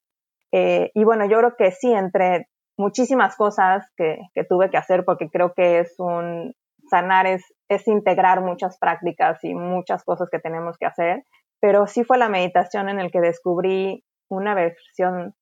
Eh, 0.54 0.89
y 0.94 1.04
bueno, 1.04 1.26
yo 1.26 1.38
creo 1.39 1.56
que 1.58 1.72
sí, 1.72 1.91
entre 1.91 2.48
muchísimas 2.78 3.36
cosas 3.36 3.86
que, 3.98 4.20
que, 4.34 4.46
tuve 4.46 4.70
que 4.70 4.78
hacer 4.78 5.04
porque 5.04 5.30
creo 5.30 5.54
que 5.54 5.80
es 5.80 5.94
un 6.00 6.56
sanar, 6.89 7.28
es, 7.28 7.44
es 7.70 7.88
integrar 7.88 8.41
muchas 8.41 8.78
prácticas 8.78 9.44
y 9.44 9.54
muchas 9.54 10.04
cosas 10.04 10.30
que 10.32 10.39
tenemos 10.39 10.78
que 10.78 10.86
hacer, 10.86 11.26
pero 11.60 11.88
sí 11.88 12.04
fue 12.04 12.18
la 12.18 12.30
meditación 12.30 12.88
en 12.88 13.00
el 13.00 13.12
que 13.12 13.20
descubrí 13.20 14.04
una 14.30 14.56
versión, 14.56 15.36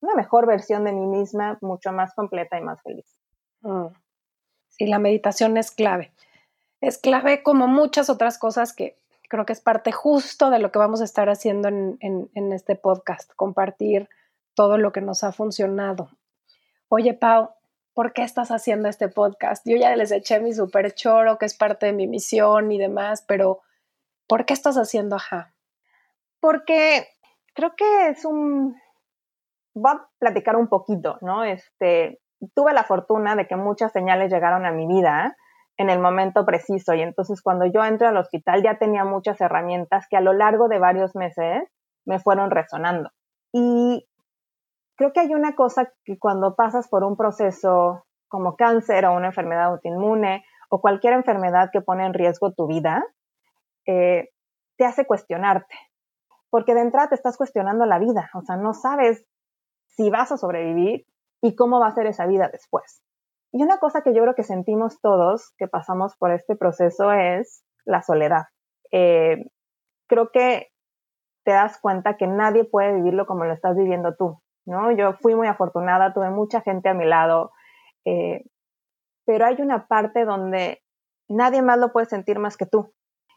una 0.00 0.14
mejor 0.14 0.46
versión 0.46 0.84
de 0.84 0.92
mí 0.92 1.06
misma, 1.06 1.58
mucho 1.60 1.92
más 1.92 2.14
completa 2.14 2.58
y 2.58 2.62
más 2.62 2.80
feliz. 2.82 3.18
Mm. 3.62 3.88
Sí, 4.68 4.86
la 4.86 4.98
meditación 4.98 5.56
es 5.56 5.72
clave. 5.72 6.12
Es 6.80 6.98
clave 6.98 7.42
como 7.42 7.66
muchas 7.66 8.08
otras 8.08 8.38
cosas 8.38 8.72
que 8.72 8.97
creo 9.28 9.46
que 9.46 9.52
es 9.52 9.60
parte 9.60 9.92
justo 9.92 10.50
de 10.50 10.58
lo 10.58 10.72
que 10.72 10.78
vamos 10.78 11.00
a 11.00 11.04
estar 11.04 11.28
haciendo 11.28 11.68
en, 11.68 11.98
en, 12.00 12.52
este 12.52 12.76
podcast, 12.76 13.30
compartir 13.36 14.08
todo 14.54 14.78
lo 14.78 14.90
que 14.90 15.02
nos 15.02 15.22
ha 15.22 15.32
funcionado. 15.32 16.10
Oye, 16.88 17.14
Pau, 17.14 17.50
¿por 17.92 18.12
qué 18.12 18.22
estás 18.22 18.50
haciendo 18.50 18.88
este 18.88 19.08
podcast? 19.08 19.64
Yo 19.68 19.76
ya 19.76 19.94
les 19.94 20.10
eché 20.10 20.40
mi 20.40 20.52
super 20.52 20.92
choro, 20.94 21.38
que 21.38 21.46
es 21.46 21.54
parte 21.54 21.86
de 21.86 21.92
mi 21.92 22.06
misión 22.06 22.72
y 22.72 22.78
demás, 22.78 23.22
pero 23.28 23.60
¿por 24.26 24.46
qué 24.46 24.54
estás 24.54 24.76
haciendo 24.76 25.16
ajá? 25.16 25.54
Porque 26.40 27.06
creo 27.54 27.74
que 27.76 28.08
es 28.08 28.24
un... 28.24 28.80
Voy 29.74 29.92
a 29.92 30.08
platicar 30.18 30.56
un 30.56 30.68
poquito, 30.68 31.18
¿no? 31.20 31.44
Este, 31.44 32.20
tuve 32.54 32.72
la 32.72 32.84
fortuna 32.84 33.36
de 33.36 33.46
que 33.46 33.56
muchas 33.56 33.92
señales 33.92 34.32
llegaron 34.32 34.64
a 34.64 34.72
mi 34.72 34.86
vida 34.86 35.36
en 35.78 35.90
el 35.90 36.00
momento 36.00 36.44
preciso 36.44 36.92
y 36.92 37.02
entonces 37.02 37.40
cuando 37.40 37.64
yo 37.64 37.84
entré 37.84 38.08
al 38.08 38.16
hospital 38.16 38.62
ya 38.62 38.78
tenía 38.78 39.04
muchas 39.04 39.40
herramientas 39.40 40.06
que 40.10 40.16
a 40.16 40.20
lo 40.20 40.32
largo 40.32 40.68
de 40.68 40.80
varios 40.80 41.14
meses 41.14 41.62
me 42.04 42.18
fueron 42.18 42.50
resonando. 42.50 43.10
Y 43.52 44.06
creo 44.96 45.12
que 45.12 45.20
hay 45.20 45.34
una 45.34 45.54
cosa 45.54 45.92
que 46.04 46.18
cuando 46.18 46.56
pasas 46.56 46.88
por 46.88 47.04
un 47.04 47.16
proceso 47.16 48.04
como 48.26 48.56
cáncer 48.56 49.06
o 49.06 49.14
una 49.14 49.28
enfermedad 49.28 49.66
autoinmune 49.66 50.44
o 50.68 50.80
cualquier 50.80 51.14
enfermedad 51.14 51.70
que 51.72 51.80
pone 51.80 52.04
en 52.04 52.12
riesgo 52.12 52.52
tu 52.52 52.66
vida, 52.66 53.04
eh, 53.86 54.30
te 54.76 54.84
hace 54.84 55.06
cuestionarte. 55.06 55.74
Porque 56.50 56.74
de 56.74 56.80
entrada 56.80 57.10
te 57.10 57.14
estás 57.14 57.36
cuestionando 57.36 57.86
la 57.86 57.98
vida, 57.98 58.30
o 58.34 58.42
sea, 58.42 58.56
no 58.56 58.74
sabes 58.74 59.24
si 59.86 60.10
vas 60.10 60.32
a 60.32 60.36
sobrevivir 60.36 61.06
y 61.40 61.54
cómo 61.54 61.78
va 61.78 61.88
a 61.88 61.94
ser 61.94 62.06
esa 62.06 62.26
vida 62.26 62.48
después. 62.50 63.02
Y 63.52 63.62
una 63.62 63.78
cosa 63.78 64.02
que 64.02 64.14
yo 64.14 64.22
creo 64.22 64.34
que 64.34 64.42
sentimos 64.42 65.00
todos 65.00 65.54
que 65.56 65.68
pasamos 65.68 66.16
por 66.16 66.32
este 66.32 66.56
proceso 66.56 67.12
es 67.12 67.64
la 67.84 68.02
soledad. 68.02 68.44
Eh, 68.92 69.46
creo 70.06 70.30
que 70.32 70.68
te 71.44 71.52
das 71.52 71.78
cuenta 71.80 72.16
que 72.16 72.26
nadie 72.26 72.64
puede 72.64 72.94
vivirlo 72.94 73.26
como 73.26 73.44
lo 73.44 73.54
estás 73.54 73.76
viviendo 73.76 74.14
tú, 74.16 74.38
¿no? 74.66 74.92
Yo 74.92 75.14
fui 75.14 75.34
muy 75.34 75.46
afortunada, 75.46 76.12
tuve 76.12 76.30
mucha 76.30 76.60
gente 76.60 76.90
a 76.90 76.94
mi 76.94 77.06
lado, 77.06 77.52
eh, 78.04 78.44
pero 79.24 79.46
hay 79.46 79.56
una 79.60 79.86
parte 79.86 80.26
donde 80.26 80.82
nadie 81.28 81.62
más 81.62 81.78
lo 81.78 81.92
puede 81.92 82.06
sentir 82.06 82.38
más 82.38 82.56
que 82.56 82.66
tú. 82.66 82.92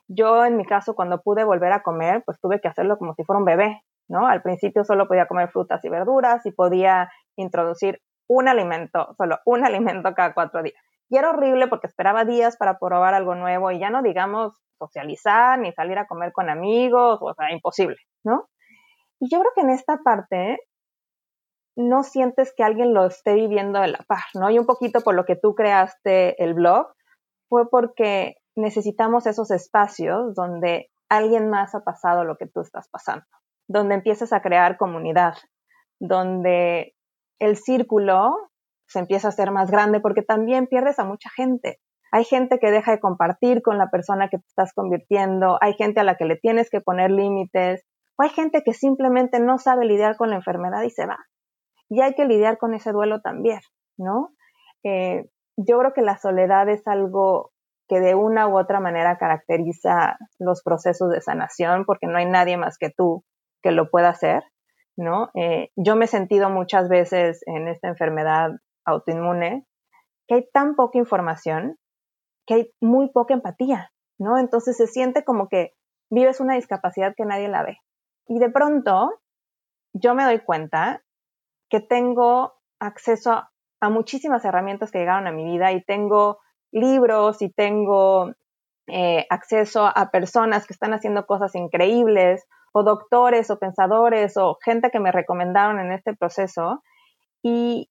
Yo, 0.09 0.45
en 0.45 0.57
mi 0.57 0.65
caso, 0.65 0.93
cuando 0.93 1.21
pude 1.21 1.45
volver 1.45 1.71
a 1.71 1.83
comer, 1.83 2.23
pues 2.25 2.37
tuve 2.41 2.59
que 2.59 2.67
hacerlo 2.67 2.97
como 2.97 3.13
si 3.13 3.23
fuera 3.23 3.39
un 3.39 3.45
bebé, 3.45 3.81
¿no? 4.09 4.27
Al 4.27 4.41
principio 4.41 4.83
solo 4.83 5.07
podía 5.07 5.27
comer 5.27 5.49
frutas 5.49 5.83
y 5.85 5.89
verduras 5.89 6.45
y 6.45 6.51
podía 6.51 7.09
introducir 7.37 8.01
un 8.31 8.47
alimento, 8.47 9.13
solo 9.17 9.39
un 9.45 9.65
alimento 9.65 10.13
cada 10.15 10.33
cuatro 10.33 10.63
días. 10.63 10.81
Y 11.09 11.17
era 11.17 11.31
horrible 11.31 11.67
porque 11.67 11.87
esperaba 11.87 12.23
días 12.23 12.55
para 12.55 12.79
probar 12.79 13.13
algo 13.13 13.35
nuevo 13.35 13.71
y 13.71 13.79
ya 13.79 13.89
no 13.89 14.01
digamos 14.01 14.53
socializar 14.79 15.59
ni 15.59 15.73
salir 15.73 15.97
a 15.97 16.07
comer 16.07 16.31
con 16.31 16.49
amigos, 16.49 17.19
o 17.21 17.33
sea, 17.33 17.51
imposible, 17.51 17.97
¿no? 18.23 18.47
Y 19.19 19.29
yo 19.29 19.39
creo 19.39 19.51
que 19.53 19.61
en 19.61 19.69
esta 19.69 19.97
parte 19.97 20.59
no 21.75 22.03
sientes 22.03 22.53
que 22.55 22.63
alguien 22.63 22.93
lo 22.93 23.05
esté 23.05 23.33
viviendo 23.33 23.81
de 23.81 23.89
la 23.89 23.99
par, 24.07 24.23
¿no? 24.33 24.49
Y 24.49 24.57
un 24.57 24.65
poquito 24.65 25.01
por 25.01 25.13
lo 25.13 25.25
que 25.25 25.35
tú 25.35 25.53
creaste 25.53 26.41
el 26.41 26.53
blog 26.53 26.87
fue 27.49 27.69
porque 27.69 28.35
necesitamos 28.55 29.27
esos 29.27 29.51
espacios 29.51 30.33
donde 30.35 30.89
alguien 31.09 31.49
más 31.49 31.75
ha 31.75 31.83
pasado 31.83 32.23
lo 32.23 32.37
que 32.37 32.47
tú 32.47 32.61
estás 32.61 32.87
pasando, 32.89 33.25
donde 33.67 33.95
empiezas 33.95 34.31
a 34.31 34.41
crear 34.41 34.77
comunidad, 34.77 35.35
donde 35.99 36.95
el 37.41 37.57
círculo 37.57 38.35
se 38.87 38.99
empieza 38.99 39.27
a 39.27 39.29
hacer 39.29 39.51
más 39.51 39.71
grande 39.71 39.99
porque 39.99 40.21
también 40.21 40.67
pierdes 40.67 40.99
a 40.99 41.05
mucha 41.05 41.29
gente. 41.35 41.79
Hay 42.11 42.23
gente 42.23 42.59
que 42.59 42.71
deja 42.71 42.91
de 42.91 42.99
compartir 42.99 43.61
con 43.61 43.77
la 43.77 43.89
persona 43.89 44.29
que 44.29 44.37
te 44.37 44.45
estás 44.45 44.73
convirtiendo, 44.73 45.57
hay 45.61 45.73
gente 45.73 45.99
a 46.01 46.03
la 46.03 46.15
que 46.15 46.25
le 46.25 46.35
tienes 46.35 46.69
que 46.69 46.81
poner 46.81 47.09
límites, 47.09 47.83
o 48.17 48.23
hay 48.23 48.29
gente 48.29 48.61
que 48.63 48.73
simplemente 48.73 49.39
no 49.39 49.57
sabe 49.57 49.85
lidiar 49.85 50.17
con 50.17 50.29
la 50.29 50.35
enfermedad 50.35 50.83
y 50.83 50.91
se 50.91 51.05
va. 51.05 51.17
Y 51.89 52.01
hay 52.01 52.13
que 52.13 52.25
lidiar 52.25 52.57
con 52.57 52.73
ese 52.73 52.91
duelo 52.91 53.21
también, 53.21 53.59
¿no? 53.97 54.29
Eh, 54.83 55.25
yo 55.57 55.79
creo 55.79 55.93
que 55.93 56.01
la 56.01 56.17
soledad 56.17 56.69
es 56.69 56.87
algo 56.87 57.51
que 57.87 58.01
de 58.01 58.13
una 58.13 58.47
u 58.47 58.59
otra 58.59 58.79
manera 58.79 59.17
caracteriza 59.17 60.17
los 60.37 60.61
procesos 60.63 61.09
de 61.11 61.21
sanación, 61.21 61.85
porque 61.85 62.07
no 62.07 62.17
hay 62.17 62.25
nadie 62.25 62.57
más 62.57 62.77
que 62.77 62.89
tú 62.89 63.23
que 63.63 63.71
lo 63.71 63.89
pueda 63.89 64.09
hacer. 64.09 64.43
¿No? 64.97 65.29
Eh, 65.33 65.69
yo 65.75 65.95
me 65.95 66.05
he 66.05 66.07
sentido 66.07 66.49
muchas 66.49 66.89
veces 66.89 67.41
en 67.45 67.67
esta 67.67 67.87
enfermedad 67.87 68.51
autoinmune 68.85 69.65
que 70.27 70.35
hay 70.35 70.49
tan 70.53 70.75
poca 70.75 70.97
información 70.97 71.77
que 72.45 72.53
hay 72.55 72.71
muy 72.81 73.09
poca 73.11 73.33
empatía, 73.33 73.91
¿no? 74.19 74.37
Entonces 74.37 74.77
se 74.77 74.87
siente 74.87 75.23
como 75.23 75.47
que 75.47 75.73
vives 76.09 76.39
una 76.39 76.55
discapacidad 76.55 77.13
que 77.15 77.25
nadie 77.25 77.47
la 77.47 77.63
ve. 77.63 77.77
Y 78.27 78.39
de 78.39 78.49
pronto 78.49 79.11
yo 79.93 80.15
me 80.15 80.23
doy 80.23 80.39
cuenta 80.39 81.03
que 81.69 81.79
tengo 81.79 82.53
acceso 82.79 83.31
a, 83.79 83.89
muchísimas 83.89 84.45
herramientas 84.45 84.91
que 84.91 84.99
llegaron 84.99 85.27
a 85.27 85.31
mi 85.31 85.43
vida 85.43 85.71
y 85.71 85.83
tengo 85.83 86.39
libros 86.71 87.41
y 87.41 87.51
tengo 87.51 88.31
eh, 88.87 89.25
acceso 89.29 89.85
a 89.85 90.11
personas 90.11 90.67
que 90.67 90.73
están 90.73 90.93
haciendo 90.93 91.25
cosas 91.25 91.55
increíbles 91.55 92.45
o 92.73 92.83
doctores 92.83 93.49
o 93.51 93.59
pensadores 93.59 94.37
o 94.37 94.57
gente 94.63 94.89
que 94.91 94.99
me 94.99 95.11
recomendaron 95.11 95.79
en 95.79 95.91
este 95.91 96.15
proceso 96.15 96.81
y 97.43 97.89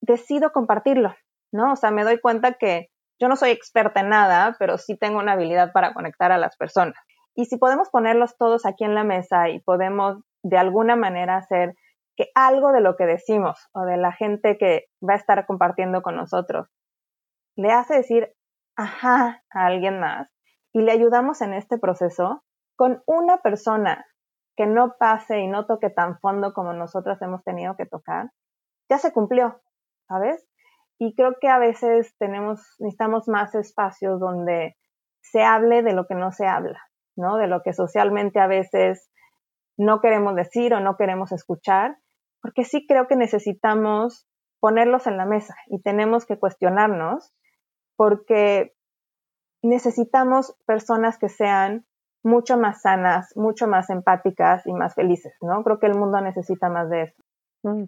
decido 0.00 0.52
compartirlo, 0.52 1.14
¿no? 1.52 1.72
O 1.72 1.76
sea, 1.76 1.90
me 1.90 2.04
doy 2.04 2.20
cuenta 2.20 2.54
que 2.54 2.88
yo 3.20 3.28
no 3.28 3.36
soy 3.36 3.50
experta 3.50 4.00
en 4.00 4.08
nada, 4.08 4.56
pero 4.58 4.78
sí 4.78 4.96
tengo 4.96 5.18
una 5.18 5.32
habilidad 5.32 5.72
para 5.72 5.94
conectar 5.94 6.32
a 6.32 6.38
las 6.38 6.56
personas. 6.56 6.96
Y 7.34 7.46
si 7.46 7.56
podemos 7.56 7.88
ponerlos 7.90 8.36
todos 8.36 8.66
aquí 8.66 8.84
en 8.84 8.94
la 8.94 9.04
mesa 9.04 9.48
y 9.48 9.60
podemos 9.60 10.18
de 10.42 10.58
alguna 10.58 10.96
manera 10.96 11.36
hacer 11.36 11.74
que 12.16 12.28
algo 12.34 12.72
de 12.72 12.80
lo 12.80 12.96
que 12.96 13.06
decimos 13.06 13.68
o 13.72 13.84
de 13.84 13.96
la 13.96 14.12
gente 14.12 14.58
que 14.58 14.86
va 15.08 15.14
a 15.14 15.16
estar 15.16 15.46
compartiendo 15.46 16.02
con 16.02 16.16
nosotros 16.16 16.68
le 17.56 17.70
hace 17.72 17.94
decir 17.94 18.34
ajá 18.76 19.42
a 19.50 19.66
alguien 19.66 20.00
más 20.00 20.28
y 20.72 20.80
le 20.80 20.92
ayudamos 20.92 21.42
en 21.42 21.52
este 21.52 21.78
proceso, 21.78 22.42
con 22.82 23.00
una 23.06 23.36
persona 23.42 24.04
que 24.56 24.66
no 24.66 24.96
pase 24.98 25.38
y 25.38 25.46
no 25.46 25.66
toque 25.66 25.88
tan 25.88 26.18
fondo 26.18 26.52
como 26.52 26.72
nosotras 26.72 27.22
hemos 27.22 27.44
tenido 27.44 27.76
que 27.76 27.86
tocar, 27.86 28.32
ya 28.90 28.98
se 28.98 29.12
cumplió, 29.12 29.62
¿sabes? 30.08 30.44
Y 30.98 31.14
creo 31.14 31.36
que 31.40 31.46
a 31.46 31.60
veces 31.60 32.12
tenemos, 32.18 32.60
necesitamos 32.80 33.28
más 33.28 33.54
espacios 33.54 34.18
donde 34.18 34.74
se 35.20 35.44
hable 35.44 35.84
de 35.84 35.92
lo 35.92 36.08
que 36.08 36.16
no 36.16 36.32
se 36.32 36.48
habla, 36.48 36.82
¿no? 37.14 37.36
De 37.36 37.46
lo 37.46 37.62
que 37.62 37.72
socialmente 37.72 38.40
a 38.40 38.48
veces 38.48 39.12
no 39.78 40.00
queremos 40.00 40.34
decir 40.34 40.74
o 40.74 40.80
no 40.80 40.96
queremos 40.96 41.30
escuchar, 41.30 41.98
porque 42.40 42.64
sí 42.64 42.84
creo 42.88 43.06
que 43.06 43.14
necesitamos 43.14 44.26
ponerlos 44.58 45.06
en 45.06 45.18
la 45.18 45.24
mesa 45.24 45.54
y 45.68 45.80
tenemos 45.82 46.26
que 46.26 46.36
cuestionarnos, 46.36 47.32
porque 47.94 48.74
necesitamos 49.62 50.56
personas 50.66 51.16
que 51.16 51.28
sean 51.28 51.86
mucho 52.22 52.56
más 52.56 52.82
sanas, 52.82 53.36
mucho 53.36 53.66
más 53.66 53.90
empáticas 53.90 54.66
y 54.66 54.72
más 54.72 54.94
felices, 54.94 55.34
¿no? 55.40 55.62
Creo 55.64 55.78
que 55.78 55.86
el 55.86 55.94
mundo 55.94 56.20
necesita 56.20 56.68
más 56.68 56.88
de 56.88 57.02
eso. 57.02 57.22
Mm. 57.62 57.84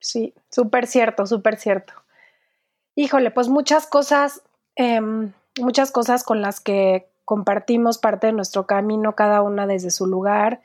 Sí, 0.00 0.34
súper 0.50 0.86
cierto, 0.86 1.26
súper 1.26 1.56
cierto. 1.56 1.92
Híjole, 2.94 3.30
pues 3.30 3.48
muchas 3.48 3.86
cosas, 3.86 4.42
em, 4.76 5.32
muchas 5.60 5.90
cosas 5.90 6.24
con 6.24 6.42
las 6.42 6.60
que 6.60 7.08
compartimos 7.24 7.98
parte 7.98 8.28
de 8.28 8.32
nuestro 8.32 8.66
camino, 8.66 9.14
cada 9.14 9.42
una 9.42 9.66
desde 9.66 9.90
su 9.90 10.06
lugar, 10.06 10.62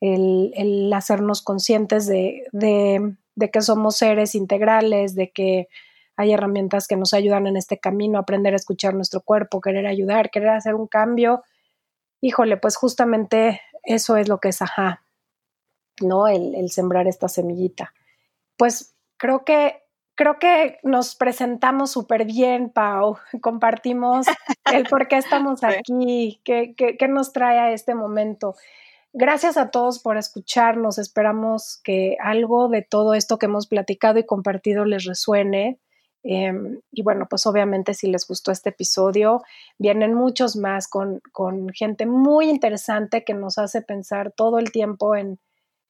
el, 0.00 0.90
hacernos 0.94 1.42
conscientes 1.42 2.06
de, 2.06 2.46
de 2.52 3.50
que 3.50 3.60
somos 3.60 3.96
seres 3.96 4.34
integrales, 4.34 5.14
de 5.14 5.30
que 5.30 5.68
hay 6.16 6.32
herramientas 6.32 6.86
que 6.86 6.96
nos 6.96 7.14
ayudan 7.14 7.46
en 7.46 7.56
este 7.56 7.78
camino, 7.78 8.18
aprender 8.18 8.52
a 8.52 8.56
escuchar 8.56 8.94
nuestro 8.94 9.20
cuerpo, 9.22 9.60
querer 9.60 9.86
ayudar, 9.86 10.30
querer 10.30 10.50
hacer 10.50 10.74
un 10.74 10.86
cambio 10.86 11.42
híjole, 12.20 12.56
pues 12.56 12.76
justamente 12.76 13.60
eso 13.84 14.16
es 14.16 14.28
lo 14.28 14.38
que 14.38 14.48
es 14.48 14.62
ajá. 14.62 15.02
¿no? 16.02 16.28
El, 16.28 16.54
el 16.54 16.70
sembrar 16.70 17.06
esta 17.06 17.28
semillita. 17.28 17.92
Pues 18.56 18.94
creo 19.16 19.44
que 19.44 19.82
creo 20.14 20.38
que 20.38 20.78
nos 20.82 21.14
presentamos 21.14 21.92
súper 21.92 22.26
bien, 22.26 22.70
Pau. 22.70 23.16
Compartimos 23.40 24.26
el 24.70 24.84
por 24.84 25.08
qué 25.08 25.16
estamos 25.16 25.64
aquí, 25.64 26.40
qué, 26.44 26.74
qué, 26.76 27.08
nos 27.08 27.32
trae 27.32 27.58
a 27.58 27.72
este 27.72 27.94
momento. 27.94 28.54
Gracias 29.12 29.56
a 29.56 29.70
todos 29.70 29.98
por 29.98 30.18
escucharnos. 30.18 30.98
Esperamos 30.98 31.80
que 31.82 32.16
algo 32.22 32.68
de 32.68 32.82
todo 32.82 33.14
esto 33.14 33.38
que 33.38 33.46
hemos 33.46 33.66
platicado 33.66 34.18
y 34.18 34.26
compartido 34.26 34.84
les 34.84 35.04
resuene. 35.04 35.80
Em, 36.22 36.80
y 36.92 37.02
bueno, 37.02 37.26
pues 37.28 37.46
obviamente 37.46 37.94
si 37.94 38.08
les 38.08 38.26
gustó 38.26 38.52
este 38.52 38.70
episodio, 38.70 39.42
vienen 39.78 40.14
muchos 40.14 40.56
más 40.56 40.86
con, 40.86 41.20
con 41.32 41.70
gente 41.70 42.06
muy 42.06 42.50
interesante 42.50 43.24
que 43.24 43.34
nos 43.34 43.58
hace 43.58 43.80
pensar 43.80 44.32
todo 44.32 44.58
el 44.58 44.70
tiempo 44.70 45.16
en, 45.16 45.38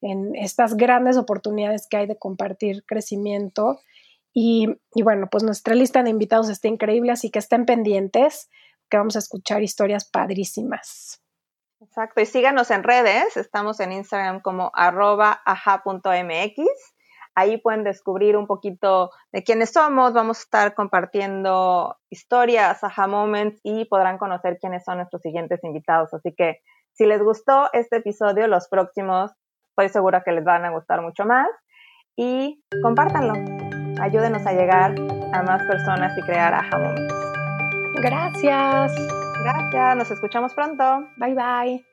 en 0.00 0.34
estas 0.36 0.76
grandes 0.76 1.16
oportunidades 1.16 1.86
que 1.88 1.96
hay 1.96 2.06
de 2.06 2.18
compartir 2.18 2.84
crecimiento 2.86 3.80
y, 4.32 4.68
bueno, 5.02 5.28
pues 5.30 5.42
nuestra 5.42 5.74
lista 5.74 6.02
de 6.02 6.10
invitados 6.10 6.48
está 6.48 6.68
increíble, 6.68 7.12
así 7.12 7.30
que 7.30 7.40
estén 7.40 7.66
pendientes, 7.66 8.48
que 8.88 8.96
vamos 8.96 9.16
a 9.16 9.18
escuchar 9.20 9.62
historias 9.62 10.04
padrísimas. 10.04 11.20
Exacto, 11.80 12.20
y 12.20 12.26
síganos 12.26 12.70
en 12.70 12.82
redes, 12.84 13.36
estamos 13.36 13.80
en 13.80 13.92
Instagram 13.92 14.40
como 14.40 14.70
arroba 14.74 15.40
aja.mx. 15.44 16.60
Ahí 17.40 17.56
pueden 17.56 17.84
descubrir 17.84 18.36
un 18.36 18.46
poquito 18.46 19.10
de 19.32 19.42
quiénes 19.42 19.72
somos, 19.72 20.12
vamos 20.12 20.40
a 20.40 20.42
estar 20.42 20.74
compartiendo 20.74 21.96
historias, 22.10 22.84
aha 22.84 23.06
moments 23.06 23.58
y 23.62 23.86
podrán 23.86 24.18
conocer 24.18 24.58
quiénes 24.60 24.84
son 24.84 24.98
nuestros 24.98 25.22
siguientes 25.22 25.58
invitados. 25.64 26.12
Así 26.12 26.34
que 26.36 26.58
si 26.92 27.06
les 27.06 27.22
gustó 27.22 27.70
este 27.72 27.96
episodio, 27.96 28.46
los 28.46 28.68
próximos 28.68 29.32
estoy 29.70 29.88
segura 29.88 30.22
que 30.22 30.32
les 30.32 30.44
van 30.44 30.66
a 30.66 30.70
gustar 30.70 31.00
mucho 31.00 31.24
más 31.24 31.48
y 32.14 32.62
compártanlo. 32.82 33.32
Ayúdenos 34.02 34.46
a 34.46 34.52
llegar 34.52 34.94
a 35.32 35.42
más 35.42 35.62
personas 35.66 36.16
y 36.18 36.22
crear 36.22 36.52
aha 36.52 36.78
moments. 36.78 37.14
Gracias. 38.02 38.92
Gracias, 39.42 39.96
nos 39.96 40.10
escuchamos 40.10 40.52
pronto. 40.52 41.08
Bye 41.16 41.34
bye. 41.34 41.89